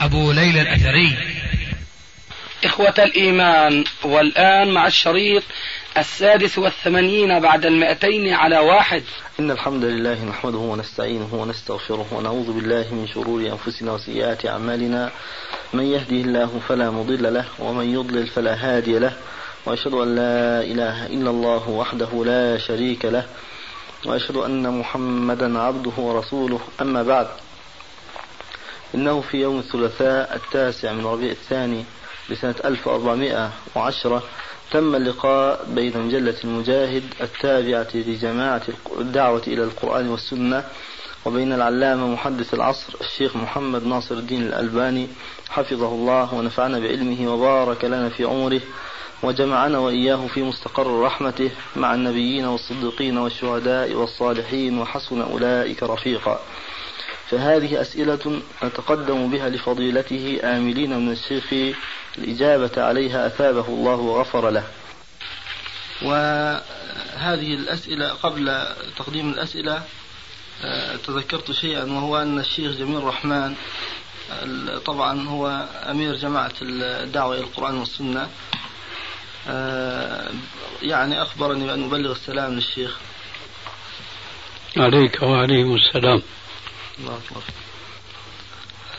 أبو 0.00 0.32
ليلى 0.32 0.60
الأثري. 0.62 1.18
إخوة 2.64 2.94
الإيمان 2.98 3.84
والآن 4.04 4.70
مع 4.70 4.86
الشريط 4.86 5.42
السادس 5.96 6.58
والثمانين 6.58 7.40
بعد 7.40 7.66
المئتين 7.66 8.34
على 8.34 8.58
واحد. 8.58 9.02
إن 9.40 9.50
الحمد 9.50 9.84
لله 9.84 10.24
نحمده 10.24 10.58
ونستعينه 10.58 11.34
ونستغفره 11.34 12.06
ونعوذ 12.12 12.52
بالله 12.52 12.94
من 12.94 13.06
شرور 13.14 13.40
أنفسنا 13.40 13.92
وسيئات 13.92 14.46
أعمالنا. 14.46 15.10
من 15.72 15.84
يهده 15.84 16.16
الله 16.16 16.60
فلا 16.68 16.90
مضل 16.90 17.34
له 17.34 17.44
ومن 17.58 17.94
يضلل 17.94 18.26
فلا 18.26 18.54
هادي 18.54 18.98
له. 18.98 19.12
وأشهد 19.66 19.94
أن 19.94 20.14
لا 20.14 20.62
إله 20.62 21.06
إلا 21.06 21.30
الله 21.30 21.68
وحده 21.68 22.24
لا 22.24 22.58
شريك 22.58 23.04
له. 23.04 23.26
وأشهد 24.06 24.36
أن 24.36 24.78
محمدا 24.78 25.58
عبده 25.58 25.96
ورسوله. 25.96 26.60
أما 26.80 27.02
بعد 27.02 27.28
إنه 28.94 29.20
في 29.20 29.36
يوم 29.36 29.58
الثلاثاء 29.58 30.36
التاسع 30.36 30.92
من 30.92 31.06
ربيع 31.06 31.30
الثاني 31.30 31.84
لسنة 32.30 32.54
1410 32.64 34.22
تم 34.70 34.94
اللقاء 34.94 35.64
بين 35.68 35.98
مجلة 35.98 36.34
المجاهد 36.44 37.02
التابعة 37.20 37.88
لجماعة 37.94 38.62
الدعوة 39.00 39.42
إلى 39.46 39.62
القرآن 39.64 40.08
والسنة 40.08 40.64
وبين 41.26 41.52
العلامة 41.52 42.06
محدث 42.06 42.54
العصر 42.54 42.94
الشيخ 43.00 43.36
محمد 43.36 43.86
ناصر 43.86 44.14
الدين 44.14 44.42
الألباني 44.42 45.08
حفظه 45.50 45.88
الله 45.88 46.34
ونفعنا 46.34 46.78
بعلمه 46.78 47.32
وبارك 47.32 47.84
لنا 47.84 48.08
في 48.08 48.24
عمره 48.24 48.60
وجمعنا 49.22 49.78
وإياه 49.78 50.26
في 50.26 50.42
مستقر 50.42 51.00
رحمته 51.00 51.50
مع 51.76 51.94
النبيين 51.94 52.44
والصديقين 52.44 53.18
والشهداء 53.18 53.92
والصالحين 53.92 54.78
وحسن 54.78 55.20
أولئك 55.22 55.82
رفيقا. 55.82 56.40
فهذه 57.30 57.80
أسئلة 57.80 58.42
نتقدم 58.64 59.30
بها 59.30 59.48
لفضيلته 59.48 60.40
آملين 60.44 60.98
من 60.98 61.12
الشيخ 61.12 61.74
الإجابة 62.18 62.82
عليها 62.82 63.26
أثابه 63.26 63.68
الله 63.68 63.94
وغفر 63.94 64.50
له. 64.50 64.64
وهذه 66.02 67.54
الأسئلة 67.54 68.08
قبل 68.08 68.64
تقديم 68.96 69.30
الأسئلة 69.30 69.82
آه، 70.64 70.96
تذكرت 70.96 71.52
شيئا 71.52 71.84
وهو 71.84 72.22
أن 72.22 72.38
الشيخ 72.38 72.72
جميل 72.72 72.96
الرحمن 72.96 73.54
طبعا 74.86 75.28
هو 75.28 75.66
أمير 75.90 76.14
جماعة 76.14 76.52
الدعوة 76.62 77.34
إلى 77.34 77.44
القرآن 77.44 77.78
والسنة. 77.78 78.28
آه، 79.48 80.30
يعني 80.82 81.22
أخبرني 81.22 81.66
بأن 81.66 81.84
أبلغ 81.84 82.12
السلام 82.12 82.54
للشيخ. 82.54 82.98
عليك 84.76 85.22
وعليهم 85.22 85.74
السلام. 85.74 86.22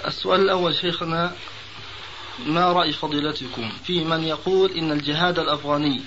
السؤال 0.08 0.42
الأول 0.42 0.75
شيخنا 0.75 1.36
ما 2.45 2.72
رأي 2.72 2.94
فضيلتكم؟ 2.94 3.72
في 3.83 4.03
من 4.03 4.23
يقول 4.23 4.72
إن 4.72 4.91
الجهاد 4.91 5.39
الأفغاني 5.39 6.02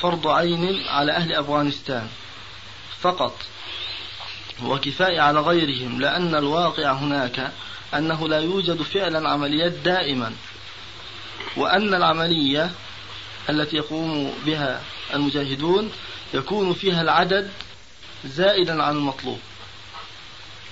فرض 0.00 0.26
عين 0.26 0.88
على 0.88 1.12
أهل 1.12 1.32
أفغانستان 1.32 2.08
فقط 3.00 3.36
وكفاية 4.62 5.20
على 5.20 5.40
غيرهم 5.40 6.00
لأن 6.00 6.34
الواقع 6.34 6.92
هناك 6.92 7.52
أنه 7.94 8.28
لا 8.28 8.40
يوجد 8.40 8.82
فعلا 8.82 9.28
عمليات 9.28 9.72
دائما 9.72 10.32
وأن 11.56 11.94
العملية 11.94 12.70
التي 13.50 13.76
يقوم 13.76 14.34
بها 14.46 14.82
المجاهدون 15.14 15.92
يكون 16.34 16.74
فيها 16.74 17.02
العدد 17.02 17.50
زائدا 18.24 18.82
عن 18.82 18.96
المطلوب. 18.96 19.38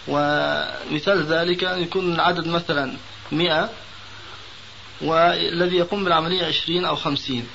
ومثال 0.08 1.26
ذلك 1.26 1.64
أن 1.64 1.82
يكون 1.82 2.14
العدد 2.14 2.46
مثلا 2.46 2.96
مئة 3.32 3.70
والذي 5.00 5.76
يقوم 5.76 6.04
بالعملية 6.04 6.46
عشرين 6.46 6.84
أو 6.84 6.96
خمسين. 6.96 7.46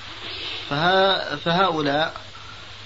فها 0.69 1.35
فهؤلاء 1.35 2.13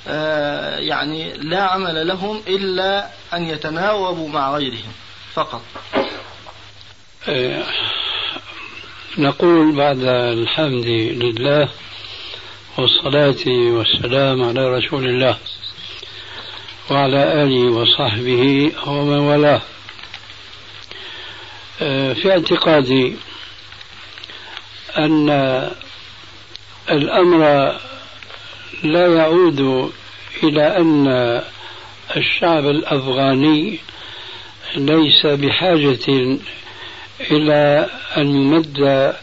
آه، 0.07 0.77
يعني 0.77 1.33
لا 1.33 1.61
عمل 1.61 2.07
لهم 2.07 2.41
إلا 2.47 3.07
أن 3.33 3.43
يتناوبوا 3.43 4.29
مع 4.29 4.55
غيرهم 4.55 4.91
فقط. 5.33 5.61
آه، 7.29 7.63
نقول 9.17 9.75
بعد 9.75 10.03
الحمد 10.37 10.85
لله 11.23 11.69
والصلاة 12.77 13.47
والسلام 13.47 14.43
على 14.43 14.77
رسول 14.77 15.05
الله. 15.05 15.37
وعلى 16.91 17.43
آله 17.43 17.71
وصحبه 17.71 18.71
ومن 18.87 19.19
والاه. 19.19 19.61
آه، 21.81 22.13
في 22.13 22.31
اعتقادي 22.31 23.15
أن 24.97 25.29
الأمر 26.91 27.41
لا 28.83 29.15
يعود 29.15 29.91
إلى 30.43 30.77
أن 30.77 31.07
الشعب 32.17 32.65
الأفغاني 32.65 33.79
ليس 34.75 35.25
بحاجة 35.25 36.37
إلى 37.31 37.89
أن 38.17 38.35
يمد 38.35 39.13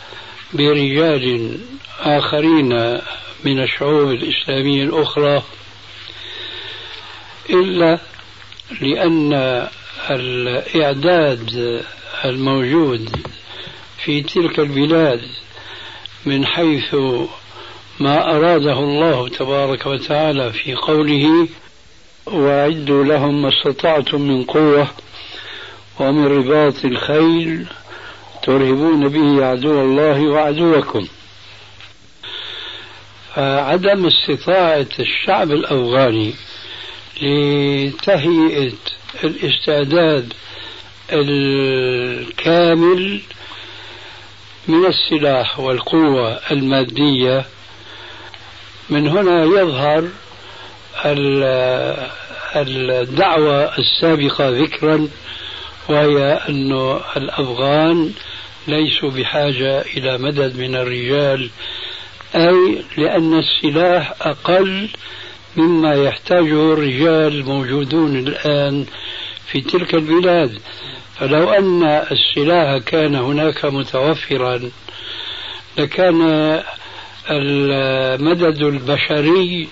برجال 0.52 1.58
آخرين 2.00 2.98
من 3.44 3.62
الشعوب 3.62 4.10
الإسلامية 4.10 4.84
الأخرى. 4.84 5.42
إلا 7.50 7.98
لأن 8.80 9.32
الإعداد 10.10 11.82
الموجود 12.24 13.16
في 14.04 14.22
تلك 14.22 14.58
البلاد 14.58 15.20
من 16.26 16.46
حيث 16.46 16.94
ما 18.00 18.36
أراده 18.36 18.78
الله 18.78 19.28
تبارك 19.28 19.86
وتعالى 19.86 20.52
في 20.52 20.74
قوله 20.74 21.48
وأعدوا 22.26 23.04
لهم 23.04 23.42
ما 23.42 23.48
استطعتم 23.48 24.20
من 24.20 24.44
قوة 24.44 24.88
ومن 26.00 26.26
رباط 26.26 26.84
الخيل 26.84 27.66
ترهبون 28.42 29.08
به 29.08 29.46
عدو 29.46 29.80
الله 29.80 30.22
وعدوكم 30.22 31.06
فعدم 33.34 34.06
استطاعة 34.06 34.86
الشعب 35.00 35.50
الأفغاني 35.50 36.34
لتهيئة 37.22 38.72
الاستعداد 39.24 40.32
الكامل 41.12 43.20
من 44.68 44.86
السلاح 44.86 45.60
والقوة 45.60 46.40
المادية. 46.50 47.44
من 48.90 49.08
هنا 49.08 49.44
يظهر 49.44 50.08
الدعوة 52.56 53.78
السابقة 53.78 54.48
ذكرا 54.48 55.08
وهي 55.88 56.32
أن 56.48 56.98
الأفغان 57.16 58.12
ليسوا 58.68 59.10
بحاجة 59.10 59.80
إلى 59.80 60.18
مدد 60.18 60.56
من 60.56 60.74
الرجال 60.74 61.50
أي 62.34 62.82
لأن 62.96 63.38
السلاح 63.38 64.14
أقل 64.20 64.88
مما 65.58 65.94
يحتاجه 65.94 66.72
الرجال 66.72 67.32
الموجودون 67.34 68.16
الآن 68.16 68.86
في 69.46 69.60
تلك 69.60 69.94
البلاد. 69.94 70.58
فلو 71.18 71.50
أن 71.50 71.82
السلاح 71.84 72.78
كان 72.86 73.14
هناك 73.14 73.64
متوفرا 73.64 74.70
لكان 75.78 76.22
المدد 77.30 78.62
البشري 78.62 79.68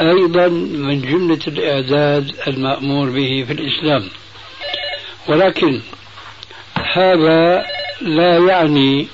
أيضا 0.00 0.48
من 0.48 1.00
جملة 1.00 1.40
الإعداد 1.46 2.34
المأمور 2.48 3.10
به 3.10 3.44
في 3.46 3.52
الإسلام. 3.52 4.08
ولكن 5.28 5.80
هذا 6.92 7.64
لا 8.00 8.38
يعني 8.38 9.06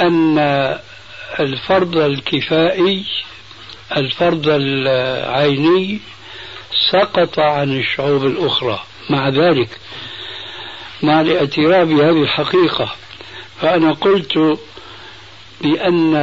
أن 0.00 0.38
الفرض 1.40 1.96
الكفائي 1.96 3.04
الفرض 3.96 4.48
العيني 4.48 6.00
سقط 6.90 7.38
عن 7.38 7.78
الشعوب 7.78 8.26
الأخرى. 8.26 8.82
مع 9.10 9.28
ذلك 9.28 9.68
مع 11.02 11.20
الاعتراف 11.20 11.88
بهذه 11.88 12.22
الحقيقة 12.22 12.94
فأنا 13.60 13.92
قلت 13.92 14.58
بأن 15.60 16.14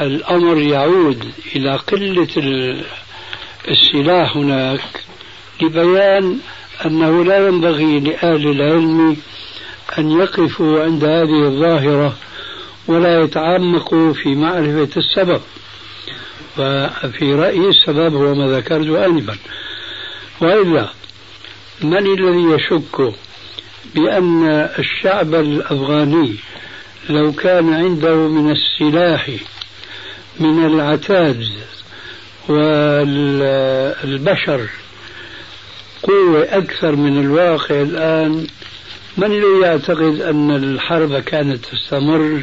الأمر 0.00 0.58
يعود 0.58 1.32
إلى 1.56 1.76
قلة 1.76 2.28
السلاح 3.68 4.36
هناك 4.36 4.80
لبيان 5.62 6.38
أنه 6.86 7.24
لا 7.24 7.46
ينبغي 7.48 8.00
لأهل 8.00 8.48
العلم 8.48 9.16
أن 9.98 10.10
يقفوا 10.10 10.82
عند 10.82 11.04
هذه 11.04 11.44
الظاهرة 11.44 12.16
ولا 12.86 13.22
يتعمقوا 13.22 14.12
في 14.12 14.34
معرفة 14.34 14.88
السبب. 14.96 15.40
ففي 16.56 17.34
رأيي 17.34 17.68
السبب 17.68 18.14
هو 18.14 18.34
ما 18.34 18.56
ذكرت 18.56 18.88
آنفا 18.88 19.36
وإلا 20.40 20.88
من 21.82 21.96
الذي 21.96 22.54
يشك 22.54 23.14
بأن 23.94 24.48
الشعب 24.78 25.34
الأفغاني 25.34 26.34
لو 27.10 27.32
كان 27.32 27.74
عنده 27.74 28.14
من 28.16 28.50
السلاح 28.50 29.30
من 30.40 30.66
العتاد 30.66 31.48
والبشر 32.48 33.80
قوة 36.02 36.42
أكثر 36.42 36.96
من 36.96 37.20
الواقع 37.20 37.80
الآن 37.80 38.46
من 39.16 39.26
الذي 39.32 39.60
يعتقد 39.62 40.20
أن 40.20 40.50
الحرب 40.50 41.18
كانت 41.18 41.64
تستمر 41.64 42.42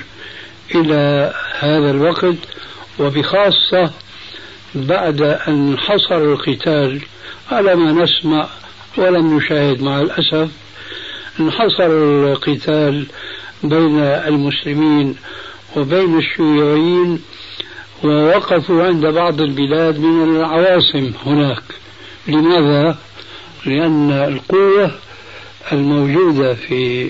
إلى 0.76 1.34
هذا 1.60 1.92
الوقت؟ 1.92 2.36
وبخاصة 3.00 3.92
بعد 4.76 5.22
أن 5.22 5.78
حصر 5.78 6.18
القتال 6.18 7.02
على 7.52 7.76
ما 7.76 8.04
نسمع 8.04 8.48
ولم 8.98 9.38
نشاهد 9.38 9.82
مع 9.82 10.02
الأسف 10.02 10.50
انحصر 11.40 11.88
القتال 11.88 13.06
بين 13.64 14.00
المسلمين 14.00 15.16
وبين 15.76 16.18
الشيوعيين 16.18 17.22
ووقفوا 18.04 18.84
عند 18.84 19.06
بعض 19.06 19.42
البلاد 19.42 20.00
من 20.00 20.36
العواصم 20.36 21.12
هناك 21.26 21.64
لماذا؟ 22.28 22.98
لأن 23.66 24.12
القوة 24.12 24.92
الموجودة 25.72 26.54
في 26.54 27.10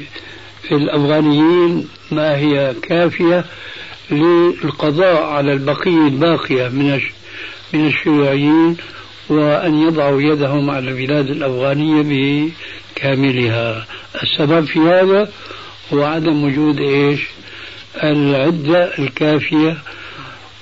في 0.64 0.76
الأفغانيين 0.76 1.88
ما 2.12 2.38
هي 2.38 2.74
كافية 2.82 3.46
للقضاء 4.12 5.24
على 5.24 5.54
البقية 5.54 6.08
الباقية 6.08 6.68
من 6.68 7.00
من 7.74 7.88
الشيوعيين 7.88 8.78
وأن 9.30 9.82
يضعوا 9.82 10.22
يدهم 10.22 10.70
على 10.70 10.90
البلاد 10.92 11.30
الأفغانية 11.30 12.02
بكاملها. 12.96 13.86
السبب 14.24 14.66
في 14.66 14.80
هذا 14.80 15.30
هو 15.94 16.04
عدم 16.04 16.44
وجود 16.44 16.80
إيش؟ 16.80 17.22
العدة 18.04 18.98
الكافية. 19.00 19.78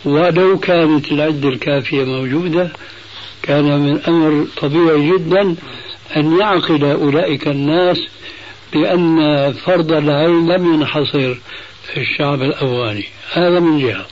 ولو 0.06 0.60
كانت 0.60 1.12
العدة 1.12 1.50
الكافية 1.50 2.04
موجودة 2.04 2.70
كان 3.44 3.80
من 3.80 4.00
أمر 4.08 4.48
طبيعي 4.58 5.12
جدا 5.12 5.56
أن 6.18 6.40
يعقل 6.40 6.86
أولئك 6.86 7.48
الناس 7.48 8.08
بأن 8.74 9.54
فرض 9.54 9.92
العين 9.92 10.52
لم 10.52 10.74
ينحصر. 10.74 11.36
في 11.94 12.00
الشعب 12.00 12.42
الأفغاني. 12.42 13.06
هذا 13.34 13.60
من 13.60 13.80
جهة. 13.80 14.06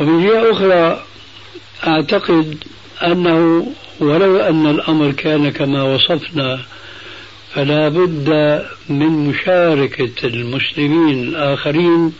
ومن 0.00 0.26
جهة 0.26 0.52
أخرى 0.52 1.04
أعتقد 1.86 2.64
أنه 3.04 3.66
ولو 4.00 4.36
أن 4.36 4.66
الأمر 4.66 5.12
كان 5.12 5.50
كما 5.50 5.82
وصفنا 5.82 6.60
فلا 7.54 7.88
بد 7.88 8.28
من 8.88 9.28
مشاركة 9.28 10.26
المسلمين 10.26 11.28
الآخرين 11.28 12.12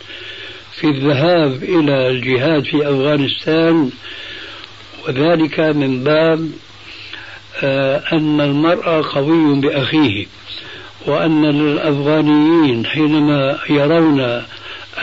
في 0.79 0.87
الذهاب 0.87 1.63
إلى 1.63 2.09
الجهاد 2.09 2.63
في 2.63 2.89
أفغانستان. 2.89 3.91
وذلك 5.07 5.59
من 5.59 6.03
باب 6.03 6.51
آه، 7.63 8.03
أن 8.13 8.41
المرء 8.41 9.01
قوي 9.01 9.61
بأخيه. 9.61 10.25
وأن 11.07 11.45
الأفغانيين 11.45 12.85
حينما 12.85 13.59
يرون 13.69 14.43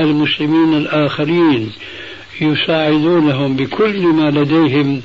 المسلمين 0.00 0.74
الآخرين 0.74 1.72
يساعدونهم 2.40 3.56
بكل 3.56 4.02
ما 4.02 4.30
لديهم 4.30 5.02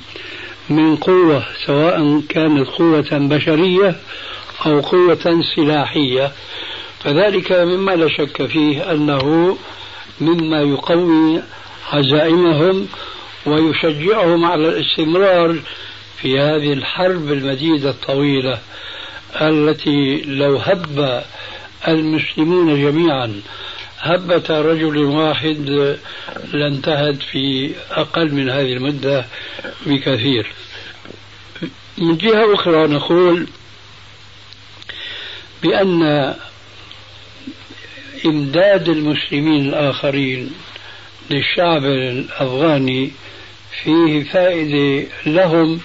من 0.69 0.95
قوة 0.95 1.43
سواء 1.65 2.21
كانت 2.29 2.67
قوة 2.67 3.07
بشرية 3.11 3.95
أو 4.65 4.79
قوة 4.79 5.41
سلاحية. 5.55 6.31
فذلك 7.03 7.51
مما 7.51 7.91
لا 7.91 8.07
شك 8.07 8.45
فيه 8.45 8.91
أنه 8.91 9.57
مما 10.21 10.61
يقوي 10.61 11.41
عزائمهم 11.91 12.87
ويشجعهم 13.45 14.45
على 14.45 14.67
الاستمرار 14.67 15.55
في 16.21 16.39
هذه 16.39 16.73
الحرب 16.73 17.31
المديدة 17.31 17.89
الطويلة. 17.89 18.59
التي 19.41 20.21
لو 20.25 20.57
هب 20.57 21.23
المسلمون 21.87 22.81
جميعا 22.81 23.41
هبة 23.99 24.43
رجل 24.49 24.97
واحد 24.97 25.97
لانتهت 26.53 27.23
في 27.31 27.71
أقل 27.91 28.31
من 28.31 28.49
هذه 28.49 28.73
المدة 28.73 29.25
بكثير. 29.85 30.47
من 31.97 32.17
جهة 32.17 32.53
أخرى 32.53 32.87
نقول 32.87 33.47
بأن 35.63 36.33
إمداد 38.25 38.89
المسلمين 38.89 39.69
الآخرين 39.69 40.51
للشعب 41.29 41.85
الأفغاني 41.85 43.11
فيه 43.83 44.23
فائدة 44.23 45.07
لهم 45.25 45.79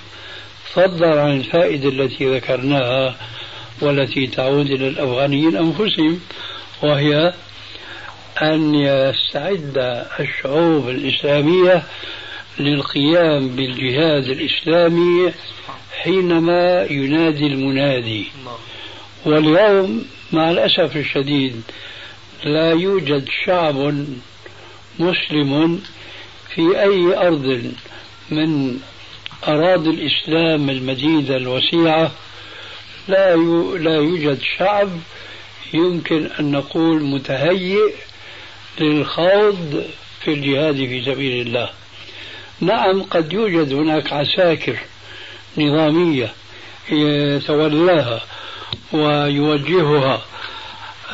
فضلا 0.75 1.23
عن 1.23 1.41
الفائدة 1.41 1.89
التي 1.89 2.35
ذكرناها 2.35 3.17
والتي 3.81 4.27
تعود 4.27 4.71
إلى 4.71 4.89
الأفغانيين 4.89 5.57
أنفسهم 5.57 6.21
وهي 6.83 7.33
أن 8.43 8.75
يستعد 8.75 10.05
الشعوب 10.21 10.89
الإسلامية 10.89 11.83
للقيام 12.59 13.49
بالجهاد 13.49 14.25
الإسلامي 14.29 15.33
حينما 16.03 16.83
ينادي 16.91 17.47
المنادي. 17.47 18.25
واليوم 19.25 20.05
مع 20.33 20.51
الأسف 20.51 20.97
الشديد 20.97 21.63
لا 22.45 22.71
يوجد 22.73 23.29
شعب 23.45 24.05
مسلم 24.99 25.81
في 26.55 26.81
أي 26.83 27.27
أرض 27.29 27.73
من 28.31 28.79
أراضي 29.49 29.91
الإسلام 29.91 30.71
المديدة 30.71 31.37
الوسيعة 31.37 32.11
لا 33.11 33.37
لا 33.79 33.95
يوجد 33.95 34.39
شعب 34.59 34.89
يمكن 35.75 36.27
أن 36.41 36.51
نقول 36.53 37.03
متهيئ 37.03 37.93
للخوض 38.81 39.85
في 40.21 40.33
الجهاد 40.33 40.77
في 40.77 41.05
سبيل 41.05 41.47
الله. 41.47 41.71
نعم 42.61 43.03
قد 43.03 43.33
يوجد 43.33 43.73
هناك 43.73 44.13
عساكر 44.13 44.77
نظامية 45.59 46.33
يتولاها 46.91 48.21
ويوجهها 48.93 50.23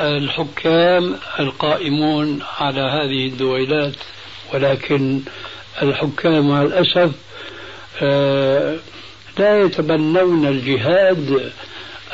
الحكام 0.00 1.16
القائمون 1.40 2.42
على 2.58 2.80
هذه 2.80 3.26
الدويلات 3.26 3.94
ولكن 4.54 5.20
الحكام 5.82 6.48
مع 6.48 6.62
الأسف 6.62 7.10
آه، 8.02 8.76
لا 9.38 9.60
يتبنون 9.60 10.46
الجهاد 10.46 11.52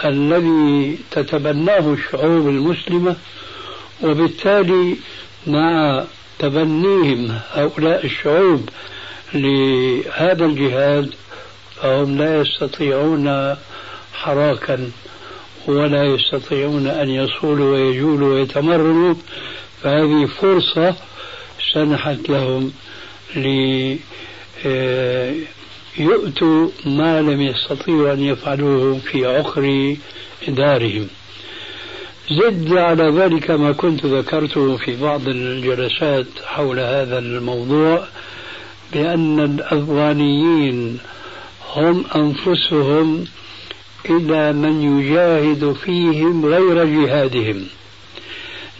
الذي 0.05 0.99
تتبناه 1.11 1.93
الشعوب 1.93 2.49
المسلمة 2.49 3.17
وبالتالي 4.03 4.97
مع 5.47 6.05
تبنيهم 6.39 7.39
هؤلاء 7.53 8.07
الشعوب 8.07 8.69
لهذا 9.35 10.45
الجهاد 10.45 11.15
فهم 11.83 12.19
لا 12.19 12.41
يستطيعون 12.41 13.57
حراكا 14.15 14.91
ولا 15.67 16.05
يستطيعون 16.05 16.87
أن 16.87 17.11
يصولوا 17.11 17.73
ويجولوا 17.73 18.35
ويتمرنوا. 18.35 19.15
فهذه 19.83 20.27
فرصة 20.27 20.95
سنحت 21.75 22.29
لهم 22.29 22.73
ليؤتوا 25.99 26.69
ما 26.87 27.23
لم 27.23 27.43
يستطيعوا 27.43 28.13
أن 28.13 28.21
يفعلوه 28.21 28.99
في 28.99 29.27
عقر 29.27 29.97
دارهم. 30.49 31.09
زد 32.31 32.73
على 32.73 33.03
ذلك 33.03 33.51
ما 33.51 33.73
كنت 33.73 34.07
ذكرته 34.07 34.77
في 34.77 34.97
بعض 34.97 35.29
الجلسات 35.29 36.27
حول 36.45 36.79
هذا 36.79 37.19
الموضوع 37.19 38.05
بأن 38.93 39.41
الأفغانيين 39.41 40.99
هم 41.75 42.05
أنفسهم 42.17 43.25
إلى 44.11 44.53
من 44.53 45.01
يجاهد 45.01 45.73
فيهم 45.73 46.47
غير 46.47 46.85
جهادهم. 46.85 47.67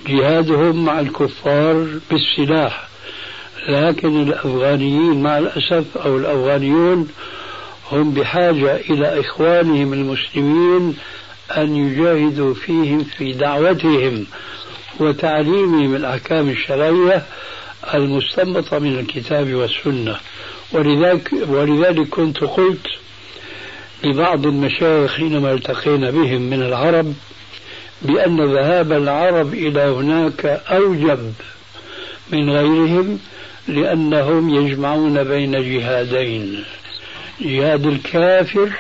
جهادهم 0.09 0.85
مع 0.85 1.01
الكفار 1.01 1.89
بالسلاح. 2.11 2.92
لكن 3.69 4.23
الأفغانيين 4.23 5.23
مع 5.23 5.39
الأسف 5.39 5.97
أو 5.97 6.17
الأفغانيون 6.17 7.09
هم 7.93 8.11
بحاجة 8.11 8.77
إلى 8.77 9.21
إخوانهم 9.21 9.93
المسلمين 9.93 10.97
أن 11.57 11.77
يجاهدوا 11.77 12.55
فيهم 12.55 13.05
في 13.05 13.33
دعوتهم 13.33 14.27
وتعليمهم 15.01 15.95
الأحكام 15.95 16.49
الشرعية 16.49 17.23
المستنبطة 17.95 18.79
من 18.79 18.99
الكتاب 18.99 19.55
والسنة. 19.55 20.17
ولذلك, 20.73 21.33
ولذلك 21.49 22.09
كنت 22.09 22.39
قلت 22.39 22.87
لبعض 24.05 24.47
المشايخ 24.47 25.15
حينما 25.17 25.53
التقينا 25.53 26.11
بهم 26.11 26.43
من 26.43 26.63
العرب 26.63 27.15
بأن 28.03 28.55
ذهاب 28.55 28.93
العرب 28.93 29.55
إلى 29.55 29.81
هناك 29.81 30.47
أوجب 30.47 31.33
من 32.33 32.51
غيرهم 32.51 33.19
لأنهم 33.69 34.55
يجمعون 34.55 35.25
بين 35.25 35.53
جهادين. 35.53 36.65
جهاد 37.41 37.87
الكافر 37.87 38.71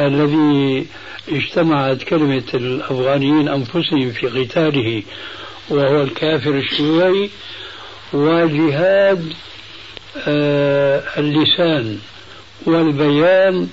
الذي 0.00 0.86
اجتمعت 1.28 2.02
كلمة 2.02 2.44
الأفغانيين 2.54 3.48
أنفسهم 3.48 4.10
في 4.10 4.26
قتاله 4.26 5.02
وهو 5.68 6.02
الكافر 6.02 6.50
الشيوعي 6.50 7.30
وجهاد 8.12 9.32
آه 10.28 11.02
اللسان 11.18 11.98
والبيان 12.66 13.68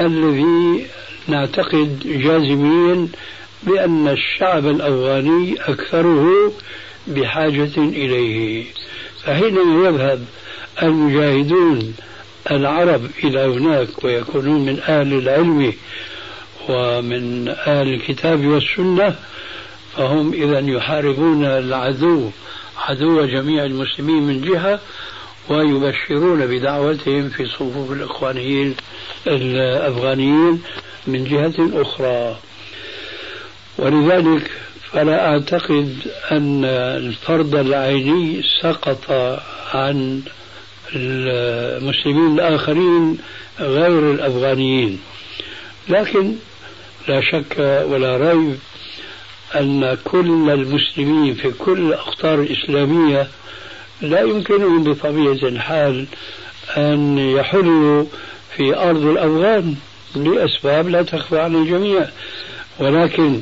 الذي 0.00 0.86
نعتقد 1.28 2.00
جازمين 2.04 3.12
بأن 3.62 4.08
الشعب 4.08 4.66
الأفغاني 4.66 5.54
أكثره 5.60 6.52
بحاجة 7.06 7.76
إليه. 7.78 8.64
فحينما 9.24 9.88
يذهب 9.88 10.24
المجاهدون 10.82 11.94
العرب 12.50 13.10
إلى 13.24 13.40
هناك 13.40 14.04
ويكونون 14.04 14.66
من 14.66 14.80
أهل 14.80 15.12
العلم 15.12 15.72
ومن 16.68 17.48
أهل 17.48 17.94
الكتاب 17.94 18.46
والسنة 18.46 19.14
فهم 19.96 20.32
إذا 20.32 20.58
يحاربون 20.58 21.44
العدو 21.44 22.30
عدو 22.78 23.24
جميع 23.26 23.64
المسلمين 23.64 24.22
من 24.22 24.40
جهة 24.40 24.80
ويبشرون 25.48 26.46
بدعوتهم 26.46 27.28
في 27.28 27.46
صفوف 27.46 27.92
الإخوانيين 27.92 28.76
الأفغانيين 29.26 30.62
من 31.06 31.24
جهة 31.24 31.82
أخرى. 31.82 32.36
ولذلك 33.78 34.50
فلا 34.92 35.28
أعتقد 35.32 35.96
أن 36.32 36.64
الفرض 36.64 37.54
العيني 37.54 38.42
سقط 38.62 39.10
عن 39.74 40.22
المسلمين 40.94 42.34
الآخرين 42.34 43.18
غير 43.60 44.10
الأفغانيين. 44.12 45.00
لكن 45.88 46.34
لا 47.08 47.20
شك 47.20 47.84
ولا 47.88 48.16
ريب 48.16 48.58
أن 49.56 49.98
كل 50.04 50.50
المسلمين 50.50 51.34
في 51.34 51.50
كل 51.50 51.78
الأقطار 51.78 52.40
الإسلامية 52.40 53.28
لا 54.00 54.20
يمكنهم 54.20 54.84
بطبيعة 54.84 55.48
الحال 55.48 56.06
أن 56.76 57.18
يحلوا 57.18 58.04
في 58.56 58.76
أرض 58.76 59.04
الأفغان 59.04 59.74
لأسباب 60.16 60.88
لا 60.88 61.02
تخفى 61.02 61.38
عن 61.38 61.54
الجميع. 61.54 62.08
ولكن 62.78 63.40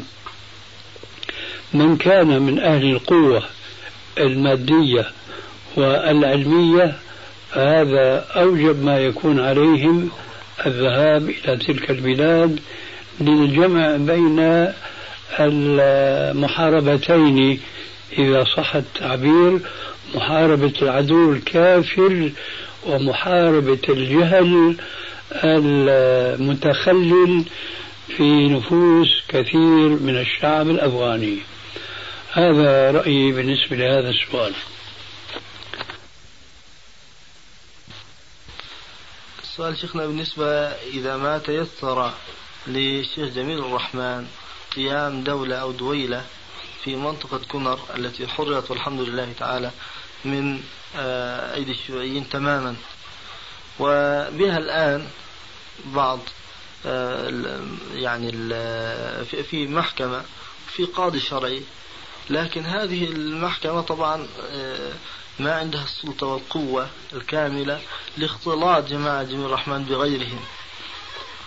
من 1.75 1.97
كان 1.97 2.43
من 2.43 2.59
أهل 2.59 2.91
القوة 2.91 3.43
المادية 4.19 5.07
والعلمية 5.77 6.97
فهذا 7.51 8.25
أوجب 8.37 8.85
ما 8.85 8.99
يكون 8.99 9.41
عليهم 9.41 10.11
الذهاب 10.67 11.31
إلى 11.31 11.57
تلك 11.57 11.91
البلاد 11.91 12.61
للجمع 13.21 13.97
بين 13.97 14.69
المحاربتين. 16.37 17.61
إذا 18.19 18.45
صح 18.45 18.77
التعبير 18.77 19.59
محاربة 20.15 20.73
العدو 20.83 21.33
الكافر 21.33 22.31
ومحاربة 22.87 23.79
الجهل 23.89 24.77
المتخلل 25.45 27.45
في 28.17 28.49
نفوس 28.49 29.09
كثير 29.29 29.89
من 29.89 30.17
الشعب 30.17 30.71
الأفغاني. 30.71 31.37
هذا 32.37 32.91
رأيي 32.91 33.33
بالنسبة 33.33 33.77
لهذا 33.77 34.11
السؤال. 34.11 34.55
السؤال 39.43 39.79
شيخنا 39.79 40.07
بالنسبة 40.07 40.47
إذا 40.69 41.17
ما 41.17 41.39
تيسر 41.39 42.13
للشيخ 42.67 43.29
جميل 43.29 43.59
الرحمن 43.59 44.27
قيام 44.77 45.25
دولة 45.25 45.57
أو 45.57 45.73
دويلة 45.73 46.25
في 46.85 46.97
منطقة 46.97 47.39
كنر 47.39 47.79
التي 47.97 48.27
حررت 48.27 48.71
والحمد 48.71 49.01
لله 49.01 49.33
تعالى 49.39 49.71
من 50.25 50.63
آه، 50.97 51.55
أيدي 51.55 51.73
الشيوعيين 51.73 52.29
تماما. 52.29 52.77
وبها 53.79 54.59
الآن 54.59 55.09
بعض 55.85 56.21
آه، 56.87 57.61
يعني 57.95 58.33
في 59.25 59.67
محكمة 59.67 60.23
في 60.67 60.85
قاضي 60.85 61.21
شرعي 61.21 61.63
لكن 62.31 62.65
هذه 62.65 63.05
المحكمة 63.05 63.81
طبعا 63.81 64.27
آه، 64.51 64.93
ما 65.39 65.55
عندها 65.55 65.85
السلطة 65.85 66.27
والقوة 66.27 66.89
الكاملة 67.13 67.81
لاختلاط 68.17 68.85
جماعة 68.89 69.23
جميل 69.23 69.47
الرحمن 69.47 69.85
بغيرهم. 69.85 70.41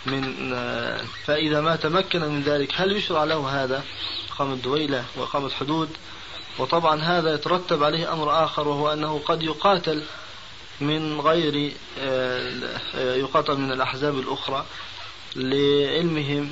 من 0.06 0.54
آه، 0.54 1.02
فإذا 1.26 1.62
ما 1.62 1.76
تمكن 1.76 2.22
من 2.22 2.42
ذلك 2.42 2.74
هل 2.76 2.92
يشرع 2.92 3.24
له 3.24 3.64
هذا؟ 3.64 3.84
إقامة 4.32 4.56
دويلة 4.56 5.06
وإقامة 5.16 5.50
حدود. 5.50 5.90
وطبعا 6.60 7.02
هذا 7.02 7.34
يترتب 7.34 7.84
عليه 7.84 8.14
أمر 8.14 8.44
آخر 8.46 8.68
وهو 8.68 8.94
أنه 8.94 9.22
قد 9.26 9.44
يقاتل 9.44 10.04
من 10.82 11.22
غير 11.22 11.74
يقاتل 12.96 13.58
من 13.58 13.72
الأحزاب 13.72 14.20
الأخرى 14.20 14.66
لعلمهم 15.36 16.52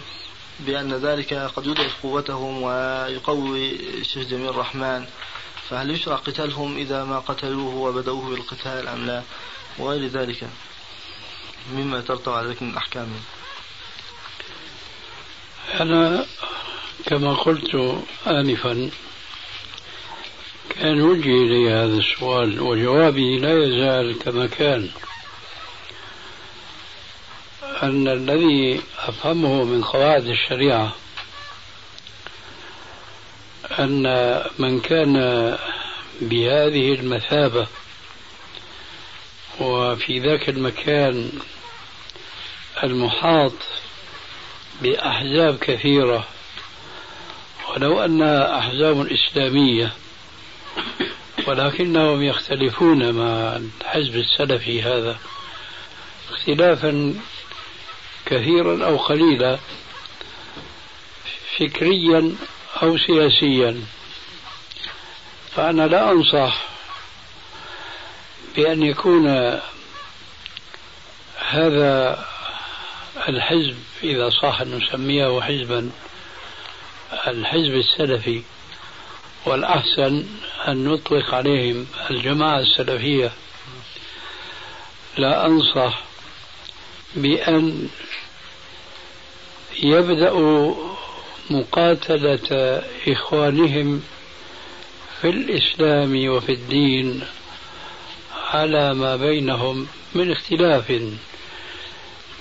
بأن 0.60 0.94
ذلك 0.94 1.34
قد 1.34 1.66
يضعف 1.66 1.96
قوتهم 2.04 2.62
ويقوي 2.64 3.72
الشيخ 4.00 4.28
جميل 4.28 4.50
الرحمن. 4.50 5.06
فهل 5.70 5.92
يشرع 5.92 6.16
قتالهم 6.16 6.78
إذا 6.78 7.04
ما 7.04 7.20
قتلوه 7.20 7.76
وبدأوه 7.76 8.30
بالقتال 8.30 8.88
أم 8.88 9.06
لا؟ 9.06 9.24
وغير 9.80 10.08
ذلك 10.08 10.50
مما 11.74 12.00
يترتب 12.00 12.32
على 12.32 12.48
ذلك 12.48 12.62
من 12.62 12.70
الأحكام 12.70 13.08
أنا 15.80 16.26
كما 17.06 17.34
قلت 17.34 18.02
آنفا 18.28 18.90
كان 20.70 21.02
وجهي 21.02 21.48
لي 21.48 21.74
هذا 21.74 21.98
السؤال 21.98 22.62
وجوابي 22.62 23.40
لا 23.40 23.64
يزال 23.64 24.20
كما 24.20 24.48
كان. 24.48 24.90
أن 27.84 28.08
الذي 28.08 28.82
أفهمه 29.08 29.64
من 29.64 29.84
قواعد 29.84 30.26
الشريعة 30.26 30.96
أن 33.80 34.44
من 34.60 34.80
كان 34.80 35.16
بهذه 36.22 36.94
المثابة 36.94 37.68
وفي 39.60 40.20
ذاك 40.20 40.50
المكان 40.50 41.32
المحاط 42.84 43.54
بأحزاب 44.82 45.58
كثيرة 45.58 46.28
ولو 47.70 48.00
أنها 48.06 48.60
أحزاب 48.60 49.08
إسلامية 49.08 49.94
ولكنهم 51.48 52.24
يختلفون 52.24 53.12
مع 53.12 53.56
الحزب 53.58 54.16
السلفي 54.16 54.82
هذا 54.82 55.18
اختلافا 56.32 57.14
كثيرا 58.28 58.86
أو 58.86 58.98
قليلا 58.98 59.60
فكريا 61.60 62.36
أو 62.84 62.98
سياسيا. 62.98 63.84
فأنا 65.56 65.88
لا 65.88 66.12
أنصح 66.12 66.66
بأن 68.56 68.84
يكون 68.84 69.28
هذا 71.50 72.26
الحزب 73.28 73.78
إذا 74.04 74.30
صح 74.30 74.62
أن 74.62 74.78
نسميه 74.78 75.42
حزبا 75.42 75.92
الحزب 77.28 77.74
السلفي. 77.74 78.44
والأحسن 79.46 80.26
أن 80.68 80.84
نطلق 80.84 81.34
عليهم 81.34 81.88
الجماعة 82.10 82.60
السلفية. 82.60 83.32
لا 85.18 85.46
أنصح 85.46 86.04
بأن 87.16 87.90
يبدأ 89.84 90.34
مقاتلة 91.50 92.82
إخوانهم 93.08 94.04
في 95.22 95.30
الإسلام 95.30 96.30
وفي 96.30 96.52
الدين 96.52 97.24
على 98.34 98.94
ما 98.94 99.16
بينهم 99.16 99.88
من 100.16 100.32
اختلاف 100.32 101.02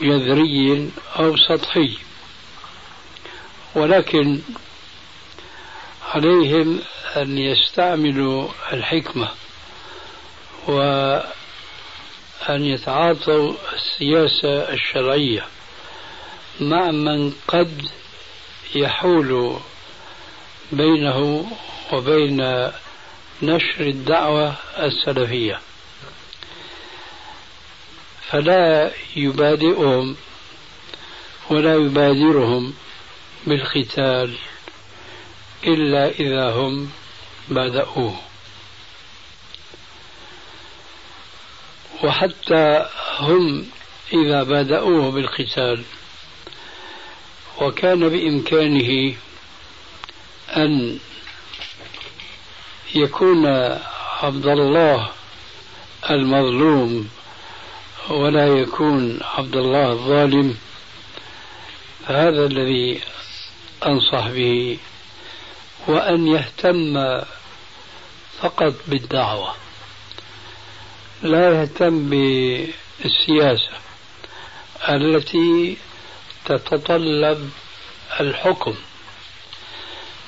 جذري 0.03 0.91
أو 1.19 1.37
سطحي. 1.37 1.99
ولكن 3.75 4.41
عليهم 6.15 6.81
أن 7.17 7.39
يستعملوا 7.39 8.49
الحكمة 8.73 9.29
وأن 12.41 12.65
يتعاطوا 12.65 13.55
السياسة 13.75 14.73
الشرعية 14.73 15.47
مع 16.61 16.91
من 16.91 17.33
قد 17.49 17.89
يحول 18.75 19.59
بينه 20.73 21.47
وبين 21.93 22.71
نشر 23.43 23.81
الدعوة 23.81 24.55
السلفية. 24.79 25.61
فلا 28.31 28.91
يبادئهم 29.17 30.17
ولا 31.51 31.75
يبادرهم 31.75 32.75
بالقتال 33.47 34.35
إلا 35.65 36.09
إذا 36.11 36.51
هم 36.51 36.91
بدأوه 37.49 38.15
وحتى 42.05 42.87
هم 43.19 43.67
إذا 44.13 44.43
بدأوه 44.43 45.11
بالقتال 45.11 45.83
وكان 47.61 48.09
بإمكانه 48.09 49.15
أن 50.57 50.99
يكون 52.95 53.47
عبد 54.23 54.47
الله 54.47 55.11
المظلوم 56.11 57.09
ولا 58.11 58.47
يكون 58.47 59.21
عبد 59.23 59.57
الله 59.57 59.93
الظالم. 59.93 60.57
هذا 62.07 62.47
الذي 62.47 63.01
أنصح 63.87 64.29
به 64.29 64.79
وأن 65.87 66.27
يهتم 66.27 66.95
فقط 68.41 68.75
بالدعوة. 68.87 69.66
لا 71.23 71.61
يهتم 71.63 72.11
بالسياسة 72.11 73.71
التي 74.89 75.77
تتطلب 76.45 77.51
الحكم 78.21 78.75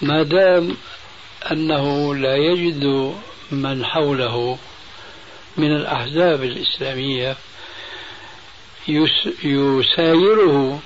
ما 0.02 0.22
دام 0.22 0.76
أنه 1.52 2.14
لا 2.14 2.36
يجد 2.36 3.14
من 3.50 3.84
حوله 3.84 4.58
من 5.56 5.76
الأحزاب 5.76 6.42
الإسلامية 6.42 7.36
يسايره 9.44 10.80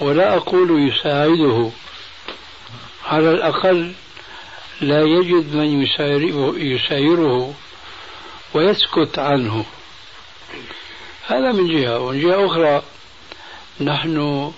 ولا 0.00 0.36
أقول 0.36 0.88
يساعده 0.88 1.70
على 3.06 3.30
الأقل 3.30 3.92
لا 4.80 5.02
يجد 5.02 5.54
من 5.54 5.82
يسايره, 5.82 7.54
ويسكت 8.54 9.18
عنه. 9.18 9.64
هذا 11.26 11.52
من 11.52 11.80
جهة 11.80 11.98
ومن 11.98 12.20
جهة 12.20 12.46
أخرى 12.46 12.82
نحن 13.80 14.52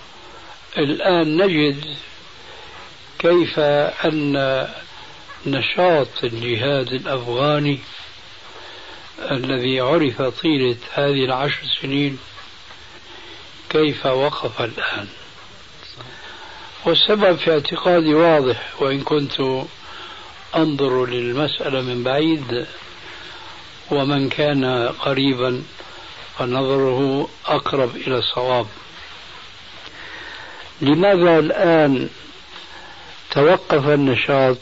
الآن 0.79 1.37
نجد 1.37 1.85
كيف 3.19 3.59
أن 3.59 4.69
نشاط 5.47 6.25
الجهاد 6.25 6.93
الأفغاني 6.93 7.79
الذي 9.31 9.81
عرف 9.81 10.23
طيلة 10.23 10.77
هذه 10.93 11.25
العشر 11.25 11.63
سنين 11.81 12.19
كيف 13.71 14.07
وقف 14.07 14.63
الآن. 14.63 15.09
والسبب 16.85 17.37
في 17.37 17.53
اعتقادي 17.53 18.15
واضح 18.15 18.83
وإن 18.83 19.01
كنت 19.01 19.41
أنظر 20.57 21.07
للمسألة 21.07 21.81
من 21.81 22.03
بعيد 22.03 22.67
ومن 23.91 24.29
كان 24.29 24.89
قريبا 24.89 25.63
فنظره 26.39 27.29
أقرب 27.47 27.97
إلى 27.97 28.19
الصواب. 28.19 28.67
لماذا 30.81 31.39
الآن 31.39 32.09
توقف 33.31 33.89
النشاط 33.89 34.59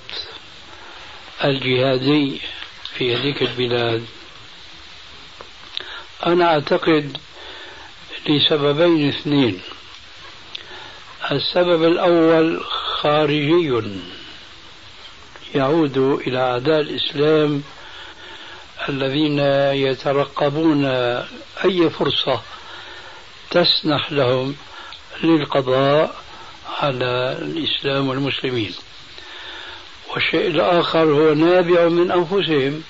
الجهادي 1.45 2.41
في 2.97 3.17
هذيك 3.17 3.43
البلاد؟ 3.43 4.05
أنا 6.27 6.45
أعتقد 6.45 7.17
لسببين 8.29 9.09
اثنين. 9.09 9.61
السبب 11.33 11.85
الأول 11.85 12.65
خارجي 13.01 13.83
يعود 15.55 15.99
إلى 15.99 16.39
أعداء 16.39 16.81
الإسلام 16.81 17.63
الذين 18.89 19.39
يترقبون 19.89 20.85
أي 21.65 21.91
فرصة 21.91 22.43
تسنح 23.51 24.13
لهم 24.13 24.57
للقضاء 25.23 26.15
على 26.81 27.39
الإسلام 27.43 28.09
والمسلمين. 28.09 28.75
والشيء 30.15 30.47
الآخر 30.47 31.05
هو 31.05 31.35
نابع 31.35 31.89
من 31.89 32.11
أنفسهم 32.11 32.83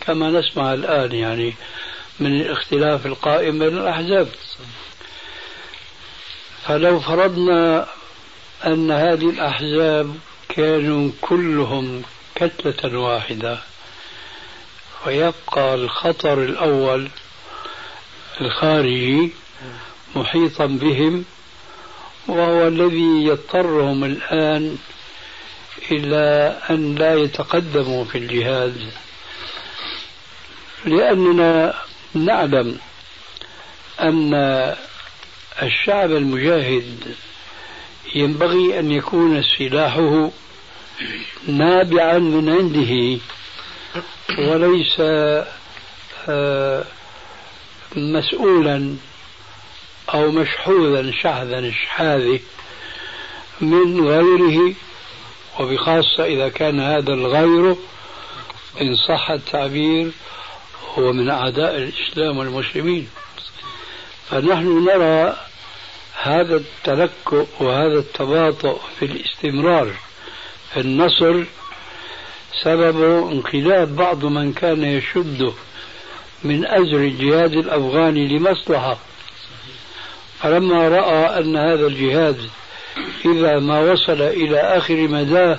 كما 0.00 0.30
نسمع 0.30 0.74
الآن 0.74 1.12
يعني 1.12 1.54
من 2.20 2.40
الاختلاف 2.40 3.06
القائم 3.06 3.58
بين 3.58 3.78
الأحزاب. 3.78 4.28
فلو 6.66 7.00
فرضنا 7.00 7.86
أن 8.66 8.90
هذه 8.90 9.30
الأحزاب 9.30 10.16
كانوا 10.48 11.10
كلهم 11.20 12.02
كتلة 12.34 12.98
واحدة 12.98 13.58
ويبقى 15.06 15.74
الخطر 15.74 16.42
الأول 16.42 17.08
الخارجي 18.40 19.32
محيطا 20.16 20.66
بهم 20.66 21.24
وهو 22.26 22.68
الذي 22.68 23.24
يضطرهم 23.24 24.04
الآن 24.04 24.78
إلى 25.90 26.58
أن 26.70 26.94
لا 26.94 27.14
يتقدموا 27.14 28.04
في 28.04 28.18
الجهاد. 28.18 28.90
لأننا 30.84 31.74
نعلم 32.14 32.78
أن 34.00 34.34
الشعب 35.62 36.10
المجاهد 36.10 37.14
ينبغي 38.14 38.78
أن 38.78 38.92
يكون 38.92 39.42
سلاحه 39.58 40.30
نابعا 41.48 42.18
من 42.18 42.48
عنده. 42.48 43.20
وليس 44.38 44.96
آه، 46.28 46.84
مسؤولا 47.96 48.96
أو 50.14 50.30
مشحوذا 50.30 51.12
شحذا 51.12 51.70
شحاذه 51.70 52.40
من 53.60 54.08
غيره 54.08 54.74
وبخاصة 55.60 56.24
إذا 56.24 56.48
كان 56.48 56.80
هذا 56.80 57.12
الغير 57.12 57.76
إن 58.80 58.96
صح 59.08 59.30
التعبير 59.30 60.10
هو 60.94 61.12
من 61.12 61.30
أعداء 61.30 61.76
الإسلام 61.76 62.38
والمسلمين. 62.38 63.08
فنحن 64.30 64.84
نرى 64.84 65.36
هذا 66.22 66.56
التلكؤ 66.56 67.46
وهذا 67.60 67.98
التباطؤ 67.98 68.78
في 68.98 69.04
الاستمرار 69.04 69.92
في 70.72 70.80
النصر 70.80 71.44
سبب 72.62 73.28
انقلاب 73.32 73.96
بعض 73.96 74.24
من 74.24 74.52
كان 74.52 74.84
يشد 74.84 75.52
من 76.44 76.66
أجر 76.66 76.96
الجهاد 76.96 77.52
الأفغاني 77.52 78.28
لمصلحة. 78.28 78.98
فلما 80.42 80.88
رأى 80.88 81.40
أن 81.40 81.56
هذا 81.56 81.86
الجهاد 81.86 82.50
إذا 83.24 83.58
ما 83.58 83.80
وصل 83.80 84.22
إلى 84.22 84.60
آخر 84.60 84.94
مداه 84.94 85.58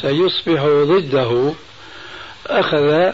سيصبح 0.00 0.62
ضده 0.62 1.54
أخذ 2.46 3.12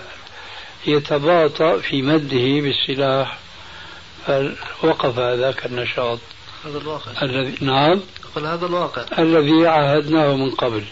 يتباطأ 0.87 1.79
في 1.79 2.03
مده 2.03 2.61
بالسلاح 2.61 3.39
فوقف 4.81 5.19
ذاك 5.19 5.67
النشاط 5.67 6.19
هذا 6.65 6.79
الواقع. 6.79 7.23
الذي 7.23 7.55
نعم. 7.61 8.01
هذا 8.37 8.67
الواقع. 8.67 9.05
الذي 9.19 9.67
عاهدناه 9.67 10.37
من 10.37 10.51
قبل. 10.51 10.85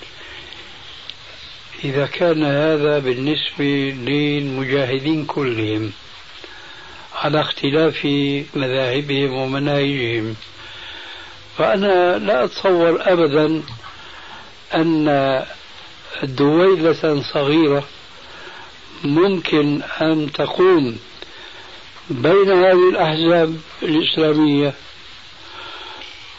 إذا 1.85 2.07
كان 2.07 2.45
هذا 2.45 2.99
بالنسبة 2.99 3.95
للمجاهدين 4.07 5.25
كلهم 5.25 5.93
على 7.15 7.41
اختلاف 7.41 8.05
مذاهبهم 8.55 9.33
ومناهجهم. 9.33 10.35
فأنا 11.59 12.19
لا 12.19 12.45
أتصور 12.45 12.99
أبدا 13.01 13.63
أن 14.75 15.45
دويلة 16.23 17.23
صغيرة 17.35 17.85
ممكن 19.05 19.83
أن 20.03 20.33
تقوم 20.33 20.99
بين 22.11 22.51
هذه 22.53 22.89
الأحزاب 22.91 23.57
الإسلامية 23.83 24.75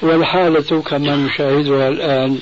والحالة 0.01 0.81
كما 0.81 1.15
نشاهدها 1.15 1.87
الآن. 1.87 2.41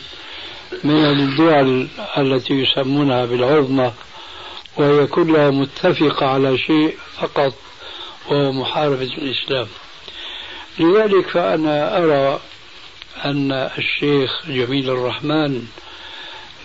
من 0.84 1.06
الدول 1.06 1.88
التي 2.18 2.54
يسمونها 2.54 3.26
بالعظمى 3.26 3.92
وهي 4.78 5.08
كلها 5.08 5.50
متفقة 5.50 6.26
على 6.26 6.58
شيء 6.58 6.98
فقط 7.22 7.54
وهو 8.30 8.52
محاربة 8.52 9.04
الإسلام. 9.18 9.68
لذلك 10.80 11.28
فأنا 11.30 11.98
أرى 11.98 12.40
أن 13.26 13.52
الشيخ 13.52 14.42
جميل 14.48 14.90
الرحمن 14.90 15.68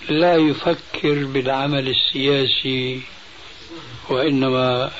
لا 0.09 0.37
يفكر 0.37 1.25
بالعمل 1.25 1.89
السياسي 1.89 3.01
وإنما 4.09 4.91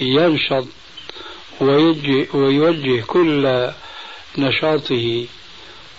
ينشط 0.00 0.66
ويوجه 2.34 3.00
كل 3.06 3.70
نشاطه 4.38 5.26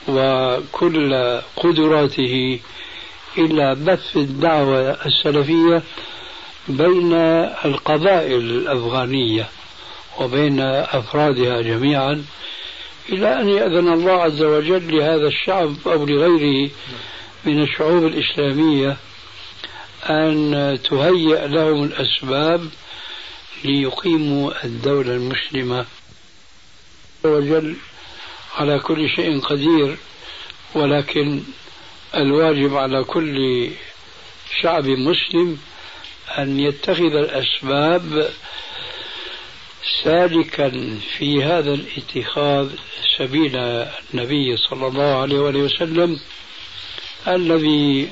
وكل 0.08 1.40
قدراته 1.56 2.60
إلى 3.38 3.76
بث 3.76 4.18
الدعوة 4.18 5.06
السلفية 5.06 5.84
بين 6.68 7.14
القبائل 7.66 8.36
الأفغانية 8.36 9.50
وبين 10.20 10.60
أفرادها 10.60 11.62
جميعا 11.62 12.26
إلى 13.10 13.42
أن 13.42 13.50
يأذن 13.50 13.94
الله 13.94 14.12
عز 14.12 14.44
وجل 14.44 14.98
لهذا 14.98 15.28
الشعب 15.28 15.76
أو 15.86 16.06
لغيره 16.06 16.70
من 17.46 17.62
الشعوب 17.62 18.06
الإسلامية 18.06 18.98
أن 20.10 20.80
تهيئ 20.90 21.48
لهم 21.48 21.84
الأسباب 21.84 22.68
ليقيموا 23.64 24.66
الدولة 24.66 25.16
المسلمة. 25.16 25.86
وجل 27.24 27.76
على 28.56 28.80
كل 28.80 29.10
شيء 29.10 29.40
قدير 29.40 29.98
ولكن 30.76 31.44
الواجب 32.16 32.76
على 32.76 33.04
كل 33.04 33.70
شعب 34.62 34.86
مسلم 34.88 35.58
أن 36.38 36.60
يتخذ 36.60 37.16
الأسباب 37.16 38.30
سالكا 40.04 40.98
في 41.18 41.44
هذا 41.44 41.74
الاتخاذ 41.74 42.70
سبيل 43.18 43.56
النبي 43.58 44.58
صلى 44.58 44.88
الله 44.88 45.22
عليه 45.22 45.40
وسلم 45.40 46.20
الذي 47.28 48.10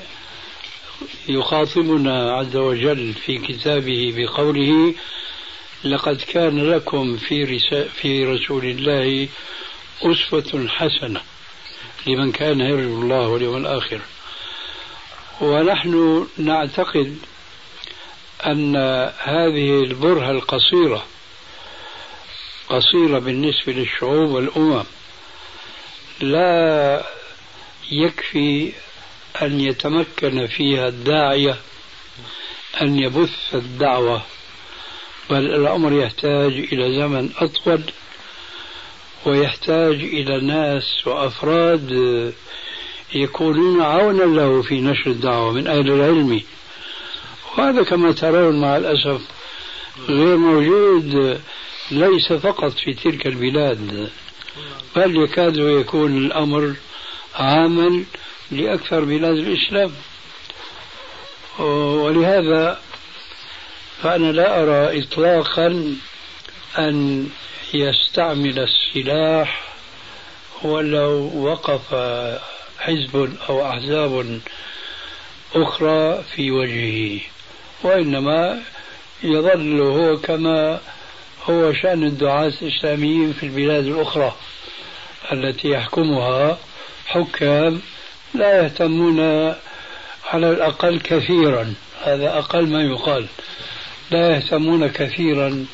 يخاطبنا 1.28 2.32
عز 2.32 2.56
وجل 2.56 3.12
في 3.12 3.38
كتابه 3.38 4.14
بقوله 4.16 4.94
لقد 5.84 6.16
كان 6.16 6.70
لكم 6.70 7.16
في, 7.16 7.58
في 8.00 8.24
رسول 8.24 8.64
الله 8.64 9.28
أسوة 10.02 10.68
حسنة 10.68 11.20
لمن 12.06 12.32
كان 12.32 12.60
يرجو 12.60 13.02
الله 13.02 13.28
واليوم 13.28 13.56
الآخر. 13.56 14.00
ونحن 15.40 16.26
نعتقد 16.38 17.18
أن 18.46 18.76
هذه 19.18 19.80
البرهة 19.80 20.30
القصيرة 20.30 21.06
قصيرة 22.68 23.18
بالنسبة 23.18 23.72
للشعوب 23.72 24.30
والأمم 24.30 24.84
لا 26.20 27.04
يكفي 27.92 28.72
أن 29.42 29.60
يتمكن 29.60 30.46
فيها 30.46 30.88
الداعية 30.88 31.56
أن 32.82 32.98
يبث 32.98 33.54
الدعوة 33.54 34.22
بل 35.30 35.54
الأمر 35.54 35.92
يحتاج 35.92 36.52
إلى 36.52 36.94
زمن 36.96 37.30
أطول 37.36 37.82
ويحتاج 39.26 39.94
إلى 39.94 40.40
ناس 40.40 41.06
وأفراد 41.06 41.90
يكونون 43.14 43.82
عونا 43.82 44.40
له 44.40 44.62
في 44.62 44.80
نشر 44.80 45.10
الدعوة 45.10 45.52
من 45.52 45.66
أهل 45.66 45.90
العلم. 45.90 46.42
وهذا 47.58 47.82
كما 47.82 48.12
ترون 48.12 48.60
مع 48.60 48.76
الأسف 48.76 49.20
غير 50.08 50.36
موجود 50.36 51.40
ليس 51.90 52.32
فقط 52.32 52.72
في 52.72 52.94
تلك 52.94 53.26
البلاد 53.26 54.10
بل 54.96 55.16
يكاد 55.16 55.56
يكون 55.56 56.16
الأمر 56.16 56.74
عاما 57.34 58.04
لأكثر 58.50 59.04
بلاد 59.04 59.36
الإسلام. 59.36 59.92
ولهذا 61.58 62.80
فأنا 64.02 64.32
لا 64.32 64.62
أرى 64.62 65.02
إطلاقا 65.02 65.96
أن 66.78 67.28
يستعمل 67.74 68.58
السلاح 68.58 69.62
ولو 70.62 71.30
وقف 71.44 71.94
حزب 72.78 73.36
أو 73.48 73.66
أحزاب 73.66 74.40
أخرى 75.54 76.24
في 76.34 76.50
وجهه 76.50 77.20
وإنما 77.82 78.60
يظل 79.22 79.80
هو 79.80 80.16
كما 80.16 80.80
هو 81.44 81.72
شأن 81.72 82.04
الدعاة 82.04 82.52
الإسلاميين 82.62 83.32
في 83.32 83.46
البلاد 83.46 83.86
الأخرى 83.86 84.36
التي 85.32 85.68
يحكمها 85.68 86.58
حكام 87.06 87.80
لا 88.34 88.62
يهتمون 88.62 89.20
على 90.26 90.50
الأقل 90.50 91.00
كثيرا 91.00 91.74
هذا 92.02 92.38
أقل 92.38 92.66
ما 92.66 92.82
يقال 92.82 93.26
لا 94.10 94.36
يهتمون 94.36 94.88
كثيرا 94.88 95.66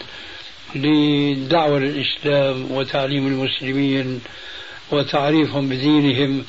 للدعوة 0.77 1.79
للإسلام 1.79 2.73
وتعليم 2.73 3.27
المسلمين 3.27 4.21
وتعريفهم 4.91 5.69
بدينهم 5.69 6.45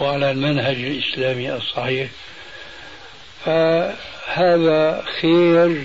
وعلى 0.00 0.30
المنهج 0.30 0.76
الإسلامي 0.76 1.54
الصحيح. 1.54 2.10
فهذا 3.44 5.04
خير 5.20 5.84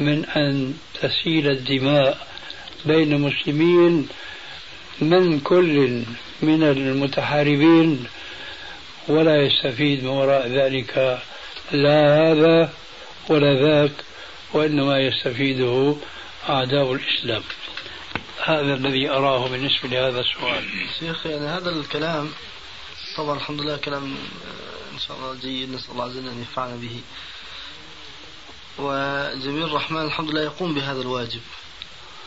من 0.00 0.24
أن 0.24 0.74
تسيل 1.02 1.50
الدماء 1.50 2.26
بين 2.84 3.20
مسلمين 3.20 4.08
من 5.00 5.40
كل 5.40 6.02
من 6.42 6.62
المتحاربين 6.62 8.04
ولا 9.08 9.36
يستفيد 9.42 10.04
من 10.04 10.10
وراء 10.10 10.48
ذلك 10.48 11.18
لا 11.72 12.16
هذا 12.16 12.72
ولا 13.28 13.54
ذاك 13.54 13.92
وإنما 14.52 14.98
يستفيده 14.98 15.96
أعداء 16.48 16.92
الإسلام. 16.92 17.42
هذا 18.44 18.74
الذي 18.74 19.10
أراه 19.10 19.48
بالنسبة 19.48 19.88
لهذا 19.88 20.20
السؤال. 20.20 20.64
شيخ 21.00 21.26
يعني 21.26 21.46
هذا 21.46 21.70
الكلام 21.70 22.32
طبعا 23.16 23.36
الحمد 23.36 23.60
لله 23.60 23.76
كلام 23.76 24.04
آه، 24.04 24.94
إن 24.94 24.98
شاء 24.98 25.16
الله 25.16 25.34
جيد 25.34 25.70
نسأل 25.74 25.90
الله 25.90 26.04
عز 26.04 26.16
وجل 26.16 26.28
أن 26.28 26.38
ينفعنا 26.38 26.76
به. 26.76 27.00
وجميل 28.78 29.64
الرحمن 29.64 30.04
الحمد 30.04 30.30
لله 30.30 30.42
يقوم 30.42 30.74
بهذا 30.74 31.00
الواجب. 31.00 31.40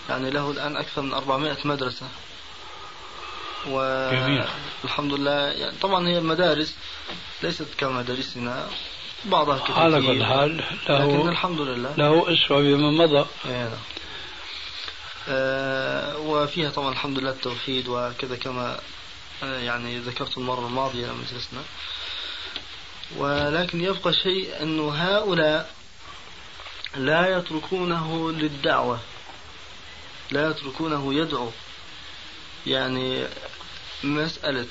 يعني 0.09 0.29
له 0.29 0.51
الآن 0.51 0.77
أكثر 0.77 1.01
من 1.01 1.13
400 1.13 1.57
مدرسة. 1.65 2.07
والحمد 3.67 5.13
لله 5.13 5.31
يعني 5.31 5.77
طبعا 5.81 6.07
هي 6.07 6.17
المدارس 6.17 6.75
ليست 7.43 7.67
كمدارسنا 7.77 8.67
بعضها 9.25 9.57
كثير. 9.57 9.79
على 9.79 10.01
كل 10.01 10.25
حال 10.25 10.63
له 10.89 11.17
لكن 11.17 11.29
الحمد 11.29 11.61
لله. 11.61 11.93
له 11.97 12.33
أسوة 12.33 12.61
بما 12.61 12.91
مضى. 12.91 13.25
آه 13.45 13.71
وفيها 16.17 16.69
طبعا 16.69 16.91
الحمد 16.91 17.19
لله 17.19 17.29
التوحيد 17.29 17.87
وكذا 17.87 18.35
كما 18.35 18.79
آه 19.43 19.59
يعني 19.59 19.99
ذكرت 19.99 20.37
المرة 20.37 20.67
الماضية 20.67 21.05
لما 21.07 21.23
جلسنا. 21.31 21.61
ولكن 23.17 23.81
يبقى 23.81 24.13
شيء 24.13 24.61
أنه 24.61 24.89
هؤلاء 24.93 25.73
لا 26.95 27.37
يتركونه 27.37 28.31
للدعوة 28.31 28.99
لا 30.31 30.49
يتركونه 30.49 31.13
يدعو. 31.13 31.51
يعني 32.67 33.27
مسألة 34.03 34.67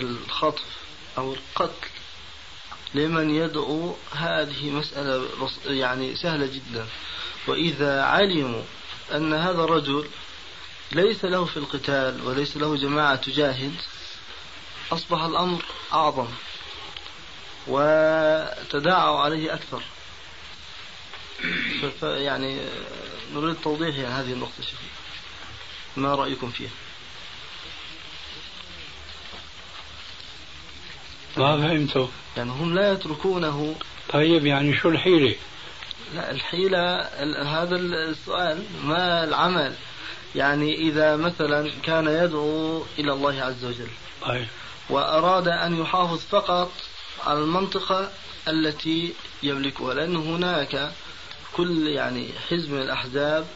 الخطف 0.00 0.64
أو 1.18 1.34
القتل 1.34 1.88
لمن 2.94 3.30
يدعو 3.30 3.96
هذه 4.12 4.70
مسألة 4.70 5.28
يعني 5.66 6.16
سهلة 6.16 6.46
جدا. 6.46 6.86
وإذا 7.46 8.02
علموا 8.02 8.62
أن 9.12 9.34
هذا 9.34 9.64
الرجل 9.64 10.08
ليس 10.92 11.24
له 11.24 11.44
في 11.44 11.56
القتال 11.56 12.26
وليس 12.26 12.56
له 12.56 12.76
جماعة 12.76 13.16
تجاهد 13.16 13.74
أصبح 14.92 15.22
الأمر 15.22 15.64
أعظم 15.92 16.28
وتداعوا 17.66 19.20
عليه 19.20 19.54
أكثر. 19.54 19.82
يعني 22.02 22.60
نريد 23.34 23.56
توضيح 23.56 23.96
يعني 23.96 24.14
هذه 24.14 24.32
النقطة 24.32 24.62
شيخ 24.62 24.78
ما 25.96 26.14
رأيكم 26.14 26.50
فيها؟ 26.50 26.70
ما 31.36 31.56
فهمته 31.56 32.08
يعني 32.36 32.50
هم 32.50 32.74
لا 32.74 32.92
يتركونه. 32.92 33.74
طيب 34.12 34.46
يعني 34.46 34.76
شو 34.76 34.88
الحيلة؟ 34.88 35.34
لا 36.14 36.30
الحيلة 36.30 37.00
هذا 37.44 37.76
السؤال 37.76 38.62
ما 38.84 39.24
العمل 39.24 39.74
يعني 40.34 40.74
إذا 40.74 41.16
مثلا 41.16 41.70
كان 41.82 42.06
يدعو 42.06 42.82
إلى 42.98 43.12
الله 43.12 43.42
عز 43.42 43.64
وجل 43.64 43.88
طيب. 44.22 44.46
وأراد 44.90 45.48
أن 45.48 45.80
يحافظ 45.80 46.20
فقط 46.30 46.72
على 47.26 47.38
المنطقة 47.38 48.10
التي 48.48 49.14
يملكها 49.42 49.94
لأن 49.94 50.16
هناك 50.16 50.92
كل 51.56 51.86
يعني 51.86 52.28
حزب 52.50 52.70
من 52.70 52.82
الأحزاب 52.82 53.46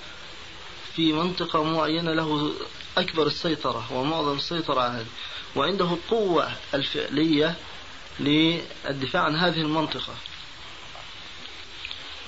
في 0.96 1.12
منطقة 1.12 1.62
معينة 1.62 2.12
له 2.12 2.52
أكبر 2.98 3.26
السيطرة 3.26 3.92
ومعظم 3.92 4.36
السيطرة 4.36 4.80
على 4.80 5.04
وعنده 5.56 5.84
القوة 5.84 6.52
الفعلية 6.74 7.54
للدفاع 8.20 9.22
عن 9.22 9.36
هذه 9.36 9.60
المنطقة 9.60 10.14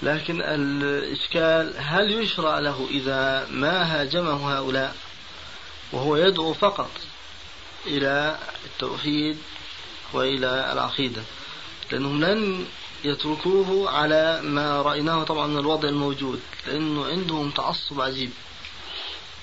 لكن 0.04 0.42
الإشكال 0.42 1.74
هل 1.78 2.12
يشرع 2.12 2.58
له 2.58 2.86
إذا 2.90 3.46
ما 3.50 3.82
هاجمه 3.82 4.56
هؤلاء 4.58 4.96
وهو 5.92 6.16
يدعو 6.16 6.54
فقط 6.54 6.90
إلى 7.86 8.38
التوحيد 8.64 9.38
وإلى 10.12 10.72
العقيدة؟ 10.72 11.22
لأنهم 11.92 12.24
لن 12.24 12.66
يتركوه 13.04 13.90
على 13.90 14.40
ما 14.42 14.82
رأيناه 14.82 15.24
طبعا 15.24 15.46
من 15.46 15.58
الوضع 15.58 15.88
الموجود 15.88 16.40
لأنه 16.66 17.06
عندهم 17.06 17.50
تعصب 17.50 18.00
عجيب. 18.00 18.30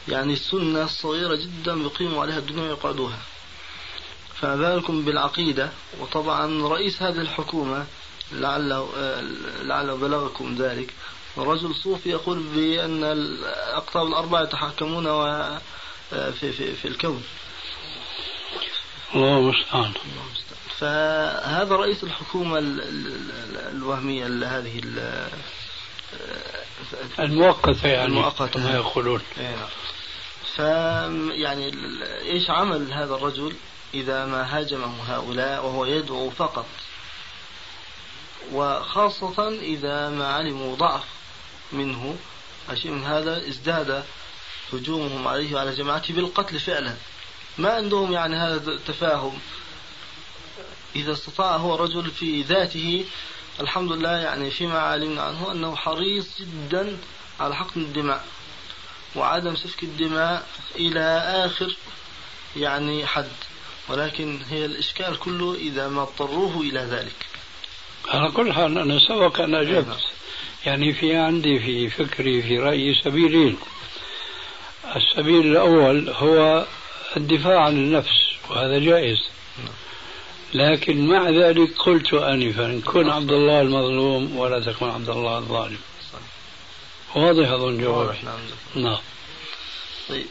يعني 0.08 0.34
السنة 0.34 0.84
الصغيرة 0.84 1.36
جدا 1.36 1.74
يقيموا 1.74 2.22
عليها 2.22 2.38
الدنيا 2.38 2.64
ويقعدوها. 2.64 3.20
فما 4.36 4.56
بالكم 4.56 5.06
بالعقيدة؟ 5.06 5.72
وطبعا 6.00 6.68
رئيس 6.68 7.02
هذه 7.02 7.22
الحكومة 7.22 7.86
لعله 8.34 8.90
لعله 9.64 9.96
بلغكم 9.96 10.56
ذلك. 10.56 10.94
رجل 11.38 11.76
صوفي 11.76 12.10
يقول 12.10 12.40
بأن 12.40 13.04
الأقطاب 13.04 14.08
الأربعة 14.08 14.42
يتحكمون 14.44 15.06
في, 16.10 16.52
في, 16.52 16.76
في 16.76 16.88
الكون. 16.88 17.24
الله 19.16 19.38
المستعان. 19.38 19.92
فهذا 20.78 21.76
رئيس 21.76 22.04
الحكومة 22.04 22.60
الوهمية 23.72 24.26
هذه 24.26 24.82
المؤقتة 27.20 27.88
يعني 27.88 28.06
المؤقتة. 28.06 28.48
كما 28.48 28.76
يقولون. 28.76 29.22
إيه. 29.38 29.56
ف 30.56 30.60
يعني 31.34 31.72
إيش 32.22 32.50
عمل 32.50 32.94
هذا 32.94 33.16
الرجل 33.16 33.54
إذا 33.94 34.26
ما 34.26 34.58
هاجمه 34.58 34.94
هؤلاء 35.08 35.66
وهو 35.66 35.86
يدعو 35.86 36.30
فقط؟ 36.30 36.66
وخاصة 38.54 39.50
إذا 39.50 40.10
ما 40.10 40.28
علموا 40.28 40.76
ضعف 40.76 41.04
منه 41.74 42.16
شيء 42.74 42.92
من 42.92 43.04
هذا 43.04 43.48
ازداد 43.48 44.04
هجومهم 44.74 45.28
عليه 45.28 45.56
وعلى 45.56 45.72
جماعته 45.76 46.14
بالقتل 46.14 46.60
فعلا. 46.60 46.96
ما 47.58 47.70
عندهم 47.70 48.12
يعني 48.12 48.36
هذا 48.36 48.72
التفاهم. 48.72 49.40
إذا 50.96 51.12
استطاع 51.12 51.56
هو 51.56 51.76
رجل 51.76 52.12
في 52.12 52.42
ذاته 52.42 53.06
الحمد 53.60 53.92
لله 53.92 54.18
يعني 54.18 54.52
فيما 54.52 54.80
علمنا 54.80 55.22
عنه 55.22 55.52
أنه 55.52 55.76
حريص 55.76 56.28
جدا 56.40 56.98
على 57.40 57.56
حقن 57.56 57.82
الدماء 57.82 58.26
وعدم 59.16 59.56
سفك 59.56 59.84
الدماء 59.84 60.48
إلى 60.76 61.04
آخر 61.46 61.78
يعني 62.56 63.06
حد. 63.06 63.32
ولكن 63.90 64.42
هي 64.50 64.66
الإشكال 64.66 65.20
كله 65.20 65.56
إذا 65.56 65.88
ما 65.88 66.02
اضطروه 66.02 66.62
إلى 66.62 66.80
ذلك. 66.80 67.31
على 68.08 68.32
كل 68.32 68.54
حال 68.54 68.78
أنا 68.78 69.00
سبق 69.00 69.42
أن 69.42 69.56
أجبت. 69.56 69.88
نعم. 69.88 69.98
يعني 70.66 70.94
في 70.94 71.16
عندي 71.16 71.60
في 71.60 71.90
فكري 71.90 72.42
في 72.42 72.60
رأيي 72.60 72.94
سبيلين. 72.94 73.58
السبيل 74.96 75.48
الأول 75.48 76.10
هو 76.10 76.66
الدفاع 77.18 77.60
عن 77.66 77.74
النفس 77.74 78.32
وهذا 78.50 78.80
جائز. 78.80 79.18
لكن 80.54 81.08
مع 81.08 81.30
ذلك 81.30 81.78
قلت 81.78 82.14
آنفا 82.14 82.82
كن 82.86 83.10
عبد 83.10 83.32
الله 83.32 83.62
المظلوم 83.62 84.38
ولا 84.38 84.60
تكن 84.60 84.90
عبد 84.90 85.10
الله 85.10 85.38
الظالم. 85.38 85.78
واضح 87.16 87.50
أظن 87.50 87.82
جوابي 87.82 88.18
نعم, 88.24 88.40
نعم. 88.76 89.00
طيب. 90.10 90.26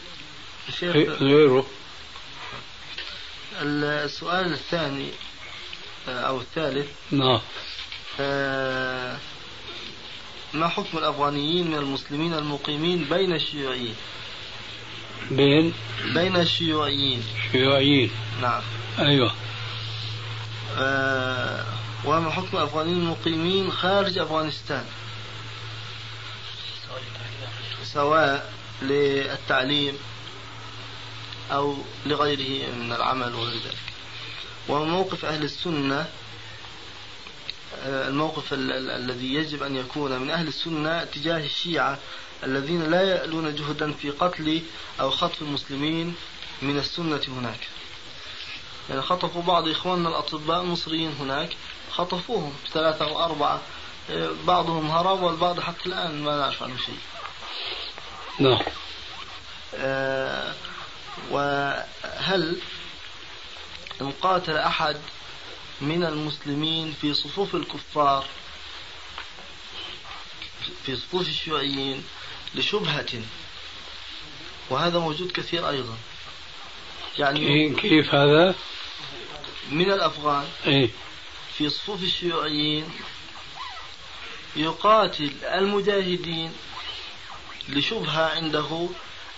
غيره. 1.21 1.67
السؤال 3.63 4.53
الثاني. 4.53 5.09
أو 6.09 6.41
الثالث. 6.41 6.89
نعم. 7.11 7.41
آه، 8.21 9.17
ما 10.55 10.69
حكم 10.69 10.99
الأفغانيين 10.99 11.67
من 11.67 11.79
المسلمين 11.79 12.35
المقيمين 12.35 13.05
بين 13.05 13.33
الشيوعيين؟ 13.33 13.95
بين 15.31 15.73
بين 16.15 16.37
الشيوعيين. 16.37 17.23
شيوعيين 17.53 18.11
نعم. 18.43 18.63
أيوه. 18.99 19.35
آه 20.79 21.65
وما 22.05 22.31
حكم 22.31 22.57
الأفغانيين 22.57 22.97
المقيمين 22.97 23.71
خارج 23.71 24.19
أفغانستان؟ 24.19 24.85
سواء 27.85 28.53
للتعليم 28.83 29.95
أو 31.53 31.77
لغيره 32.07 32.75
من 32.75 32.93
العمل 32.93 33.35
وغير 33.35 33.55
ذلك. 33.55 33.90
وموقف 34.69 35.25
أهل 35.25 35.45
السنة 35.45 36.09
آه، 37.83 38.09
الموقف 38.09 38.53
الذي 38.53 39.35
يجب 39.35 39.63
أن 39.63 39.77
يكون 39.77 40.19
من 40.19 40.31
أهل 40.31 40.49
السنة 40.49 41.05
تجاه 41.05 41.45
الشيعة 41.45 41.99
الذين 42.45 42.91
لا 42.91 43.03
يألون 43.03 43.55
جهدا 43.55 43.93
في 43.93 44.11
قتل 44.11 44.63
أو 45.01 45.11
خطف 45.11 45.43
المسلمين 45.43 46.15
من 46.63 46.79
السنة 46.79 47.21
هناك. 47.29 47.69
يعني 48.91 49.03
خطفوا 49.03 49.43
بعض 49.43 49.69
إخواننا 49.69 50.09
الأطباء 50.09 50.61
المصريين 50.63 51.13
هناك 51.21 51.57
خطفوهم 51.93 52.53
ثلاثة 52.73 53.05
أو 53.05 53.25
أربعة 53.25 53.61
آه، 54.11 54.31
بعضهم 54.45 54.91
هرب 54.91 55.23
والبعض 55.23 55.61
حتى 55.61 55.87
الآن 55.87 56.23
ما 56.23 56.37
نعرف 56.37 56.63
عنه 56.63 56.77
شيء. 56.77 56.99
نعم. 58.39 58.59
آه 59.75 60.55
وهل 61.31 62.57
إن 64.01 64.13
قاتل 64.23 64.57
أحد 64.57 64.97
من 65.81 66.05
المسلمين 66.05 66.95
في 67.01 67.15
صفوف 67.15 67.55
الكفار 67.55 68.27
في 70.87 70.97
صفوف 70.97 71.29
الشيوعيين 71.29 72.05
لشبهة 72.55 73.23
وهذا 74.71 74.99
موجود 74.99 75.31
كثير 75.33 75.69
أيضا 75.69 75.97
يعني 77.19 77.75
كيف 77.75 78.15
هذا؟ 78.15 78.55
من 79.71 79.91
الأفغان 79.91 80.49
إيه؟ 80.67 80.91
في 81.59 81.69
صفوف 81.71 82.03
الشيوعيين 82.03 82.89
يقاتل 84.57 85.31
المجاهدين 85.45 86.53
لشبهة 87.69 88.37
عنده 88.37 88.89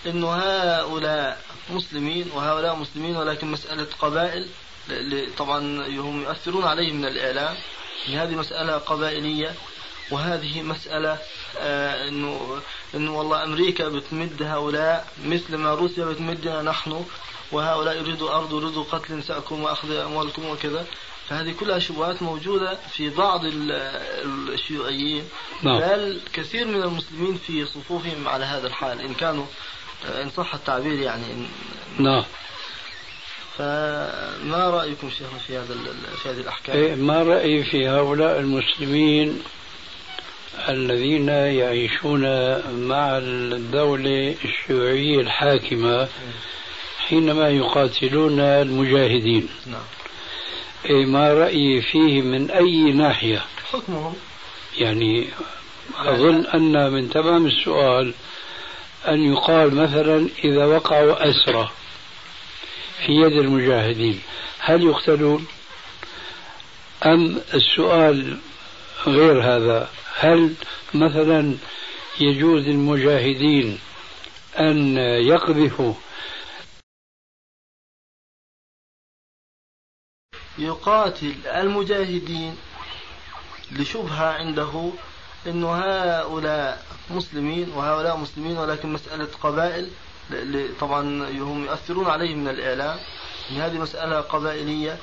أنه 0.05 0.33
هؤلاء 0.33 1.45
مسلمين 1.69 2.31
وهؤلاء 2.35 2.75
مسلمين 2.75 3.15
ولكن 3.15 3.51
مسألة 3.51 3.87
قبائل 3.99 4.47
طبعا 5.37 5.59
هم 5.87 6.21
يؤثرون 6.21 6.63
عليه 6.63 6.91
من 6.93 7.05
الإعلام. 7.05 7.55
هذه 8.07 8.35
مسألة 8.35 8.77
قبائلية 8.77 9.53
وهذه 10.11 10.61
مسألة 10.61 11.17
آه 11.59 12.07
إنه 12.07 12.61
إنه 12.95 13.17
والله 13.17 13.43
أمريكا 13.43 13.87
بتمد 13.89 14.43
هؤلاء 14.43 15.07
مثل 15.25 15.55
ما 15.55 15.73
روسيا 15.73 16.05
بتمدنا 16.05 16.61
نحن 16.61 17.05
وهؤلاء 17.51 17.97
يريدوا 17.97 18.35
أرض 18.35 18.53
يريدوا 18.53 18.83
قتل 18.83 19.17
نسائكم 19.17 19.63
وأخذ 19.63 19.91
أموالكم 19.91 20.45
وكذا. 20.45 20.85
فهذه 21.29 21.53
كلها 21.59 21.79
شبهات 21.79 22.21
موجودة 22.21 22.77
في 22.91 23.09
بعض 23.09 23.41
الشيوعيين. 23.45 25.29
نعم. 25.61 25.79
بل 25.79 26.21
كثير 26.33 26.67
من 26.67 26.83
المسلمين 26.83 27.37
في 27.37 27.65
صفوفهم 27.65 28.27
على 28.27 28.45
هذا 28.45 28.67
الحال 28.67 29.01
إن 29.01 29.13
كانوا 29.13 29.45
إن 30.05 30.29
صح 30.29 30.53
التعبير 30.53 30.99
يعني 30.99 31.25
نعم 31.99 32.23
فما 33.57 34.69
رأيكم 34.69 35.09
شيخنا 35.09 35.39
في 35.47 35.57
هذا 35.57 35.75
في 36.23 36.29
هذه 36.29 36.39
الأحكام؟ 36.39 36.75
إيه 36.75 36.95
ما 36.95 37.23
رأيي 37.23 37.63
في 37.63 37.89
هؤلاء 37.89 38.39
المسلمين 38.39 39.43
الذين 40.69 41.27
يعيشون 41.29 42.21
مع 42.87 43.17
الدولة 43.17 44.35
الشيوعية 44.45 45.19
الحاكمة 45.19 46.07
حينما 47.07 47.49
يقاتلون 47.49 48.39
المجاهدين 48.39 49.49
نعم. 49.65 49.81
إيه 50.85 51.05
ما 51.05 51.33
رأيي 51.33 51.81
فيه 51.81 52.21
من 52.21 52.51
أي 52.51 52.91
ناحية 52.91 53.41
حكمهم 53.71 54.15
يعني 54.77 55.27
أظن 55.97 56.45
أن 56.45 56.91
من 56.91 57.09
تمام 57.09 57.45
السؤال 57.45 58.13
أن 59.07 59.33
يقال 59.33 59.75
مثلا 59.75 60.29
إذا 60.43 60.65
وقعوا 60.65 61.29
أسرى 61.29 61.71
في 63.05 63.11
يد 63.11 63.31
المجاهدين. 63.31 64.21
هل 64.59 64.83
يقتلون؟ 64.83 65.47
أم 67.05 67.41
السؤال 67.53 68.37
غير 69.07 69.41
هذا؟ 69.41 69.89
هل 70.15 70.55
مثلا 70.93 71.57
يجوز 72.19 72.61
للمجاهدين 72.61 73.79
أن 74.59 74.97
يقذفوا؟ 74.97 75.93
يقاتل 80.57 81.35
المجاهدين 81.47 82.57
لشبهة 83.71 84.25
عنده 84.33 84.91
أنه 85.47 85.75
هؤلاء 85.75 86.85
مسلمين 87.09 87.69
وهؤلاء 87.75 88.17
مسلمين 88.17 88.57
ولكن 88.57 88.93
مسألة 88.93 89.27
قبائل 89.41 89.89
طبعا 90.79 91.01
هم 91.39 91.63
يؤثرون 91.63 92.05
عليه 92.05 92.35
من 92.35 92.47
الإعلام 92.47 92.97
هذه 93.57 93.77
مسألة 93.79 94.21
قبائلية 94.21 94.97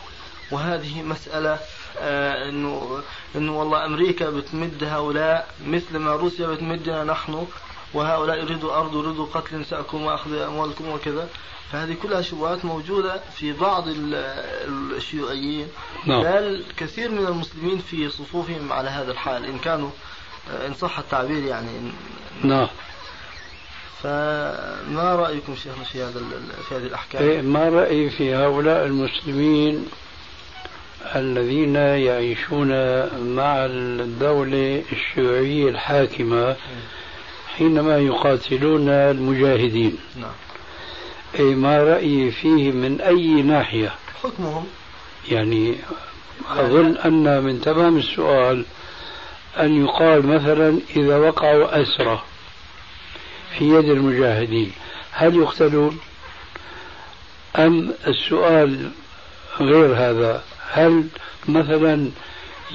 وهذه 0.50 1.02
مسألة 1.02 1.58
آه 1.98 2.48
إنه 2.48 3.00
إنه 3.36 3.58
والله 3.58 3.84
أمريكا 3.84 4.30
بتمد 4.30 4.84
هؤلاء 4.84 5.54
مثل 5.66 5.98
ما 5.98 6.16
روسيا 6.16 6.46
بتمدنا 6.46 7.04
نحن 7.04 7.46
وهؤلاء 7.94 8.38
يريدوا 8.38 8.76
أرض 8.76 8.96
يريدوا 8.96 9.26
قتل 9.26 9.60
نساءكم 9.60 10.02
وأخذ 10.02 10.34
أموالكم 10.34 10.88
وكذا 10.88 11.28
فهذه 11.72 11.96
كلها 12.02 12.22
شبهات 12.22 12.64
موجودة 12.64 13.20
في 13.36 13.52
بعض 13.52 13.84
الشيوعيين 13.88 15.68
نعم. 16.06 16.22
بل 16.22 16.64
كثير 16.76 17.10
من 17.10 17.26
المسلمين 17.26 17.78
في 17.78 18.10
صفوفهم 18.10 18.72
على 18.72 18.88
هذا 18.88 19.12
الحال 19.12 19.44
إن 19.44 19.58
كانوا 19.58 19.90
إن 20.66 20.74
صح 20.74 20.98
التعبير 20.98 21.44
يعني 21.44 21.68
نعم 22.44 22.68
فما 24.02 25.14
رأيكم 25.14 25.56
شيخنا 25.56 25.84
في 25.84 26.02
هذا 26.02 26.20
في 26.68 26.74
هذه 26.74 26.86
الأحكام؟ 26.86 27.22
إيه 27.22 27.42
ما 27.42 27.68
رأيي 27.68 28.10
في 28.10 28.34
هؤلاء 28.34 28.86
المسلمين 28.86 29.86
الذين 31.16 31.74
يعيشون 31.76 32.68
مع 33.36 33.64
الدولة 33.66 34.82
الشيوعية 34.92 35.68
الحاكمة 35.68 36.56
حينما 37.56 37.98
يقاتلون 37.98 38.88
المجاهدين 38.88 39.98
نعم. 40.16 40.32
إيه 41.34 41.54
ما 41.54 41.82
رأيي 41.82 42.30
فيه 42.30 42.72
من 42.72 43.00
أي 43.00 43.42
ناحية 43.42 43.94
حكمهم 44.22 44.66
يعني 45.28 45.76
أظن 46.50 46.96
أن 46.96 47.42
من 47.42 47.60
تمام 47.60 47.96
السؤال 47.96 48.64
أن 49.58 49.84
يقال 49.84 50.26
مثلا 50.26 50.78
إذا 50.96 51.16
وقعوا 51.16 51.82
أسرى 51.82 52.22
في 53.58 53.64
يد 53.64 53.84
المجاهدين 53.84 54.72
هل 55.10 55.36
يقتلون؟ 55.36 55.98
أم 57.56 57.94
السؤال 58.06 58.90
غير 59.60 59.94
هذا 59.94 60.42
هل 60.70 61.04
مثلا 61.48 62.10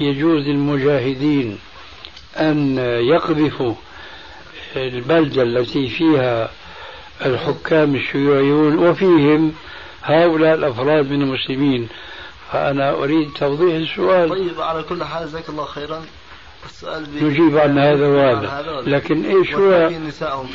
يجوز 0.00 0.42
للمجاهدين 0.42 1.58
أن 2.36 2.78
يقذفوا 3.14 3.74
البلدة 4.76 5.42
التي 5.42 5.88
فيها 5.88 6.50
الحكام 7.26 7.94
الشيوعيون 7.94 8.78
وفيهم 8.78 9.52
هؤلاء 10.02 10.54
الأفراد 10.54 11.10
من 11.10 11.22
المسلمين؟ 11.22 11.88
فأنا 12.52 12.90
أريد 12.90 13.32
توضيح 13.32 13.74
السؤال. 13.74 14.28
طيب 14.28 14.60
على 14.60 14.82
كل 14.82 15.04
حال 15.04 15.26
جزاك 15.26 15.48
الله 15.48 15.64
خيرا. 15.64 16.04
نجيب 17.22 17.58
عن 17.58 17.78
هذا 17.78 18.08
وهذا 18.08 18.82
لكن 18.86 19.24
إيش 19.24 19.54
هو 19.54 19.90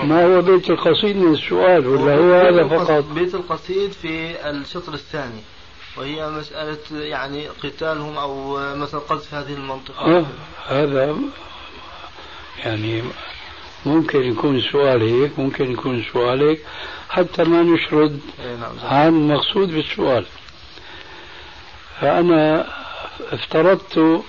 ما 0.04 0.26
هو 0.26 0.42
بيت 0.42 0.70
القصيد 0.70 1.16
من 1.16 1.34
السؤال؟ 1.34 1.88
ولا 1.88 2.16
هو 2.16 2.34
هذا 2.34 2.68
فقط؟ 2.68 3.04
بيت 3.04 3.36
القصيد 3.36 3.92
في 3.92 4.36
الشطر 4.50 4.94
الثاني 4.94 5.42
وهي 5.98 6.30
مسألة 6.30 6.78
يعني 6.92 7.48
قتالهم 7.48 8.18
أو 8.18 8.58
مثلا 8.76 9.00
قذف 9.00 9.34
هذه 9.34 9.54
المنطقة. 9.54 10.18
آه 10.18 10.26
هذا 10.68 11.16
يعني 12.64 13.02
ممكن 13.86 14.24
يكون 14.24 14.62
سؤال 14.62 15.02
هيك 15.02 15.40
ممكن 15.40 15.72
يكون 15.72 16.04
سؤال 16.14 16.44
هيك 16.44 16.62
حتى 17.10 17.44
ما 17.44 17.62
نشرد 17.62 18.20
إيه، 18.40 18.56
نعم، 18.56 18.72
عن 18.84 19.08
المقصود 19.08 19.74
بالسؤال. 19.74 20.26
فأنا 22.02 22.68
افترضت 23.32 24.24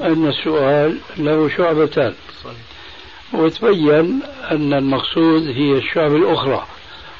أن 0.00 0.28
السؤال 0.28 0.98
له 1.16 1.48
شعبتان. 1.56 2.14
وتبين 3.32 4.20
أن 4.50 4.72
المقصود 4.72 5.46
هي 5.46 5.72
الشعب 5.72 6.14
الأخرى. 6.14 6.66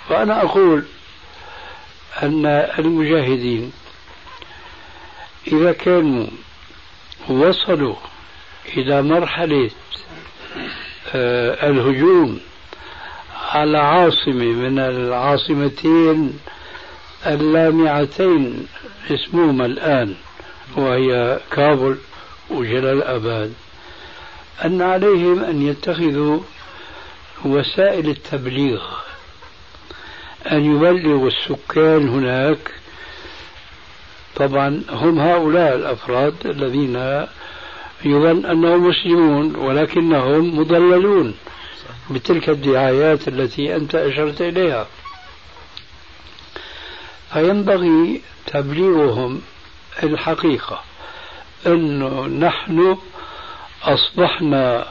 فأنا 0.08 0.42
أقول 0.42 0.84
أن 2.22 2.46
المجاهدين 2.78 3.72
إذا 5.46 5.72
كانوا 5.72 6.26
وصلوا 7.28 7.96
إلى 8.76 9.02
مرحلة 9.02 9.70
آه، 11.14 11.70
الهجوم 11.70 12.40
على 13.48 13.78
عاصمة 13.78 14.44
من 14.44 14.78
العاصمتين 14.78 16.38
اللامعتين 17.26 18.66
اسمهما 19.10 19.66
الآن 19.66 20.14
وهي 20.76 21.40
كابل 21.50 21.96
وجلال 22.50 23.02
أباد 23.02 23.52
أن 24.64 24.82
عليهم 24.82 25.44
أن 25.44 25.62
يتخذوا 25.62 26.40
وسائل 27.44 28.08
التبليغ 28.08 28.82
أن 30.52 30.76
يبلغوا 30.76 31.28
السكان 31.28 32.08
هناك. 32.08 32.70
طبعا 34.36 34.82
هم 34.90 35.18
هؤلاء 35.18 35.76
الأفراد 35.76 36.34
الذين 36.46 37.26
يظن 38.04 38.46
أنهم 38.46 38.88
مسلمون 38.88 39.56
ولكنهم 39.56 40.58
مضللون 40.58 41.34
بتلك 42.10 42.48
الدعايات 42.48 43.28
التي 43.28 43.76
أنت 43.76 43.94
أشرت 43.94 44.42
إليها. 44.42 44.86
فينبغي 47.32 48.20
تبليغهم 48.46 49.42
الحقيقة. 50.02 50.80
أنه 51.66 52.26
نحن 52.26 52.96
أصبحنا 53.82 54.86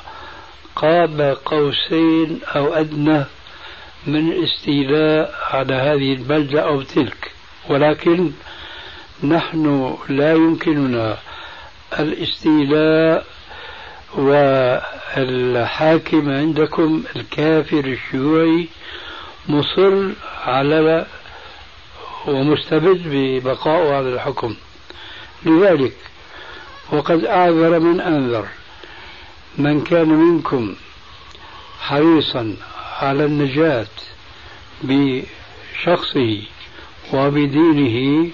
قاب 0.75 1.37
قوسين 1.45 2.39
أو 2.55 2.73
أدنى 2.73 3.25
من 4.07 4.31
الاستيلاء 4.31 5.35
على 5.51 5.73
هذه 5.73 6.13
البلدة 6.13 6.61
أو 6.61 6.81
تلك. 6.81 7.31
ولكن 7.69 8.31
نحن 9.23 9.97
لا 10.09 10.33
يمكننا 10.33 11.17
الاستيلاء 11.99 13.25
والحاكم 15.17 16.29
عندكم 16.29 17.03
الكافر 17.15 17.85
الشيوعي 17.85 18.67
مصر 19.47 20.09
على 20.45 21.05
ومستبد 22.27 23.01
ببقائه 23.05 23.93
على 23.95 24.09
الحكم. 24.09 24.55
لذلك 25.45 25.95
وقد 26.93 27.25
أعذر 27.25 27.79
من 27.79 28.01
أنذر. 28.01 28.47
من 29.57 29.83
كان 29.83 30.09
منكم 30.09 30.75
حريصا 31.79 32.55
على 32.99 33.25
النجاة 33.25 33.87
بشخصه 34.83 36.41
وبدينه 37.13 38.29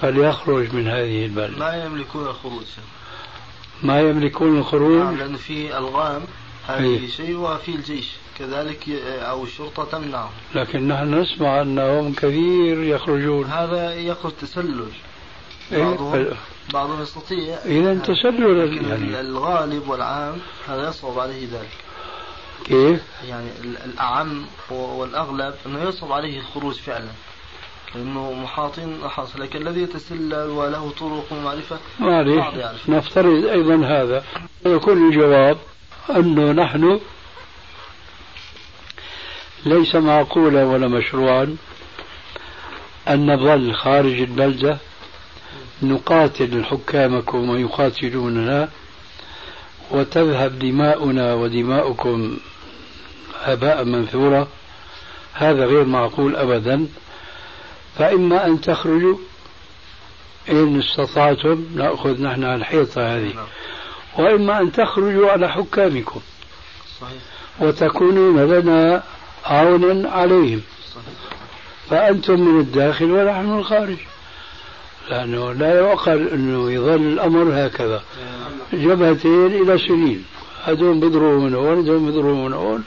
فليخرج 0.00 0.74
من 0.74 0.88
هذه 0.88 1.24
البلدة 1.26 1.58
ما 1.58 1.84
يملكون 1.84 2.26
الخروج؟ 2.26 2.64
ما 3.82 4.00
يملكون 4.00 4.58
الخروج؟ 4.58 4.98
نعم 4.98 5.16
لأن 5.16 5.36
في 5.36 5.78
ألغام 5.78 6.22
هذه 6.68 7.06
شيء 7.06 7.36
وفي 7.36 7.74
الجيش. 7.74 8.10
كذلك 8.38 8.88
أو 9.20 9.44
الشرطة 9.44 9.84
تمنعهم. 9.84 10.30
لكن 10.54 10.88
نحن 10.88 11.14
نسمع 11.14 11.62
أنهم 11.62 12.12
كثير 12.12 12.82
يخرجون. 12.82 13.44
هذا 13.44 13.94
يخرج 13.94 14.32
تسلل 14.40 14.88
إيه؟ 15.72 16.32
بعضهم 16.72 17.02
يستطيع 17.02 17.58
إذا 17.64 17.94
تسلل 17.94 18.86
يعني. 18.90 19.20
الغالب 19.20 19.88
والعام 19.88 20.38
هذا 20.68 20.88
يصعب 20.88 21.18
عليه 21.18 21.46
ذلك. 21.46 21.70
كيف؟ 22.64 23.00
يعني 23.28 23.48
الأعم 23.84 24.46
والأغلب 24.70 25.54
أنه 25.66 25.82
يصعب 25.82 26.12
عليه 26.12 26.38
الخروج 26.38 26.74
فعلا. 26.74 27.10
لأنه 27.94 28.32
محاطين 28.32 29.08
حاصل 29.08 29.42
لكن 29.42 29.66
الذي 29.66 29.82
يتسلل 29.82 30.50
وله 30.50 30.90
طرق 30.90 31.24
ومعرفة 31.32 31.78
معلش 31.98 32.88
نفترض 32.88 33.44
أيضا 33.44 33.86
هذا. 33.86 34.24
يكون 34.66 35.08
الجواب 35.08 35.58
أنه 36.10 36.52
نحن 36.52 37.00
ليس 39.66 39.94
معقولا 39.94 40.64
ولا 40.64 40.88
مشروعا 40.88 41.56
أن 43.08 43.34
نظل 43.34 43.74
خارج 43.74 44.20
البلدة 44.20 44.78
نقاتل 45.82 46.64
حكامكم 46.64 47.50
ويقاتلوننا 47.50 48.68
وتذهب 49.90 50.58
دماؤنا 50.58 51.34
ودماؤكم 51.34 52.36
هباء 53.42 53.84
منثورا 53.84 54.48
هذا 55.34 55.66
غير 55.66 55.84
معقول 55.84 56.36
أبدا 56.36 56.86
فإما 57.98 58.46
أن 58.46 58.60
تخرجوا 58.60 59.18
إن 60.50 60.78
استطعتم 60.78 61.66
نأخذ 61.74 62.22
نحن 62.22 62.44
الحيطة 62.44 63.16
هذه 63.16 63.34
نعم. 63.34 63.46
وإما 64.18 64.60
أن 64.60 64.72
تخرجوا 64.72 65.30
على 65.30 65.48
حكامكم. 65.48 66.20
وتكونون 67.60 68.50
لنا 68.52 69.02
عونا 69.44 70.10
عليهم. 70.10 70.62
فأنتم 71.90 72.40
من 72.40 72.60
الداخل 72.60 73.10
ونحن 73.10 73.46
من 73.46 73.58
الخارج 73.58 73.96
لأنه 75.10 75.52
لا 75.52 75.80
يعقل 75.80 76.28
أنه 76.28 76.72
يظل 76.72 77.02
الأمر 77.02 77.66
هكذا. 77.66 78.02
جبهتين 78.72 79.46
إلى 79.46 79.78
سنين. 79.78 80.24
هذول 80.64 81.00
بيضربوا 81.00 81.40
من 81.40 81.54
هون 81.54 81.78
هذول 81.78 81.98
بيضربوا 81.98 82.48
من 82.48 82.52
هون 82.52 82.84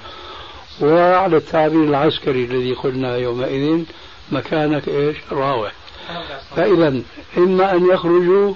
وعلى 0.82 1.38
التعبير 1.38 1.84
العسكري 1.84 2.46
الذي 2.46 2.74
قلنا 2.74 3.18
يومئذ 3.18 3.84
مكانك 4.32 4.88
إيش؟ 4.88 5.18
راوح. 5.32 5.72
فإذا 6.56 7.02
إما 7.38 7.72
أن 7.76 7.90
يخرجوا 7.90 8.54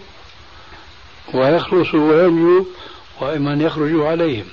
ويخلصوا 1.34 2.00
وينجوا 2.00 2.64
وإما 3.22 3.54
أن 3.54 3.62
يخرجوا 3.62 4.08
عليهم. 4.08 4.46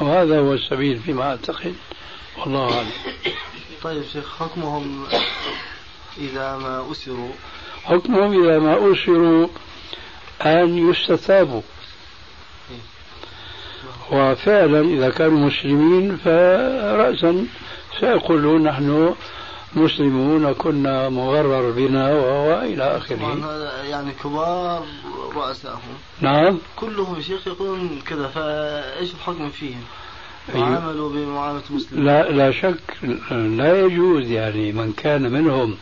وهذا 0.00 0.38
هو 0.40 0.52
السبيل 0.52 0.98
فيما 0.98 1.22
أعتقد. 1.22 1.74
والله 2.38 2.76
أعلم. 2.76 2.90
طيب 3.82 4.02
شيخ 4.12 4.36
حكمهم 4.38 5.06
إذا 6.18 6.56
ما 6.56 6.92
أسروا 6.92 7.32
حكمهم 7.84 8.44
إذا 8.44 8.58
ما 8.58 8.92
أسروا 8.92 9.48
أن 10.42 10.90
يستتابوا. 10.90 11.62
وفعلا 14.12 14.80
إذا 14.80 15.10
كانوا 15.10 15.38
مسلمين 15.38 16.16
فرأسا 16.16 17.46
سيقولون 18.00 18.62
نحن 18.62 19.14
مسلمون 19.74 20.44
وكنا 20.44 21.08
مغرر 21.08 21.70
بنا 21.70 22.12
وإلى 22.14 22.96
آخره. 22.96 23.38
يعني 23.90 24.12
كبار 24.12 24.84
رؤسائهم 25.34 25.98
نعم. 26.20 26.58
كلهم 26.76 27.20
شيخ 27.20 27.46
يقولون 27.46 28.02
كذا 28.06 28.28
فإيش 28.28 29.14
الحكم 29.14 29.50
فيهم؟ 29.50 29.82
وعملوا 30.54 31.10
بمعاملة 31.10 31.62
المسلمين 31.70 32.04
لا 32.04 32.30
لا 32.30 32.50
شك 32.50 32.96
لا 33.30 33.80
يجوز 33.80 34.30
يعني 34.30 34.72
من 34.72 34.92
كان 34.92 35.32
منهم 35.32 35.76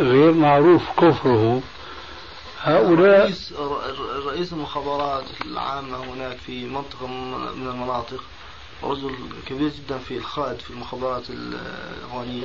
غير 0.00 0.32
معروف 0.32 0.82
كفره. 0.96 1.62
هؤلاء 2.62 3.20
رئيس, 3.20 3.54
رئيس 4.26 4.52
المخابرات 4.52 5.24
العامة 5.46 5.96
هناك 5.96 6.36
في 6.36 6.64
منطقة 6.64 7.06
من 7.06 7.68
المناطق 7.68 8.24
رجل 8.82 9.10
كبير 9.46 9.68
جدا 9.68 9.98
في 9.98 10.16
الخالد 10.16 10.58
في 10.58 10.70
المخابرات 10.70 11.22
الأفغانية 11.30 12.44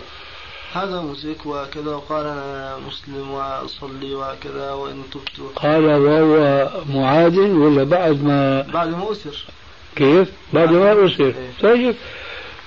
هذا 0.74 1.02
مشرك 1.02 1.46
وكذا 1.46 1.96
وقال 1.96 2.26
أنا 2.26 2.78
مسلم 2.88 3.32
وأصلي 3.32 4.16
وكذا 4.16 4.72
وإن 4.72 5.04
تبت. 5.12 5.56
قال 5.56 5.86
وهو 5.86 6.70
معاد 6.90 7.38
ولا 7.38 7.84
بعد 7.84 8.24
ما 8.24 8.62
بعد 8.62 8.88
ما 8.88 9.12
أسر. 9.12 9.46
كيف؟ 9.96 10.32
بعد 10.54 10.72
ما 10.72 11.06
أسر. 11.06 11.26
إيه. 11.26 11.52
طيب 11.62 11.96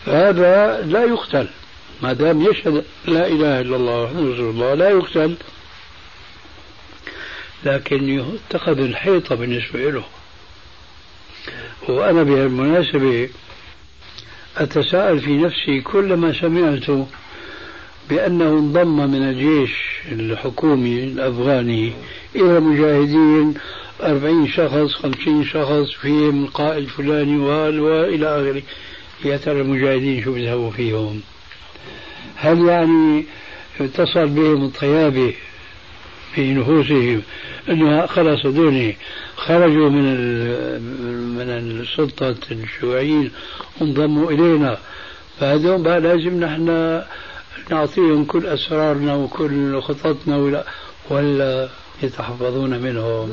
هذا 0.06 0.80
لا 0.80 1.04
يقتل. 1.04 1.48
ما 2.02 2.12
دام 2.12 2.42
يشهد 2.42 2.84
لا 3.06 3.26
إله 3.26 3.60
إلا 3.60 3.76
الله 3.76 4.04
محمد 4.04 4.30
رسول 4.32 4.50
الله 4.50 4.74
لا 4.74 4.90
يقتل. 4.90 5.36
لكن 7.64 8.08
يتخذ 8.08 8.78
الحيطة 8.78 9.34
بالنسبة 9.34 9.90
له. 9.90 10.04
وأنا 11.88 12.22
بهالمناسبة 12.22 13.28
أتساءل 14.56 15.20
في 15.20 15.36
نفسي 15.36 15.80
كلما 15.80 16.32
سمعت 16.32 17.06
بأنه 18.10 18.44
انضم 18.44 19.10
من 19.10 19.22
الجيش 19.28 19.72
الحكومي 20.12 21.04
الأفغاني 21.04 21.92
إلى 22.34 22.60
مجاهدين 22.60 23.54
أربعين 24.02 24.48
شخص 24.48 24.94
خمسين 24.94 25.44
شخص 25.44 25.90
فيهم 26.00 26.44
القائد 26.44 26.82
الفلاني 26.82 27.38
وإلى 27.38 28.26
آخره. 28.26 28.62
يا 29.24 29.36
ترى 29.36 29.60
المجاهدين 29.60 30.24
شو 30.24 30.32
بيذهبوا 30.32 30.70
فيهم؟ 30.70 31.20
هل 32.36 32.68
يعني 32.68 33.24
اتصل 33.80 34.26
بهم 34.26 34.64
الطيابة 34.64 35.34
في 36.34 36.54
نفوسهم 36.54 37.22
أنه 37.68 38.06
خلاص 38.06 38.46
هذول 38.46 38.94
خرجوا 39.36 39.90
من 39.90 40.04
من 41.36 41.50
السلطة 41.50 42.34
الشيوعيين 42.50 43.30
وانضموا 43.80 44.30
إلينا. 44.30 44.78
فهذول 45.40 45.82
بقى 45.82 46.00
لازم 46.00 46.40
نحن 46.40 47.02
نعطيهم 47.70 48.24
كل 48.24 48.46
أسرارنا 48.46 49.14
وكل 49.14 49.80
خططنا 49.82 50.36
ولا 50.36 50.64
ولا 51.10 51.68
يتحفظون 52.02 52.70
منهم. 52.78 53.30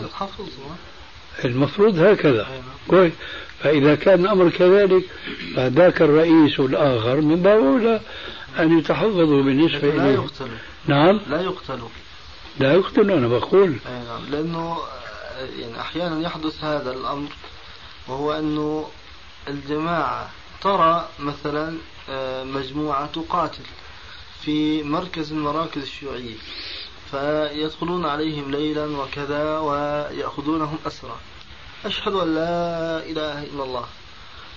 المفروض 1.45 1.99
هكذا. 1.99 2.47
كويس. 2.87 3.13
فإذا 3.59 3.95
كان 3.95 4.19
الأمر 4.19 4.49
كذلك 4.49 5.03
فذاك 5.55 6.01
الرئيس 6.01 6.59
والآخر 6.59 7.21
من 7.21 7.35
باب 7.35 8.01
أن 8.59 8.79
يتحفظوا 8.79 9.43
بالنسبة 9.43 9.89
إليه. 9.89 9.97
لا 9.97 10.13
يقتلوا. 10.13 10.57
نعم. 10.87 11.19
لا 11.27 11.41
يقتلوا. 11.41 11.89
لا 12.59 12.73
يقتلوا 12.73 13.17
أنا 13.17 13.27
بقول. 13.27 13.77
نعم. 13.85 14.25
لأنه 14.31 14.77
يعني 15.59 15.81
أحيانا 15.81 16.21
يحدث 16.21 16.63
هذا 16.63 16.91
الأمر 16.91 17.29
وهو 18.07 18.33
أنه 18.33 18.87
الجماعة 19.47 20.29
ترى 20.61 21.07
مثلا 21.19 21.77
آه، 22.09 22.43
مجموعة 22.43 23.05
تقاتل 23.05 23.63
في 24.41 24.83
مركز 24.83 25.33
من 25.33 25.39
مراكز 25.39 25.81
الشيوعية 25.81 26.35
فيدخلون 27.11 28.05
عليهم 28.05 28.51
ليلا 28.51 28.85
وكذا 28.85 29.59
ويأخذونهم 29.59 30.77
أسرى 30.87 31.15
أشهد 31.85 32.13
أن 32.13 32.35
لا 32.35 32.97
إله 33.05 33.43
إلا 33.43 33.63
الله. 33.63 33.85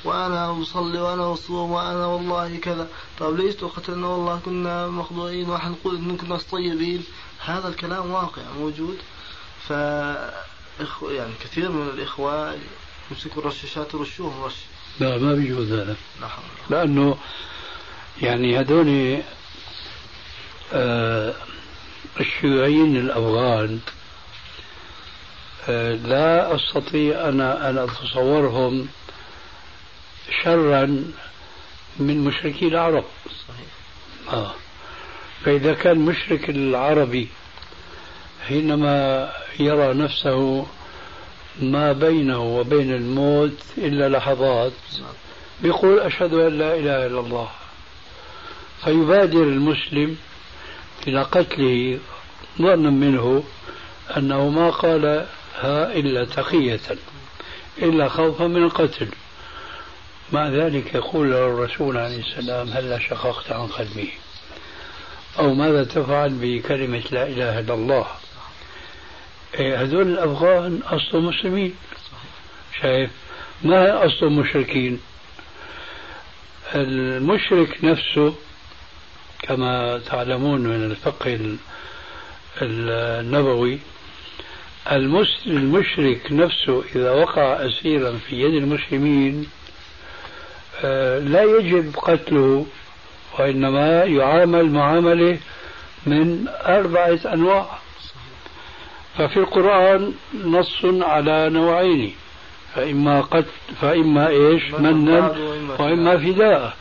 وأنا 0.05 0.63
أصلي 0.63 1.01
وأنا 1.01 1.33
أصوم 1.33 1.71
وأنا 1.71 2.07
والله 2.07 2.57
كذا. 2.57 2.89
طيب 3.19 3.37
ليش 3.37 3.57
قتلنا 3.57 4.07
والله 4.07 4.41
كنا 4.45 4.89
مخضوعين 4.89 5.51
وحنقول 5.51 5.97
إن 5.97 6.17
كنا 6.17 6.39
طيبين؟ 6.53 7.05
هذا 7.45 7.69
الكلام 7.69 8.11
واقع 8.11 8.43
موجود. 8.59 8.99
ف 9.69 9.71
يعني 11.11 11.33
كثير 11.45 11.71
من 11.71 11.89
الإخوة 11.89 12.57
يمسكوا 13.11 13.43
الرشاشات 13.43 13.95
يرشوهم 13.95 14.45
رش 14.45 14.55
لا 15.01 15.19
ما 15.19 15.35
بيجوز 15.35 15.73
هذا. 15.73 15.97
لأنه 16.71 17.17
يعني 18.23 18.59
هذول 18.59 19.23
آه 20.73 21.35
الشيوعيين 22.21 22.97
الأفغان 22.97 23.81
آه 25.69 25.95
لا 25.95 26.55
أستطيع 26.57 27.29
أنا 27.29 27.71
أن 27.71 27.79
أتصورهم 27.79 28.89
شرا 30.43 31.05
من 31.99 32.25
مشركي 32.25 32.69
العرب. 32.69 33.05
صحيح. 33.49 33.67
آه. 34.33 34.55
فإذا 35.45 35.75
كان 35.75 35.99
مشرك 35.99 36.51
العربي 36.51 37.29
حينما 38.49 39.33
يرى 39.61 39.95
نفسه 39.95 40.67
ما 41.61 41.93
بينه 41.93 42.59
وبين 42.59 42.95
الموت 42.95 43.63
إلا 43.79 44.09
لحظات 44.09 44.73
يقول 45.65 46.01
أشهد 46.01 46.35
أن 46.35 46.59
لا 46.59 46.75
إله 46.75 47.07
إلا 47.07 47.21
الله. 47.21 47.49
فيبادر 48.85 49.43
المسلم 49.43 50.17
إلى 51.09 51.23
قتله 51.23 51.99
ظنا 52.59 52.91
منه 52.91 53.45
أنه 54.17 54.49
ما 54.49 54.71
قالها 54.71 55.27
إلا 55.95 56.25
تقية 56.25 56.81
إلا 57.79 58.09
خوفا 58.09 58.47
من 58.47 58.63
القتل. 58.65 59.09
مع 60.33 60.49
ذلك 60.49 60.95
يقول 60.95 61.31
له 61.31 61.47
الرسول 61.47 61.97
عليه 61.97 62.19
السلام 62.21 62.69
هلا 62.69 62.99
شققت 62.99 63.53
عن 63.53 63.67
قلبه 63.67 64.09
أو 65.39 65.55
ماذا 65.55 65.85
تفعل 65.85 66.31
بكلمة 66.31 67.03
لا 67.11 67.27
إله 67.27 67.59
إلا 67.59 67.75
الله؟ 67.75 68.07
إيه، 69.55 69.83
هذول 69.83 70.09
الأفغان 70.09 70.81
أصلهم 70.87 71.27
مسلمين. 71.27 71.75
شايف؟ 72.81 73.11
ما 73.63 74.07
أصلهم 74.07 74.39
مشركين 74.39 75.01
المشرك 76.75 77.85
نفسه 77.85 78.35
كما 79.43 79.99
تعلمون 79.99 80.61
من 80.61 80.91
الفقه 80.91 81.57
النبوي 82.63 83.79
المشرك 85.47 86.33
نفسه 86.33 86.85
إذا 86.95 87.11
وقع 87.11 87.67
أسيرا 87.67 88.19
في 88.29 88.41
يد 88.41 88.55
المسلمين 88.55 89.49
لا 91.19 91.43
يجب 91.43 91.97
قتله 91.97 92.67
وإنما 93.39 94.05
يعامل 94.05 94.71
معاملة 94.71 95.39
من 96.07 96.49
أربعة 96.49 97.19
أنواع. 97.33 97.67
ففي 99.19 99.37
القرآن 99.37 100.13
نص 100.45 100.85
على 100.85 101.49
نوعين 101.49 102.15
فإما 102.75 103.21
قتل 103.21 103.51
فإما 103.81 104.29
إيش؟ 104.29 104.71
منا 104.71 105.29
وإما 105.79 106.17
فداء. 106.19 106.77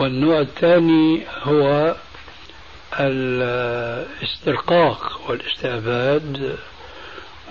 والنوع 0.00 0.40
الثاني 0.40 1.22
هو 1.42 1.94
الاسترقاق 4.22 5.20
والاستعباد 5.28 6.56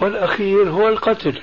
والأخير 0.01 0.69
هو 0.69 0.87
القتل. 0.89 1.41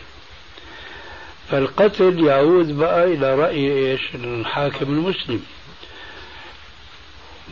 فالقتل 1.51 2.25
يعود 2.27 2.77
بقى 2.79 3.05
إلى 3.05 3.35
رأي 3.35 3.73
إيش؟ 3.73 4.01
الحاكم 4.15 4.87
المسلم. 4.93 5.43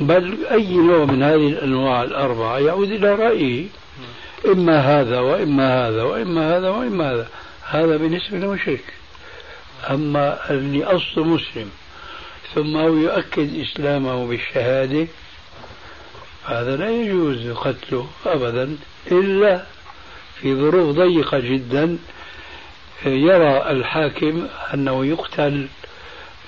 بل 0.00 0.46
أي 0.50 0.76
نوع 0.76 1.04
من 1.04 1.22
هذه 1.22 1.48
الأنواع 1.48 2.02
الأربعة 2.02 2.58
يعود 2.58 2.90
إلى 2.90 3.14
رأيه 3.14 3.66
إما 4.46 4.80
هذا 4.80 5.20
وإما 5.20 5.88
هذا 5.88 6.02
وإما 6.02 6.56
هذا 6.56 6.70
وإما 6.70 7.12
هذا. 7.12 7.28
هذا 7.62 7.96
بالنسبة 7.96 8.38
للمشرك 8.38 8.84
أما 9.90 10.50
اللي 10.50 10.84
أصله 10.84 11.24
مسلم 11.24 11.70
ثم 12.54 12.76
هو 12.76 12.94
يؤكد 12.94 13.60
إسلامه 13.60 14.26
بالشهادة 14.26 15.06
هذا 16.44 16.76
لا 16.76 16.90
يجوز 16.90 17.50
قتله 17.50 18.06
أبدا 18.26 18.76
إلا 19.12 19.64
في 20.40 20.54
ظروف 20.54 20.96
ضيقة 20.96 21.38
جدا. 21.38 21.98
يرى 23.06 23.70
الحاكم 23.70 24.46
أنه 24.74 25.06
يقتل 25.06 25.68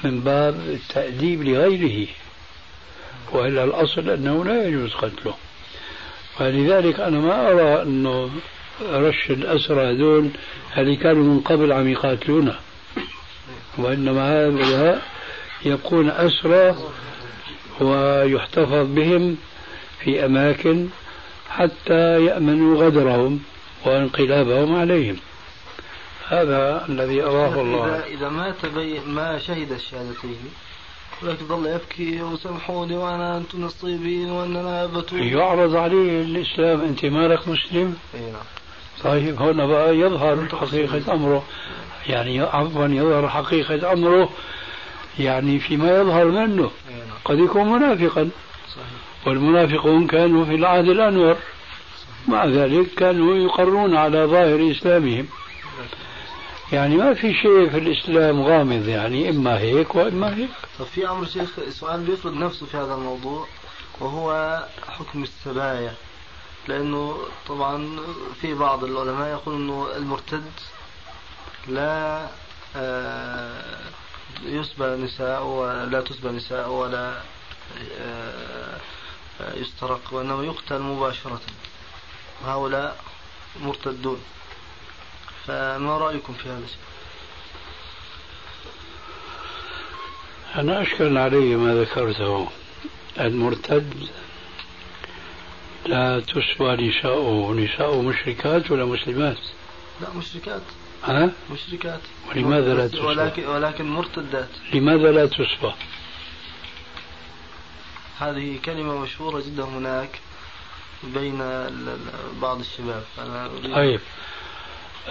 من 0.04 0.20
باب 0.20 0.54
التأديب 0.54 1.42
لغيره 1.42 2.08
وإلا 3.32 3.64
الأصل 3.64 4.10
أنه 4.10 4.44
لا 4.44 4.68
يجوز 4.68 4.94
قتله. 4.94 5.34
فلذلك 6.38 7.00
أنا 7.00 7.18
ما 7.20 7.50
أرى 7.50 7.82
أنه 7.82 8.30
رش 8.92 9.30
الأسرى 9.30 9.90
هذول 9.90 10.28
اللي 10.78 10.96
كانوا 10.96 11.22
من 11.24 11.40
قبل 11.40 11.72
عم 11.72 11.88
يقاتلونا. 11.88 12.60
وإنما 13.78 14.46
هؤلاء 14.46 15.02
يبقون 15.64 16.10
أسرى 16.10 16.76
ويحتفظ 17.80 18.86
بهم 18.94 19.36
في 20.04 20.24
أماكن 20.24 20.88
حتى 21.50 22.24
يأمنوا 22.24 22.84
غدرهم 22.84 23.40
وانقلابهم 23.86 24.76
عليهم. 24.76 25.16
هذا 26.30 26.86
الذي 26.88 27.22
أراه 27.22 27.60
الله. 27.60 27.86
إذا, 27.86 28.04
إذا 28.06 28.28
ما 28.28 28.54
تبين 28.62 29.08
ما 29.08 29.38
شهد 29.38 29.72
الشهادتين 29.72 30.38
ولكن 31.22 31.46
ظل 31.46 31.66
يبكي 31.66 32.22
وسامحوني 32.22 32.96
وأنا 32.96 33.36
أنتم 33.36 33.60
نصيبين 33.60 34.30
وأنا 34.30 34.86
بتوب 34.86 35.18
يعرض 35.18 35.76
عليه 35.76 36.22
الإسلام 36.22 36.80
أنت 36.80 37.04
مالك 37.04 37.48
مسلم؟ 37.48 37.96
إي 38.14 38.20
نعم. 38.20 38.42
طيب 39.04 39.42
هنا 39.42 39.66
بقى 39.66 39.96
يظهر 39.96 40.48
حقيقة 40.60 41.14
أمره. 41.14 41.44
يعني 42.06 42.40
عفوا 42.40 42.86
يظهر 42.86 43.28
حقيقة 43.28 43.92
أمره. 43.92 44.28
يعني 45.18 45.58
فيما 45.58 46.00
يظهر 46.00 46.24
منه. 46.24 46.70
نعم. 46.90 47.18
قد 47.24 47.38
يكون 47.38 47.72
منافقا. 47.72 48.30
صحيح. 48.68 49.26
والمنافقون 49.26 50.06
كانوا 50.06 50.44
في 50.44 50.54
العهد 50.54 50.88
الأنور. 50.88 51.36
مع 52.28 52.44
ذلك 52.44 52.94
كانوا 52.94 53.36
يقرون 53.36 53.96
على 53.96 54.24
ظاهر 54.24 54.70
إسلامهم. 54.70 55.26
يعني 56.72 56.96
ما 56.96 57.14
في 57.14 57.34
شيء 57.34 57.70
في 57.70 57.78
الإسلام 57.78 58.42
غامض 58.42 58.88
يعني 58.88 59.28
إما 59.28 59.58
هيك 59.58 59.94
وإما 59.94 60.36
هيك. 60.36 60.50
طب 60.78 60.84
في 60.84 61.08
أمر 61.08 61.26
شيخ 61.26 61.50
سؤال 61.68 62.00
بيفرض 62.00 62.34
نفسه 62.34 62.66
في 62.66 62.76
هذا 62.76 62.94
الموضوع 62.94 63.46
وهو 64.00 64.58
حكم 64.88 65.22
السبايا. 65.22 65.94
لأنه 66.68 67.18
طبعا 67.48 68.00
في 68.40 68.54
بعض 68.54 68.84
العلماء 68.84 69.28
يقول 69.28 69.54
أنه 69.54 69.88
المرتد 69.96 70.50
لا 71.68 72.26
آه، 72.76 73.78
يسبى 74.42 74.84
نساء 74.84 75.44
ولا 75.44 76.00
تسبى 76.00 76.28
نساء 76.28 76.70
ولا 76.70 77.20
آه، 78.00 78.76
يسترق 79.54 80.00
وأنه 80.12 80.44
يقتل 80.44 80.78
مباشرة. 80.78 81.40
هؤلاء 82.46 82.96
مرتدون. 83.62 84.20
فما 85.50 85.98
رأيكم 85.98 86.32
في 86.32 86.48
هذا؟ 86.48 86.66
أنا 90.54 90.82
أشكل 90.82 91.18
علي 91.18 91.56
ما 91.56 91.74
ذكرته 91.74 92.48
المرتد 93.20 94.08
لا 95.86 96.20
تسوى 96.20 96.76
نساؤه 96.76 97.54
نساؤه 97.54 98.02
مشركات 98.02 98.70
ولا 98.70 98.84
مسلمات 98.84 99.38
لا 100.00 100.10
مشركات 100.10 100.62
ها؟ 101.04 101.30
مشركات 101.52 102.00
ولماذا 102.28 102.74
لا 102.74 102.88
تسوى؟ 102.88 103.06
ولكن 103.06 103.46
ولكن 103.46 103.84
مرتدات 103.84 104.48
لماذا 104.72 105.12
لا 105.12 105.26
تسوى؟ 105.26 105.74
هذه 108.18 108.58
كلمة 108.64 108.98
مشهورة 108.98 109.40
جدا 109.40 109.64
هناك 109.64 110.20
بين 111.04 111.38
بعض 112.42 112.60
الشباب 112.60 113.04
أنا 113.18 113.50
طيب 113.74 114.00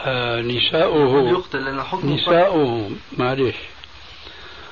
آه 0.06 0.41
نساؤه 0.41 1.30
يقتل؟ 1.30 1.66
لأن 1.66 1.84
حكم 1.84 2.14
نساؤه 2.14 2.91
معلش. 3.18 3.56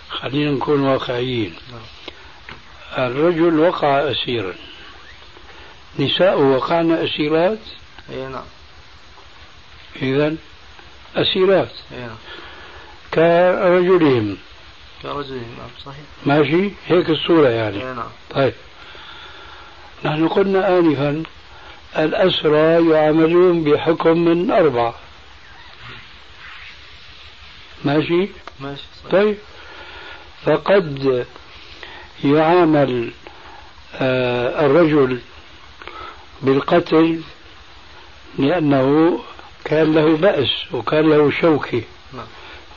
خلينا 0.09 0.51
نكون 0.51 0.81
واقعيين. 0.81 1.55
نعم. 1.71 1.81
الرجل 3.07 3.59
وقع 3.59 4.11
أسيرا. 4.11 4.53
نساؤه 5.99 6.55
وقعن 6.55 6.91
أسيرات؟ 6.91 7.59
اي 8.09 8.27
نعم. 8.27 8.43
إذا 10.01 10.35
أسيرات. 11.15 11.71
اي 11.91 11.99
نعم. 11.99 12.17
كرجلهم. 13.13 14.37
كرجل 15.01 15.35
نعم 15.35 15.69
صحيح. 15.85 16.05
ماشي؟ 16.25 16.71
هيك 16.87 17.09
الصورة 17.09 17.49
يعني. 17.49 17.77
اي 17.77 17.93
نعم. 17.93 18.09
طيب. 18.35 18.53
نحن 20.05 20.27
قلنا 20.27 20.77
آنفا 20.79 21.23
الأسرى 21.97 22.89
يعاملون 22.91 23.63
بحكم 23.63 24.17
من 24.17 24.51
أربعة. 24.51 24.95
ماشي؟ 27.85 28.29
ماشي 28.59 28.83
صحيح. 29.03 29.11
طيب. 29.11 29.37
فقد 30.45 31.25
يعامل 32.23 33.11
آه 33.95 34.65
الرجل 34.65 35.19
بالقتل 36.41 37.21
لأنه 38.39 39.19
كان 39.65 39.93
له 39.95 40.17
بأس 40.17 40.49
وكان 40.73 41.09
له 41.09 41.31
شوكة 41.31 41.81
نعم. 42.13 42.25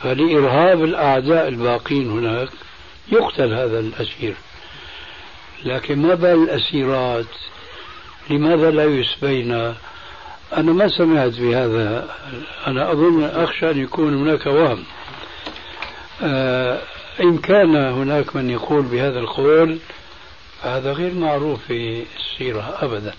فلإرهاب 0.03 0.85
الأعداء 0.85 1.49
الباقين 1.49 2.11
هناك 2.11 2.49
يقتل 3.13 3.53
هذا 3.55 3.81
الأسير. 3.81 4.35
لكن 5.65 6.03
ما 6.03 6.15
بال 6.15 6.43
الأسيرات؟ 6.43 7.27
لماذا 8.31 8.71
لا 8.71 8.85
يسبين 8.85 9.75
أنا 10.57 10.73
ما 10.73 10.89
سمعت 10.89 11.33
بهذا. 11.33 12.09
أنا 12.67 12.93
أظن 12.93 13.25
أخشى 13.25 13.71
أن 13.71 13.79
يكون 13.79 14.15
هناك 14.15 14.47
وهم. 14.47 14.85
آه 16.23 16.79
إن 17.21 17.39
كان 17.39 17.77
هناك 17.77 18.37
من 18.37 18.51
يقول 18.51 18.83
بهذا 18.83 19.19
القول 19.19 19.79
فهذا 20.63 20.93
غير 20.93 21.15
معروف 21.15 21.61
في 21.67 22.05
السيرة 22.17 22.79
أبدا. 22.81 23.15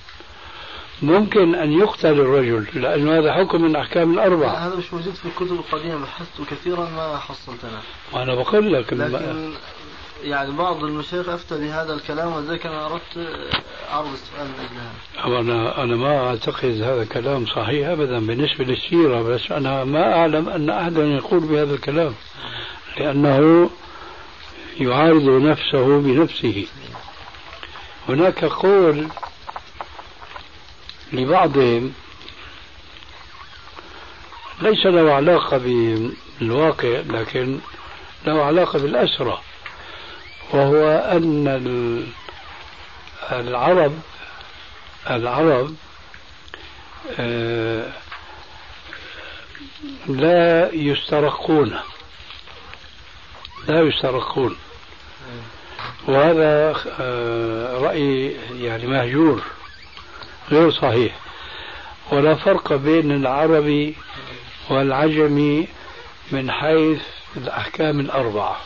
ممكن 1.01 1.55
أن 1.55 1.71
يقتل 1.71 2.19
الرجل 2.19 2.65
لأنه 2.73 3.19
هذا 3.19 3.33
حكم 3.33 3.61
من 3.61 3.75
أحكام 3.75 4.13
الأربعة. 4.13 4.67
هذا 4.67 4.75
مش 4.75 4.93
موجود 4.93 5.13
في 5.13 5.25
الكتب 5.25 5.51
القديمة 5.51 6.03
بحثت 6.03 6.41
كثيرا 6.51 6.89
ما 6.89 7.17
حصلت 7.17 7.65
أنا 7.65 7.81
وأنا 8.13 8.35
بقول 8.35 8.73
لك 8.73 8.93
لكن 8.93 9.53
يعني 10.23 10.51
بعض 10.51 10.83
المشايخ 10.83 11.29
أفتى 11.29 11.57
بهذا 11.57 11.93
الكلام 11.93 12.33
وذلك 12.33 12.65
أنا 12.65 12.85
أردت 12.85 13.17
عرض 13.91 14.13
السؤال 14.13 14.47
من 14.47 14.53
أجل 14.59 14.77
هذا. 14.77 15.39
أنا 15.39 15.83
أنا 15.83 15.95
ما 15.95 16.27
أعتقد 16.27 16.81
هذا 16.81 17.01
الكلام 17.01 17.45
صحيح 17.45 17.87
أبدا 17.87 18.19
بالنسبة 18.19 18.65
للسيرة 18.65 19.21
بس 19.21 19.51
أنا 19.51 19.83
ما 19.83 20.13
أعلم 20.13 20.49
أن 20.49 20.69
أحدا 20.69 21.03
يقول 21.03 21.39
بهذا 21.39 21.73
الكلام 21.73 22.13
لأنه 22.97 23.69
يعارض 24.77 25.23
نفسه 25.23 25.99
بنفسه. 26.01 26.67
هناك 28.09 28.45
قول 28.45 29.07
لبعضهم 31.13 31.93
ليس 34.61 34.85
له 34.85 35.13
علاقة 35.13 35.57
بالواقع 35.57 36.99
لكن 37.09 37.59
له 38.25 38.43
علاقة 38.43 38.79
بالأسرة. 38.79 39.41
وهو 40.53 40.87
أن 41.11 41.47
ال- 41.47 42.07
العرب 43.31 43.99
العرب 45.09 45.75
آه، 47.19 47.91
لا 50.07 50.73
يسترقون 50.73 51.79
لا 53.67 53.81
يسترقون. 53.81 54.57
وهذا 56.07 56.75
آه، 56.99 57.77
رأي 57.77 58.35
يعني 58.59 58.87
مهجور 58.87 59.41
غير 60.51 60.71
صحيح. 60.71 61.15
ولا 62.11 62.35
فرق 62.35 62.73
بين 62.73 63.11
العربي 63.11 63.95
والعجمي 64.69 65.67
من 66.31 66.51
حيث 66.51 67.01
الأحكام 67.37 67.99
الأربعة. 67.99 68.57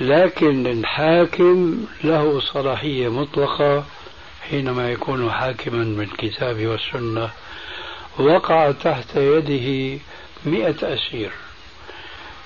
لكن 0.00 0.66
الحاكم 0.66 1.84
له 2.04 2.40
صلاحية 2.40 3.08
مطلقة 3.08 3.84
حينما 4.50 4.90
يكون 4.90 5.32
حاكما 5.32 5.84
بالكتاب 5.84 6.66
والسنة. 6.66 7.30
وقع 8.18 8.70
تحت 8.70 9.16
يده 9.16 9.98
مئة 10.46 10.94
أسير. 10.94 11.30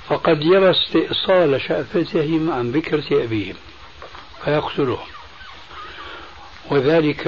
فقد 0.08 0.42
يرى 0.42 0.70
استئصال 0.70 1.60
شأفتهم 1.60 2.50
عن 2.50 2.72
بكرة 2.72 3.24
أبيهم 3.24 3.56
فيقتلهم. 4.44 5.06
وذلك 6.70 7.26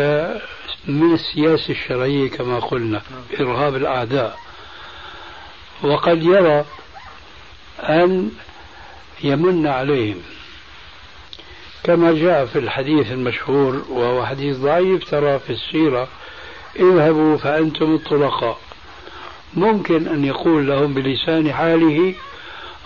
من 0.87 1.15
السياسة 1.15 1.71
الشرعية 1.71 2.31
كما 2.31 2.59
قلنا 2.59 3.03
إرهاب 3.41 3.77
الأعداء. 3.77 4.39
وقد 5.83 6.23
يرى 6.23 6.65
أن 7.81 8.31
يمن 9.25 9.67
عليهم. 9.67 10.23
كما 11.85 12.13
جاء 12.13 12.47
في 12.47 12.59
الحديث 12.59 13.13
المشهور 13.13 13.85
وهو 13.89 14.27
حديث 14.27 14.57
ضعيف 14.57 15.11
ترى 15.11 15.39
في 15.39 15.51
السيرة 15.51 16.09
اذهبوا 16.77 17.37
فأنتم 17.37 17.95
الطلقاء. 17.95 18.59
ممكن 19.55 20.09
أن 20.09 20.25
يقول 20.25 20.69
لهم 20.69 20.95
بلسان 20.95 21.53
حاله 21.53 22.15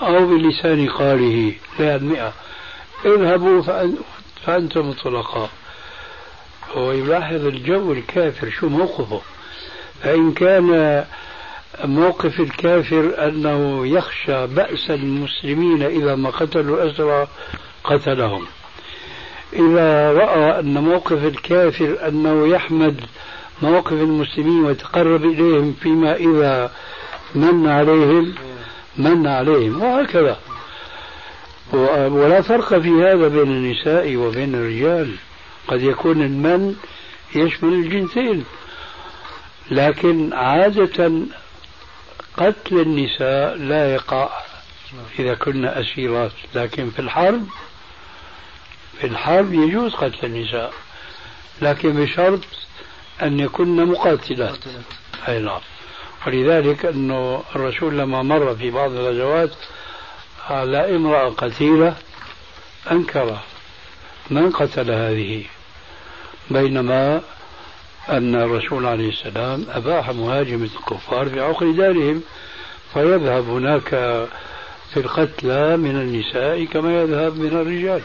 أو 0.03 0.27
بلسان 0.27 0.89
قاله 0.89 1.53
لا 1.79 1.99
مئة. 1.99 2.33
اذهبوا 3.05 3.63
فأنتم 4.47 4.91
الطلقاء. 4.91 5.51
ويلاحظ 6.77 7.47
الجو 7.47 7.93
الكافر 7.93 8.51
شو 8.51 8.69
موقفه. 8.69 9.21
فإن 10.03 10.33
كان 10.33 11.05
موقف 11.85 12.41
الكافر 12.41 13.15
أنه 13.29 13.87
يخشى 13.87 14.47
بأس 14.47 14.91
المسلمين 14.91 15.83
إذا 15.83 16.15
ما 16.15 16.31
قتلوا 16.31 16.83
الأسرى 16.83 17.29
قتلهم. 17.85 18.47
إذا 19.53 20.13
رأى 20.13 20.61
أن 20.61 20.75
موقف 20.75 21.25
الكافر 21.25 22.09
أنه 22.09 22.49
يحمد 22.49 23.01
مواقف 23.63 23.93
المسلمين 23.93 24.65
ويتقرب 24.65 25.25
إليهم 25.25 25.75
فيما 25.83 26.17
إذا 26.17 26.73
من 27.35 27.69
عليهم 27.69 28.35
من 28.97 29.27
عليهم 29.27 29.83
وهكذا. 29.83 30.39
ولا 31.73 32.41
فرق 32.41 32.79
في 32.79 32.91
هذا 32.91 33.29
بين 33.29 33.51
النساء 33.51 34.17
وبين 34.17 34.55
الرجال. 34.55 35.15
قد 35.69 35.83
يكون 35.83 36.23
المن 36.23 36.75
يشمل 37.35 37.73
الجنسين 37.73 38.45
لكن 39.71 40.33
عادة 40.33 41.11
قتل 42.39 42.81
النساء 42.81 43.55
لا 43.57 43.95
يقع 43.95 44.29
إذا 45.19 45.35
كنا 45.35 45.81
أسيرات 45.81 46.33
لكن 46.55 46.91
في 46.91 46.99
الحرب 46.99 47.47
في 49.01 49.07
الحرب 49.07 49.55
يجوز 49.55 49.95
قتل 49.95 50.27
النساء. 50.27 50.73
لكن 51.63 52.05
بشرط 52.05 52.41
أن 53.23 53.41
يكن 53.41 53.87
مقاتلات. 53.89 54.59
أي 55.29 55.39
نعم. 55.39 55.61
ولذلك 56.27 56.85
أنه 56.87 57.43
الرسول 57.57 57.99
لما 57.99 58.23
مر 58.23 58.55
في 58.55 58.71
بعض 58.71 58.91
الغزوات 58.91 59.51
على 60.51 60.97
امرأة 60.97 61.31
قتيلة 61.31 61.97
أنكر 62.91 63.39
من 64.31 64.51
قتل 64.51 64.91
هذه 64.91 65.45
بينما 66.51 67.23
أن 68.11 68.35
الرسول 68.35 68.87
عليه 68.87 69.09
السلام 69.09 69.67
أباح 69.71 70.11
مهاجمة 70.11 70.69
الكفار 70.77 71.29
في 71.29 71.41
عقر 71.41 71.71
دارهم 71.71 72.23
فيذهب 72.95 73.49
هناك 73.49 73.89
في 74.93 74.97
القتلى 74.97 75.77
من 75.77 75.91
النساء 75.91 76.65
كما 76.65 77.03
يذهب 77.03 77.39
من 77.39 77.49
الرجال. 77.61 78.03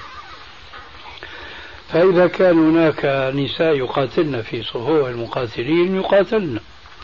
فإذا 1.89 2.27
كان 2.27 2.69
هناك 2.69 3.05
نساء 3.35 3.75
يقاتلن 3.75 4.41
في 4.41 4.63
صفوف 4.63 5.07
المقاتلين 5.07 5.95
يقاتلن 5.95 6.59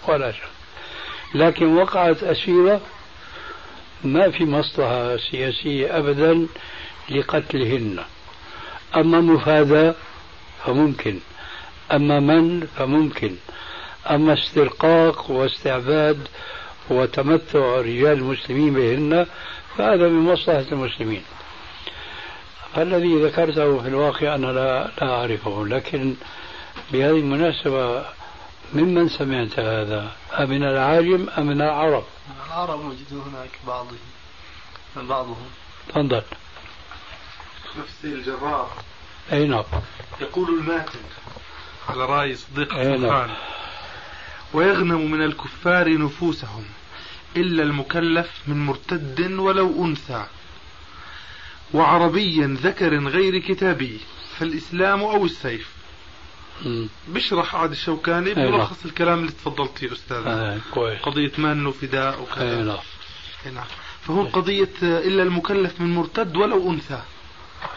ولا 0.07 0.31
شك. 0.31 0.49
لكن 1.35 1.77
وقعت 1.77 2.23
أسيرة 2.23 2.81
ما 4.03 4.29
في 4.29 4.45
مصلحة 4.45 5.17
سياسية 5.17 5.97
أبدا 5.97 6.47
لقتلهن. 7.09 7.99
أما 8.95 9.21
مفادة 9.21 9.95
فممكن. 10.65 11.19
أما 11.91 12.19
من 12.19 12.67
فممكن. 12.77 13.35
أما 14.09 14.33
استرقاق 14.33 15.31
واستعباد 15.31 16.27
وتمتع 16.89 17.59
رجال 17.81 18.17
المسلمين 18.17 18.73
بهن 18.73 19.25
فهذا 19.77 20.07
من 20.07 20.33
مصلحة 20.33 20.65
المسلمين. 20.71 21.23
فالذي 22.75 23.23
ذكرته 23.25 23.81
في 23.81 23.87
الواقع 23.87 24.35
أنا 24.35 24.47
لا, 24.47 24.91
لا 25.01 25.09
أعرفه 25.13 25.65
لكن 25.65 26.15
بهذه 26.91 27.19
المناسبة 27.19 28.05
ممن 28.73 29.09
سمعت 29.09 29.59
هذا؟ 29.59 30.11
أمن 30.39 30.63
العاجم 30.63 31.29
أم 31.37 31.45
من 31.45 31.61
العرب؟ 31.61 32.03
العرب 32.47 32.79
وجدوا 32.79 33.23
هناك 33.23 33.49
بعضهم 33.67 33.97
بعضهم. 34.95 35.49
تفضل. 35.89 36.21
نفس 37.79 38.05
الجراح 38.05 38.67
أي 39.31 39.47
نعم. 39.47 39.63
يقول 40.21 40.49
الماتن 40.49 40.99
على 41.89 42.05
رأي 42.05 42.35
صديق 42.35 42.73
أي 42.73 42.97
نعم 42.97 43.29
ويغنم 44.53 45.11
من 45.11 45.21
الكفار 45.21 45.97
نفوسهم 45.97 46.63
إلا 47.37 47.63
المكلف 47.63 48.29
من 48.47 48.65
مرتد 48.65 49.31
ولو 49.31 49.85
أنثى. 49.85 50.25
وعربيا 51.73 52.57
ذكر 52.63 53.07
غير 53.07 53.37
كتابي 53.39 53.99
فالإسلام 54.37 55.01
أو 55.01 55.25
السيف. 55.25 55.69
بشرح 57.07 57.55
عاد 57.55 57.71
الشوكاني 57.71 58.33
نعم. 58.33 58.51
بلخص 58.51 58.85
الكلام 58.85 59.19
اللي 59.19 59.31
تفضلت 59.31 59.77
فيه 59.77 59.93
أستاذ. 59.93 60.59
كويس. 60.73 61.01
قضية 61.01 61.31
من 61.37 61.65
وفداء 61.65 62.21
وكذا. 62.21 62.79
نعم. 63.45 63.65
فهون 64.01 64.25
قضية 64.25 64.69
إلا 64.81 65.23
المكلف 65.23 65.81
من 65.81 65.95
مرتد 65.95 66.35
ولو 66.37 66.71
أنثى. 66.71 67.01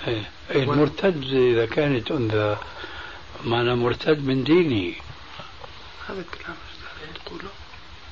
إيه. 0.06 0.30
المرتد 0.50 1.24
إذا 1.32 1.66
كانت 1.66 2.10
أنثى. 2.10 2.56
معنى 3.44 3.74
مرتد 3.74 4.24
من 4.24 4.44
دينه 4.44 4.94
هذا 6.08 6.20
الكلام 6.20 6.56
تقوله. 7.24 7.48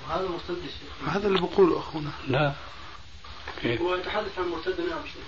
وهذا 0.09 0.29
مرتد 0.29 0.57
الشيخ 0.57 1.09
هذا 1.09 1.27
اللي 1.27 1.41
بقوله 1.41 1.79
أخونا. 1.79 2.11
لا. 2.29 2.53
كيف؟ 3.63 3.81
هو 3.81 3.95
يتحدث 3.95 4.39
عن 4.39 4.49
مرتد 4.49 4.81
نعم 4.81 5.03
شيخ. 5.07 5.23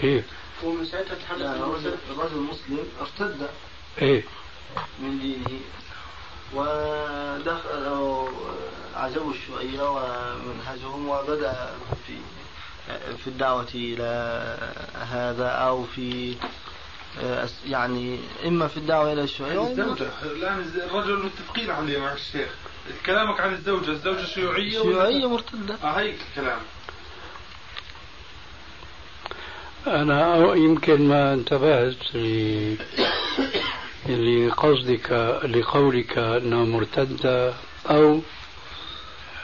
كيف؟ 0.00 0.24
هو 0.64 0.72
من 0.72 0.86
ساعتها 0.86 1.12
يتحدث 1.12 1.40
لا 1.40 1.50
عن 1.50 1.58
مرتد. 1.58 1.98
الرجل 2.10 2.36
المسلم 2.36 2.86
ارتد 3.00 3.48
إيه. 4.02 4.24
من 4.98 5.18
دينه 5.18 5.60
ودخل 6.54 8.28
عجبوا 8.94 9.32
شوية 9.46 9.90
ومنهجهم 9.90 11.08
وبدأ 11.08 11.74
في 12.06 12.16
في 13.16 13.26
الدعوة 13.26 13.68
إلى 13.74 14.04
هذا 14.94 15.48
أو 15.48 15.84
في 15.84 16.36
يعني 17.68 18.18
إما 18.46 18.68
في 18.68 18.76
الدعوة 18.76 19.12
إلى 19.12 19.22
الشيوعية 19.22 19.70
الزوجة. 19.70 20.08
الآن 20.22 20.70
الرجل 20.90 21.18
متفقين 21.24 21.70
عليه 21.70 21.98
مع 21.98 22.12
الشيخ. 22.12 22.48
كلامك 23.06 23.40
عن 23.40 23.52
الزوجة 23.54 23.90
الزوجة 23.90 24.24
شيوعية 24.26 24.78
ولا- 24.80 24.88
الشيوعية 25.08 25.28
مرتدة. 25.28 25.74
آه 25.82 25.86
هيك 26.00 26.16
الكلام. 26.30 26.58
أنا 29.86 30.54
يمكن 30.54 31.08
ما 31.08 31.34
انتبهت 31.34 32.14
ل- 32.16 32.76
لقصدك 34.08 35.10
لقولك 35.44 36.18
أنها 36.18 36.64
مرتدة 36.64 37.54
أو 37.90 38.20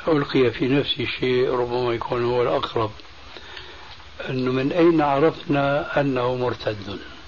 ألقي 0.08 0.50
في 0.50 0.68
نفسي 0.68 1.06
شيء 1.06 1.50
ربما 1.50 1.94
يكون 1.94 2.24
هو 2.24 2.42
الأقرب. 2.42 2.90
أنه 4.28 4.52
من 4.52 4.72
أين 4.72 5.00
عرفنا 5.00 6.00
أنه 6.00 6.34
مرتد؟ 6.36 6.76
آه 6.88 7.19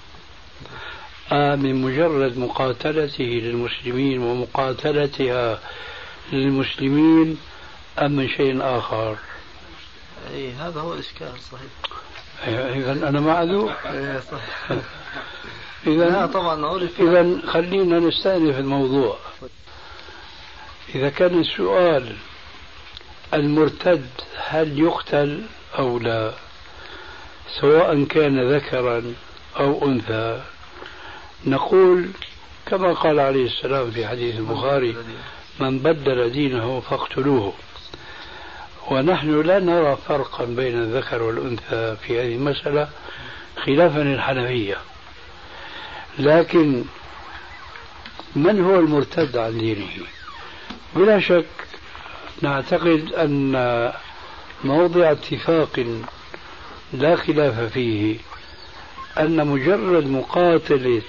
من 1.31 1.81
مجرد 1.81 2.37
مقاتلته 2.37 3.23
للمسلمين 3.23 4.23
ومقاتلتها 4.23 5.59
للمسلمين 6.31 7.37
أم 7.99 8.11
من 8.11 8.29
شيء 8.29 8.57
آخر؟ 8.61 9.17
أي 10.33 10.51
هذا 10.51 10.79
هو 10.79 10.93
الإشكال 10.93 11.31
صحيح. 11.51 11.71
إذا 12.47 12.91
أنا 13.09 13.19
معذور 13.19 13.73
إيه 13.85 14.19
صحيح. 14.19 14.71
لا 15.85 16.07
إذا 16.07 16.25
طبعا 16.25 16.65
عرف 16.65 17.01
إذا 17.01 17.41
خلينا 17.47 17.99
نستأنف 17.99 18.59
الموضوع. 18.59 19.17
إذا 20.95 21.09
كان 21.09 21.39
السؤال 21.39 22.15
المرتد 23.33 24.07
هل 24.37 24.79
يقتل 24.79 25.41
أو 25.77 25.99
لا؟ 25.99 26.33
سواء 27.61 28.03
كان 28.03 28.53
ذكرا 28.53 29.13
أو 29.59 29.85
أنثى. 29.85 30.41
نقول 31.45 32.09
كما 32.65 32.93
قال 32.93 33.19
عليه 33.19 33.45
السلام 33.45 33.91
في 33.91 34.07
حديث 34.07 34.35
البخاري 34.35 34.95
من 35.59 35.79
بدل 35.79 36.29
دينه 36.31 36.79
فاقتلوه. 36.79 37.53
ونحن 38.91 39.41
لا 39.41 39.59
نرى 39.59 39.97
فرقا 40.07 40.45
بين 40.45 40.79
الذكر 40.81 41.21
والأنثى 41.21 41.95
في 42.01 42.21
هذه 42.21 42.35
المسألة 42.35 42.89
خلافا 43.65 43.99
للحنفية. 43.99 44.77
لكن 46.19 46.83
من 48.35 48.65
هو 48.65 48.79
المرتد 48.79 49.37
عن 49.37 49.57
دينه؟ 49.57 49.87
بلا 50.95 51.19
شك 51.19 51.45
نعتقد 52.41 53.13
أن 53.13 53.93
موضع 54.63 55.11
اتفاق 55.11 55.85
لا 56.93 57.15
خلاف 57.15 57.59
فيه 57.73 58.17
أن 59.19 59.47
مجرد 59.47 60.07
مقاتلة 60.07 61.01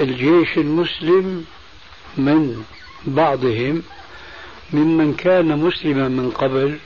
الجيش 0.00 0.58
المسلم 0.58 1.44
من 2.16 2.64
بعضهم 3.06 3.82
ممن 4.72 5.14
كان 5.14 5.58
مسلما 5.58 6.08
من 6.08 6.30
قبل. 6.30 6.78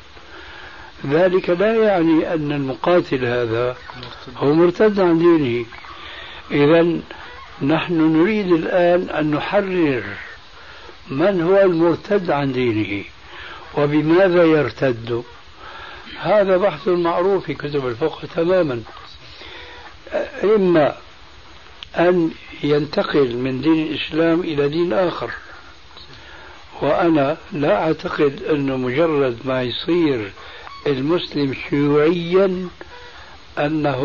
ذلك 1.07 1.51
لا 1.51 1.75
يعني 1.75 2.35
أن 2.35 2.53
المقاتل 2.53 3.25
هذا 3.25 3.77
هو 4.37 4.55
مرتد 4.55 5.01
عن 5.01 5.19
دينه. 5.19 5.67
إذا 6.51 7.01
نحن 7.63 7.95
نريد 7.95 8.53
الآن 8.53 9.11
أن 9.11 9.31
نحرر 9.31 10.03
من 11.09 11.43
هو 11.43 11.61
المرتد 11.61 12.31
عن 12.31 12.53
دينه 12.53 13.05
وبماذا 13.75 14.45
يرتد. 14.45 15.23
هذا 16.21 16.57
بحث 16.57 16.89
معروف 16.89 17.45
في 17.45 17.55
كتب 17.55 17.87
الفقه 17.87 18.29
تماما. 18.37 18.83
إما 20.45 20.97
أن 21.99 22.31
ينتقل 22.63 23.37
من 23.37 23.61
دين 23.61 23.87
الإسلام 23.87 24.41
إلى 24.41 24.69
دين 24.69 24.93
آخر. 24.93 25.31
وأنا 26.83 27.37
لا 27.53 27.83
أعتقد 27.83 28.43
أنه 28.43 28.77
مجرد 28.77 29.39
ما 29.45 29.63
يصير 29.63 30.33
المسلم 30.87 31.55
شيوعيا 31.71 32.69
أنه 33.59 34.03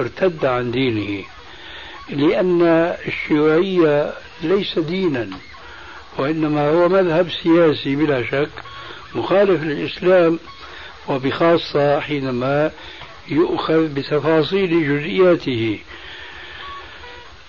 ارتد 0.00 0.44
عن 0.44 0.70
دينه 0.70 1.24
لأن 2.10 2.62
الشيوعية 3.06 4.12
ليس 4.42 4.78
دينا 4.78 5.28
وإنما 6.18 6.70
هو 6.70 6.88
مذهب 6.88 7.28
سياسي 7.42 7.96
بلا 7.96 8.22
شك 8.24 8.50
مخالف 9.14 9.62
للإسلام 9.62 10.38
وبخاصة 11.08 12.00
حينما 12.00 12.70
يؤخذ 13.28 13.88
بتفاصيل 13.88 14.70
جزئياته. 14.88 15.78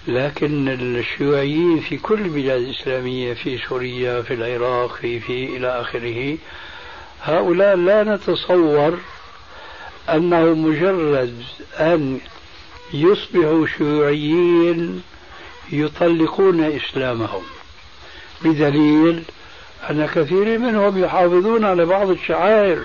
لكن 0.07 0.67
الشيوعيين 0.69 1.79
في 1.79 1.97
كل 1.97 2.19
البلاد 2.21 2.61
الإسلامية 2.61 3.33
في 3.33 3.57
سوريا 3.57 4.21
في 4.21 4.33
العراق 4.33 4.95
في 4.95 5.19
في 5.19 5.57
إلى 5.57 5.81
آخره 5.81 6.37
هؤلاء 7.23 7.75
لا 7.75 8.03
نتصور 8.03 8.97
أنه 10.09 10.53
مجرد 10.53 11.43
أن 11.79 12.19
يصبحوا 12.93 13.67
شيوعيين 13.77 15.01
يطلقون 15.71 16.63
إسلامهم. 16.63 17.41
بدليل 18.41 19.23
أن 19.89 20.05
كثير 20.05 20.59
منهم 20.59 21.03
يحافظون 21.03 21.65
على 21.65 21.85
بعض 21.85 22.09
الشعائر 22.09 22.83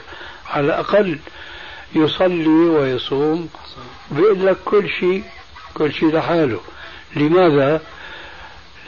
على 0.51 0.67
الأقل 0.67 1.19
يصلي 1.95 2.49
ويصوم 2.49 3.49
بيقول 4.11 4.47
لك 4.47 4.57
كل 4.65 4.89
شيء 5.01 5.25
كل 5.75 5.93
شيء 5.93 6.09
لحاله. 6.15 6.61
لماذا؟ 7.17 7.83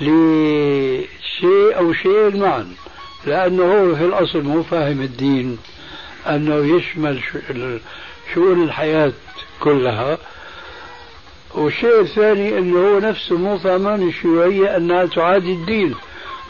لشيء 0.00 1.76
أو 1.78 1.92
شيء 1.92 2.36
معا. 2.36 2.74
لأنه 3.26 3.62
هو 3.62 3.94
في 3.96 4.04
الأصل 4.04 4.42
مو 4.42 4.62
فاهم 4.62 5.00
الدين. 5.00 5.58
أنه 6.26 6.76
يشمل 6.76 7.20
شؤون 8.34 8.62
الحياة 8.64 9.12
كلها. 9.60 10.18
والشيء 11.54 12.00
الثاني 12.00 12.58
أنه 12.58 12.78
هو 12.78 12.98
نفسه 12.98 13.36
مو 13.36 13.58
فاهمان 13.58 14.08
الشيوعية 14.08 14.76
أنها 14.76 15.06
تعادي 15.06 15.52
الدين. 15.52 15.94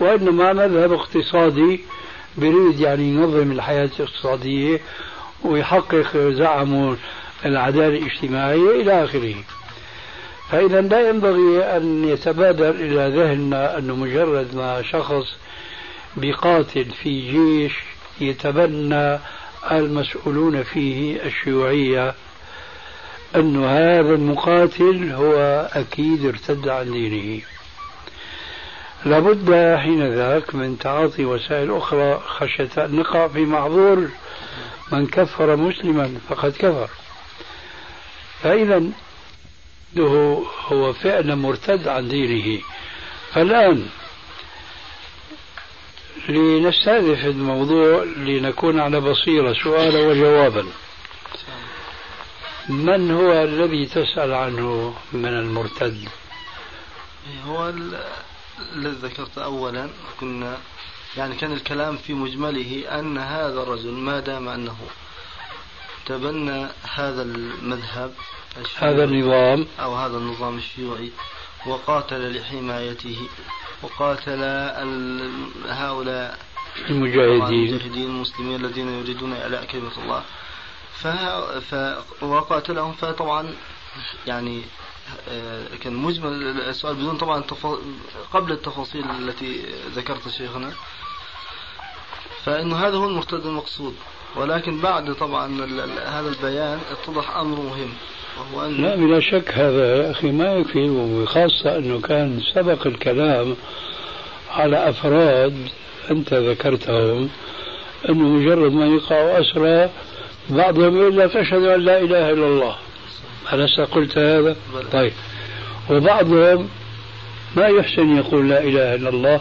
وإنما 0.01 0.53
مذهب 0.53 0.93
اقتصادي 0.93 1.81
بريد 2.37 2.81
يعني 2.81 3.03
ينظم 3.03 3.53
الحياة 3.53 3.91
الاقتصادية 4.01 4.81
ويحقق 5.45 6.17
زعمه 6.17 6.97
العدالة 7.45 7.99
الاجتماعية 7.99 8.71
إلى 8.71 9.05
آخره. 9.05 9.35
فإذا 10.51 10.81
لا 10.81 11.09
ينبغي 11.09 11.77
أن 11.77 12.05
يتبادر 12.05 12.71
إلى 12.71 13.13
ذهننا 13.17 13.79
أنه 13.79 13.97
مجرد 13.97 14.55
ما 14.55 14.83
شخص 14.83 15.37
بقاتل 16.17 16.85
في 16.85 17.31
جيش 17.31 17.73
يتبنى 18.21 19.19
المسؤولون 19.71 20.63
فيه 20.63 21.23
الشيوعية 21.23 22.15
أن 23.37 23.65
هذا 23.65 24.15
المقاتل 24.15 25.13
هو 25.13 25.69
أكيد 25.73 26.27
ارتد 26.27 26.69
عن 26.69 26.93
دينه. 26.93 27.43
لابد 29.05 29.77
حين 29.79 30.15
ذاك 30.15 30.55
من 30.55 30.79
تعاطي 30.79 31.25
وسائل 31.25 31.77
أخرى 31.77 32.21
خشية 32.27 32.85
أن 32.85 32.97
نقع 32.97 33.29
في 33.29 33.45
معذور 33.45 34.09
من 34.93 35.07
كفر 35.07 35.57
مسلما 35.57 36.15
فقد 36.29 36.53
كفر. 36.53 36.89
فإذا 38.43 38.83
هو 39.99 40.93
فعلا 40.93 41.35
مرتد 41.35 41.89
عن 41.89 42.09
دينه. 42.09 42.63
فالآن 43.33 43.89
لنستهدف 46.29 47.25
الموضوع 47.25 48.05
لنكون 48.05 48.81
على 48.81 49.01
بصيرة 49.01 49.53
سؤالا 49.53 49.99
وجوابا. 49.99 50.67
من 52.69 53.11
هو 53.11 53.33
الذي 53.33 53.87
تسأل 53.87 54.35
عنه 54.35 54.95
من 55.13 55.29
المرتد؟ 55.29 56.09
هو 57.47 57.69
الذي 57.69 58.97
ذكرت 59.03 59.39
أولا 59.39 59.89
كنا 60.21 60.59
يعني 61.17 61.37
كان 61.37 61.53
الكلام 61.53 61.97
في 61.97 62.15
مجمله 62.15 62.99
أن 62.99 63.19
هذا 63.19 63.63
الرجل 63.63 63.93
ما 63.93 64.21
دام 64.21 64.49
أنه 64.49 64.77
تبنى 66.07 66.67
هذا 66.95 67.23
المذهب 67.23 68.13
هذا 68.77 69.05
النظام 69.05 69.67
أو 69.81 69.95
هذا 69.95 70.17
النظام 70.17 70.59
الشيوعي 70.59 71.11
وقاتل 71.67 72.37
لحمايته 72.37 73.29
وقاتل 73.83 74.43
هؤلاء 75.69 76.39
المجاهدين 76.91 77.69
المجاهدين 77.69 78.11
المسلمين 78.11 78.65
الذين 78.65 78.89
يريدون 79.01 79.33
إعلاء 79.33 79.65
كلمة 79.65 79.93
الله. 80.03 80.23
وقاتلهم 82.23 82.93
فطبعا 82.93 83.55
يعني 84.27 84.63
آه، 85.29 85.77
كان 85.83 85.95
مجمل 85.95 86.61
السؤال 86.61 86.95
بدون 86.95 87.17
طبعا. 87.17 87.45
قبل 88.33 88.53
التفاصيل 88.53 89.11
التي 89.11 89.65
ذكرت 89.95 90.29
شيخنا 90.29 90.73
فإنه 92.45 92.77
هذا 92.77 92.97
هو 92.97 93.07
المرتد 93.09 93.47
المقصود 93.47 93.97
ولكن 94.37 94.81
بعد 94.81 95.15
طبعا 95.15 95.65
هذا 96.07 96.29
البيان 96.29 96.79
اتضح 96.91 97.37
أمر 97.37 97.57
مهم 97.57 97.93
وهو 98.39 98.67
أن 98.67 98.83
لا 98.83 98.97
بلا 98.97 99.21
شك 99.21 99.53
هذا 99.55 99.97
يا 99.97 100.11
أخي 100.11 100.31
ما 100.31 100.55
يكفي 100.55 100.91
وخاصة 100.91 101.77
أنه 101.77 102.01
كان 102.01 102.41
سبق 102.55 102.87
الكلام 102.87 103.57
على 104.51 104.89
أفراد 104.89 105.69
أنت 106.11 106.35
ذكرتهم 106.35 107.29
أنه 108.09 108.29
مجرد 108.29 108.73
ما 108.73 108.87
يقع 108.87 109.41
أسرى 109.41 109.91
بعضهم 110.51 110.97
يقول 111.01 111.19
لك 111.19 111.37
أشهد 111.37 111.63
أن 111.63 111.81
لا 111.81 111.99
إله 111.99 112.31
إلا 112.31 112.47
الله. 112.47 112.77
ألست 113.53 113.81
قلت 113.81 114.19
هذا؟ 114.19 114.57
طيب. 114.93 115.13
وبعضهم 115.91 116.69
ما 117.57 117.67
يحسن 117.67 118.17
يقول 118.17 118.49
لا 118.49 118.63
إله 118.63 118.95
إلا 118.95 119.09
الله 119.09 119.41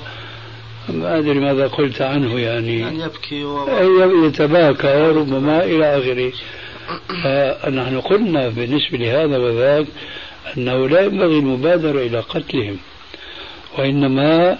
ما 0.91 1.17
أدري 1.17 1.39
ماذا 1.39 1.67
قلت 1.67 2.01
عنه 2.01 2.39
يعني. 2.39 2.79
يعني 2.79 2.99
يبكي 2.99 3.43
و... 3.43 4.25
يتباكى 4.25 5.01
وربما 5.01 5.63
إلى 5.63 5.97
آخره. 5.97 6.31
فنحن 7.23 8.01
قلنا 8.01 8.49
بالنسبة 8.49 8.97
لهذا 8.97 9.37
وذاك 9.37 9.85
أنه 10.57 10.89
لا 10.89 11.01
ينبغي 11.01 11.39
المبادرة 11.39 12.01
إلى 12.01 12.19
قتلهم 12.19 12.77
وإنما 13.77 14.57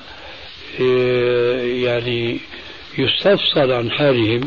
آه، 0.82 1.62
يعني 1.62 2.40
يستفصل 2.98 3.72
عن 3.72 3.92
حالهم. 3.92 4.42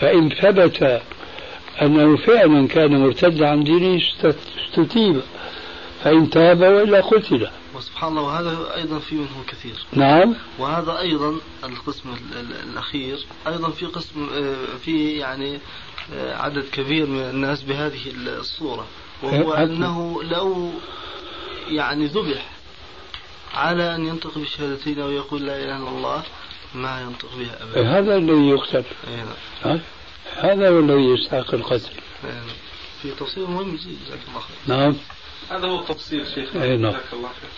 فإن 0.00 0.28
ثبت 0.28 1.00
أنه 1.82 2.16
فعلا 2.16 2.68
كان 2.68 3.00
مرتد 3.00 3.42
عن 3.42 3.64
دينه 3.64 4.00
استتيب 4.68 5.20
فإن 6.04 6.30
تاب 6.30 6.60
وإلا 6.60 7.00
قتل. 7.00 7.48
وسبحان 7.78 8.08
الله 8.08 8.22
وهذا 8.22 8.74
أيضا 8.74 8.98
في 8.98 9.14
منه 9.14 9.44
كثير. 9.48 9.84
نعم. 9.92 10.34
وهذا 10.58 10.98
أيضا 10.98 11.36
القسم 11.64 12.16
الأخير 12.64 13.26
أيضا 13.46 13.70
في 13.70 13.86
قسم 13.86 14.28
آه، 14.32 14.76
في 14.84 15.12
يعني 15.12 15.58
آه، 16.12 16.36
عدد 16.36 16.64
كبير 16.72 17.06
من 17.06 17.20
الناس 17.20 17.62
بهذه 17.62 18.00
الصورة. 18.16 18.86
وهو 19.22 19.52
أنه 19.52 20.22
لو 20.22 20.72
يعني 21.68 22.06
ذبح 22.06 22.50
على 23.54 23.94
أن 23.94 24.06
ينطق 24.06 24.38
بالشهادتين 24.38 25.00
ويقول 25.00 25.46
لا 25.46 25.56
إله 25.56 25.76
إلا 25.76 25.88
الله 25.88 26.22
ما 26.74 27.00
ينطق 27.00 27.28
بها 27.38 27.62
أبدا. 27.62 27.98
هذا 27.98 28.16
الذي 28.16 28.48
يقتل 28.48 28.84
أي 29.08 29.16
نعم. 29.64 29.80
هذا 30.36 30.68
هو 30.68 30.78
الذي 30.78 31.04
يستحق 31.04 31.54
القتل. 31.54 31.90
أي 32.24 32.30
نعم. 32.30 32.46
في 33.02 33.10
تفصيل 33.10 33.44
مهم 33.44 33.76
جدا 33.76 33.96
جزاك 34.06 34.20
الله 34.28 34.40
خير 34.40 34.76
نعم. 34.76 34.96
هذا 35.50 35.66
هو 35.66 35.80
التفصيل 35.80 36.26
شيخ. 36.34 36.56
أي 36.56 36.76
نعم. 36.76 36.92
جزاك 36.92 37.12
الله 37.12 37.28
خير. 37.28 37.50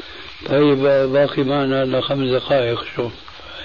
طيب 0.49 0.78
باقي 1.12 1.43
معنا 1.43 1.82
إلا 1.82 2.01
خمس 2.01 2.30
دقائق 2.30 2.84
شوف 2.97 3.12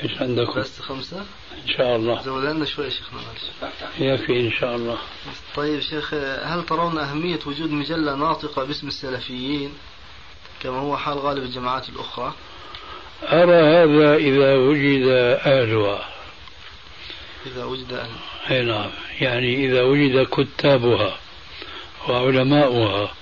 إيش 0.03 0.21
عندكم؟ 0.21 0.59
بس 0.59 0.79
خمسة؟ 0.79 1.17
إن 1.63 1.67
شاء 1.77 1.95
الله. 1.95 2.21
زود 2.21 2.43
لنا 2.43 2.65
شوي 2.65 2.91
شيخنا 2.91 3.19
معلش. 3.21 3.73
يكفي 3.99 4.39
إن 4.39 4.51
شاء 4.51 4.75
الله. 4.75 4.97
طيب 5.55 5.79
شيخ 5.79 6.13
هل 6.43 6.65
ترون 6.65 6.97
أهمية 6.97 7.39
وجود 7.45 7.71
مجلة 7.71 8.15
ناطقة 8.15 8.63
باسم 8.63 8.87
السلفيين 8.87 9.73
كما 10.59 10.79
هو 10.79 10.97
حال 10.97 11.17
غالب 11.17 11.43
الجماعات 11.43 11.89
الأخرى؟ 11.89 12.33
أرى 13.23 13.55
هذا 13.55 14.15
إذا 14.15 14.55
وجد 14.55 15.07
أهلها. 15.45 16.09
إذا 17.45 17.65
وجد 17.65 17.93
أهل 17.93 18.09
أي 18.51 18.61
نعم. 18.61 18.89
يعني 19.21 19.65
إذا 19.65 19.81
وجد 19.81 20.27
كتابها 20.27 21.17
وعلماؤها 22.09 23.13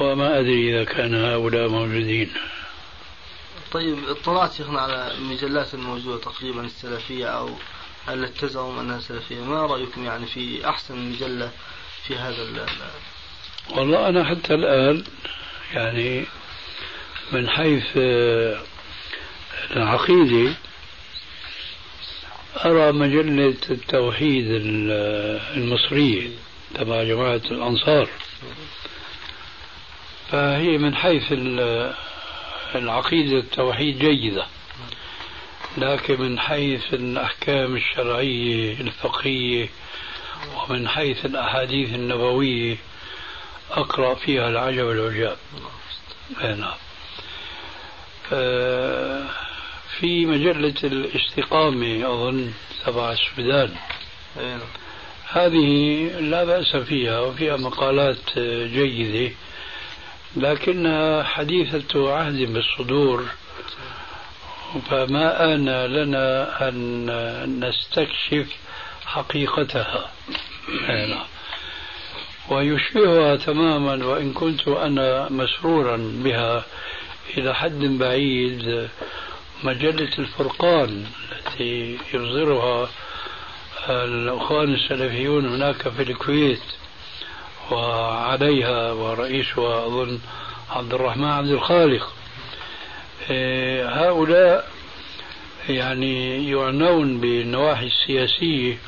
وما 0.00 0.38
أدري 0.40 0.74
إذا 0.74 0.84
كان 0.84 1.14
هؤلاء 1.14 1.68
موجودين. 1.68 2.30
طيب 3.72 3.98
اطلعت 4.08 4.52
شيخنا 4.52 4.80
على 4.80 5.14
المجلات 5.14 5.74
الموجودة 5.74 6.18
تقريبا 6.20 6.60
السلفية 6.60 7.26
أو 7.26 7.50
التي 8.08 8.46
تزعم 8.46 8.78
أنها 8.78 9.00
سلفية 9.00 9.40
ما 9.44 9.66
رأيكم 9.66 10.04
يعني 10.04 10.26
في 10.26 10.68
أحسن 10.68 10.96
مجلة 11.10 11.50
في 12.06 12.16
هذا 12.16 12.42
ال- 12.42 12.58
ال- 12.60 13.76
والله 13.76 14.08
أنا 14.08 14.24
حتى 14.24 14.54
الآن 14.54 15.04
يعني 15.74 16.24
من 17.32 17.48
حيث 17.48 17.84
آه، 17.96 18.62
العقيدة 19.76 20.54
أرى 22.64 22.92
مجلة 22.92 23.54
التوحيد 23.70 24.46
ال- 24.50 24.90
المصرية 25.56 26.28
تبع 26.74 27.02
جماعة 27.02 27.42
الأنصار. 27.50 28.08
فهي 30.30 30.78
من 30.78 30.94
حيث 30.94 31.32
ال- 31.32 31.94
العقيدة 32.74 33.38
التوحيد 33.38 33.98
جيدة. 33.98 34.46
لكن 35.78 36.20
من 36.20 36.38
حيث 36.38 36.94
الأحكام 36.94 37.76
الشرعية 37.76 38.80
الفقهية 38.80 39.68
ومن 40.56 40.88
حيث 40.88 41.24
الأحاديث 41.26 41.94
النبوية 41.94 42.76
أقرأ 43.70 44.14
فيها 44.14 44.48
العجب 44.48 44.90
العجاب 44.90 45.36
أي 46.44 46.54
نعم. 46.54 46.74
في 50.00 50.26
مجلة 50.26 50.74
الاستقامة 50.84 52.06
أظن 52.14 52.52
تبع 52.86 53.12
السودان. 53.12 53.74
أي 54.40 54.46
نعم. 54.46 54.60
هذه 55.32 56.02
لا 56.20 56.44
بأس 56.44 56.76
فيها 56.76 57.20
وفيها 57.20 57.56
مقالات 57.56 58.38
جيدة. 58.68 59.34
لكنها 60.36 61.22
حديثة 61.22 62.14
عهد 62.14 62.52
بالصدور 62.52 63.24
فما 64.90 65.54
آن 65.54 65.68
لنا 65.86 66.68
أن 66.68 67.64
نستكشف 67.64 68.46
حقيقتها 69.06 70.10
أي 70.88 71.06
نعم. 71.06 71.24
ويشبهها 72.48 73.36
تماما 73.36 74.06
وإن 74.06 74.32
كنت 74.32 74.68
أنا 74.68 75.28
مسرورا 75.30 75.96
بها 75.96 76.64
إلى 77.38 77.54
حد 77.54 77.78
بعيد 77.78 78.88
مجلة 79.64 80.10
الفرقان 80.18 81.06
التي 81.32 81.98
يصدرها 82.14 82.88
الأخوان 83.88 84.74
السلفيون 84.74 85.46
هناك 85.46 85.88
في 85.88 86.02
الكويت 86.02 86.62
وعليها 87.72 88.92
ورئيسها 88.92 89.86
أظن 89.86 90.18
عبد 90.70 90.94
الرحمن 90.94 91.24
عبد 91.24 91.50
الخالق. 91.50 92.12
إيه، 93.30 93.88
هؤلاء 93.88 94.70
يعني 95.68 96.50
يعنون 96.50 97.20
بالنواحي 97.20 97.86
السياسية 97.86 98.78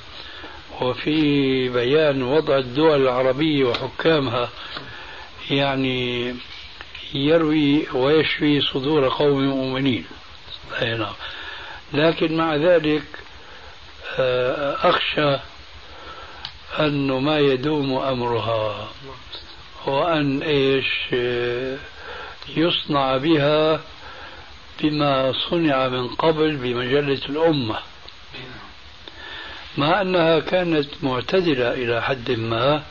وفي 0.81 1.69
بيان 1.69 2.23
وضع 2.23 2.59
الدول 2.59 3.03
العربية 3.03 3.65
وحكامها 3.65 4.49
يعني 5.51 6.35
يروي 7.15 7.87
ويشفي 7.95 8.61
صدور 8.61 9.09
قوم 9.09 9.45
مؤمنين. 9.45 10.05
أي 10.83 10.95
نعم. 10.95 11.15
لكن 11.93 12.37
مع 12.37 12.57
ذلك 12.57 13.03
آه، 14.19 14.77
أخشى 14.91 15.39
أنه 16.81 17.19
ما 17.19 17.39
يدوم 17.39 17.93
أمرها 17.99 18.89
وأن 19.87 20.43
إيش 20.43 21.15
يصنع 22.57 23.17
بها 23.17 23.81
بما 24.81 25.33
صنع 25.51 25.89
من 25.89 26.09
قبل 26.09 26.57
بمجلة 26.57 27.21
الأمة. 27.29 27.79
مع 29.79 30.01
أنها 30.01 30.41
كانت 30.41 30.89
معتدلة 31.03 31.73
إلى 31.73 32.03
حد 32.03 32.31
ما 32.31 32.83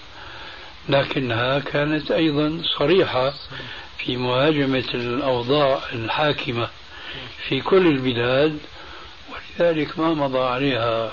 لكنها 0.89 1.59
كانت 1.59 2.11
أيضا 2.11 2.61
صريحة 2.79 3.33
في 3.97 4.17
مهاجمة 4.17 4.89
الأوضاع 4.93 5.79
الحاكمة 5.93 6.69
في 7.47 7.61
كل 7.61 7.87
البلاد 7.87 8.57
ولذلك 9.31 9.99
ما 9.99 10.13
مضى 10.13 10.39
عليها 10.39 11.11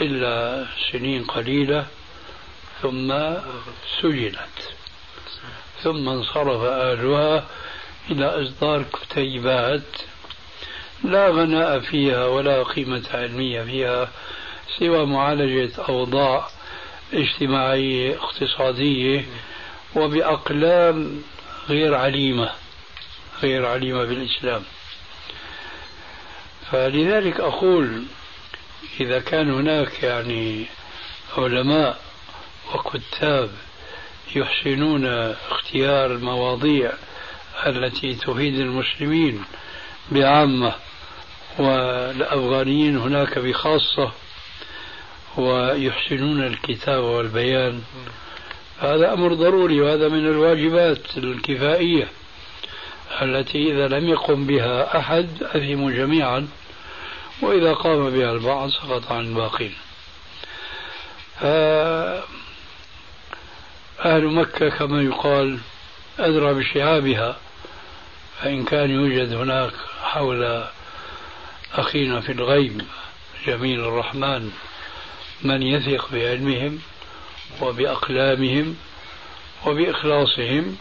إلا 0.00 0.66
سنين 0.92 1.24
قليلة. 1.24 1.86
ثم 2.82 3.14
سجنت. 4.02 4.58
ثم 5.82 6.08
انصرف 6.08 6.62
أهلها 6.62 7.44
إلى 8.10 8.42
إصدار 8.42 8.82
كتيبات 8.82 9.82
لا 11.04 11.28
غناء 11.28 11.80
فيها 11.80 12.26
ولا 12.26 12.62
قيمة 12.62 13.02
علمية 13.14 13.62
فيها 13.62 14.08
سوى 14.78 15.06
معالجة 15.06 15.70
أوضاع 15.88 16.48
اجتماعية 17.12 18.14
اقتصادية 18.14 19.24
وبأقلام 19.96 21.22
غير 21.68 21.94
عليمة 21.94 22.50
غير 23.42 23.66
عليمة 23.66 24.04
بالإسلام. 24.04 24.62
فلذلك 26.70 27.40
أقول 27.40 28.02
إذا 29.00 29.18
كان 29.18 29.50
هناك 29.50 30.02
يعني 30.02 30.66
علماء 31.38 32.01
وكتاب 32.74 33.50
يحسنون 34.36 35.06
اختيار 35.50 36.12
المواضيع 36.12 36.92
التي 37.66 38.14
تفيد 38.14 38.54
المسلمين 38.54 39.44
بعامة 40.10 40.72
والأفغانيين 41.58 42.96
هناك 42.98 43.38
بخاصة 43.38 44.12
ويحسنون 45.36 46.46
الكتابة 46.46 47.06
والبيان. 47.06 47.82
هذا 48.80 49.12
أمر 49.12 49.34
ضروري 49.34 49.80
وهذا 49.80 50.08
من 50.08 50.26
الواجبات 50.26 51.16
الكفائية 51.16 52.08
التي 53.22 53.72
إذا 53.72 53.88
لم 53.88 54.08
يقم 54.08 54.46
بها 54.46 54.98
أحد 54.98 55.42
أثموا 55.42 55.90
جميعا 55.90 56.48
وإذا 57.42 57.72
قام 57.72 58.10
بها 58.10 58.32
البعض 58.32 58.70
سقط 58.70 59.12
عن 59.12 59.24
الباقين. 59.24 59.74
أهل 64.04 64.26
مكة 64.26 64.68
كما 64.68 65.02
يقال 65.02 65.58
أدرى 66.18 66.54
بشعابها 66.54 67.36
فإن 68.40 68.64
كان 68.64 68.90
يوجد 68.90 69.34
هناك 69.34 69.72
حول 70.02 70.64
أخينا 71.74 72.20
في 72.20 72.32
الغيب 72.32 72.82
جميل 73.46 73.80
الرحمن 73.80 74.50
من 75.42 75.62
يثق 75.62 76.12
بعلمهم 76.12 76.78
وبأقلامهم 77.60 78.76
وبإخلاصهم 79.66 80.76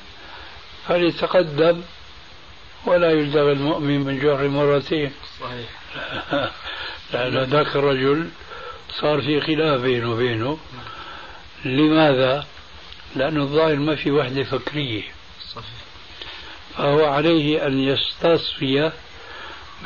فليتقدم 0.88 1.82
ولا 2.86 3.12
يلدغ 3.12 3.52
المؤمن 3.52 4.00
من 4.00 4.20
جحر 4.20 4.48
مرتين 4.48 5.12
صحيح. 5.40 5.70
لأن 7.14 7.38
ذاك 7.38 7.76
الرجل 7.76 8.30
صار 9.02 9.22
في 9.22 9.42
خلاف 9.42 9.82
بينه 9.82 10.12
وبينه. 10.12 10.58
لماذا؟ 11.66 12.46
لأنه 13.16 13.42
الظاهر 13.42 13.76
ما 13.76 13.96
في 13.96 14.12
وحدة 14.12 14.44
فكرية. 14.44 15.04
صحيح. 15.56 15.66
فهو 16.78 17.06
عليه 17.06 17.68
أن 17.68 17.80
يستصفي 17.80 18.92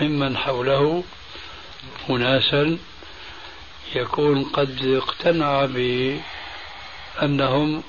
ممن 0.02 0.38
حوله 0.38 1.04
أناسا 2.10 2.78
يكون 3.96 4.44
قد 4.44 5.02
اقتنع 5.04 5.66
بأنهم 7.22 7.84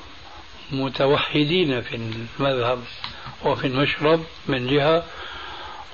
متوحدين 0.70 1.80
في 1.80 1.96
المذهب 1.96 2.84
وفي 3.44 3.66
المشرب 3.66 4.24
من 4.46 4.66
جهة 4.66 5.04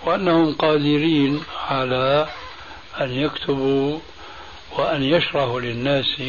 وأنهم 0.04 0.54
قادرين 0.54 1.42
على 1.68 2.28
أن 3.00 3.10
يكتبوا 3.10 3.98
وأن 4.78 5.02
يشرحوا 5.02 5.60
للناس 5.60 6.22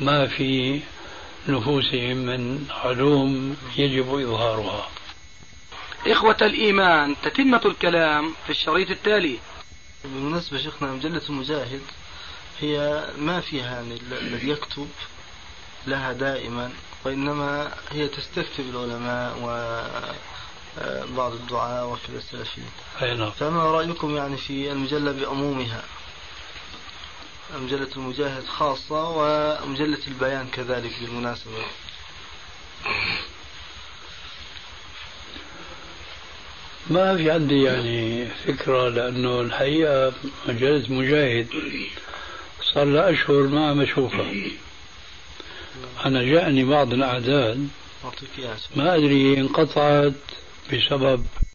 ما 0.00 0.26
في 0.26 0.80
نفوسهم 1.50 2.16
من 2.16 2.66
علوم 2.70 3.56
يجب 3.76 4.14
إظهارها. 4.14 4.88
إخوة 6.06 6.36
الإيمان 6.42 7.16
تتمة 7.22 7.60
الكلام 7.64 8.34
في 8.44 8.50
الشريط 8.50 8.90
التالي. 8.90 9.38
بالمناسبة 10.04 10.58
شيخنا 10.58 10.92
مجلة 10.92 11.22
المجاهد 11.28 11.80
هي 12.60 13.04
ما 13.18 13.40
فيها 13.40 13.74
يعني 13.74 13.98
الذي 14.12 14.48
يكتب 14.48 14.88
لها 15.86 16.12
دائما 16.12 16.70
وإنما 17.04 17.72
هي 17.90 18.08
تستكتب 18.08 18.64
العلماء 18.70 19.36
وبعض 20.82 21.32
الدعاء 21.32 21.86
وكذا 21.86 22.18
السلفيين. 22.18 22.70
نعم. 23.00 23.30
فما 23.30 23.62
رأيكم 23.62 24.16
يعني 24.16 24.36
في 24.36 24.72
المجلة 24.72 25.12
بعمومها؟ 25.12 25.82
مجلة 27.54 27.88
المجاهد 27.96 28.44
خاصة 28.46 29.08
ومجلة 29.08 29.98
البيان 30.08 30.48
كذلك 30.48 30.92
بالمناسبة. 31.00 31.52
ما 36.90 37.16
في 37.16 37.30
عندي 37.30 37.62
يعني 37.62 38.26
فكرة 38.26 38.88
لأنه 38.88 39.40
الحقيقة 39.40 40.12
مجلة 40.48 40.84
مجاهد 40.88 41.46
صار 42.62 42.84
لها 42.84 43.10
أشهر 43.10 43.42
ما 43.42 43.70
عم 43.70 43.80
أشوفها 43.80 44.32
أنا 46.06 46.22
جاءني 46.22 46.64
بعض 46.64 46.92
الأعداد 46.92 47.68
ما 48.76 48.94
أدري 48.94 49.40
انقطعت 49.40 50.12
بسبب 50.72 51.26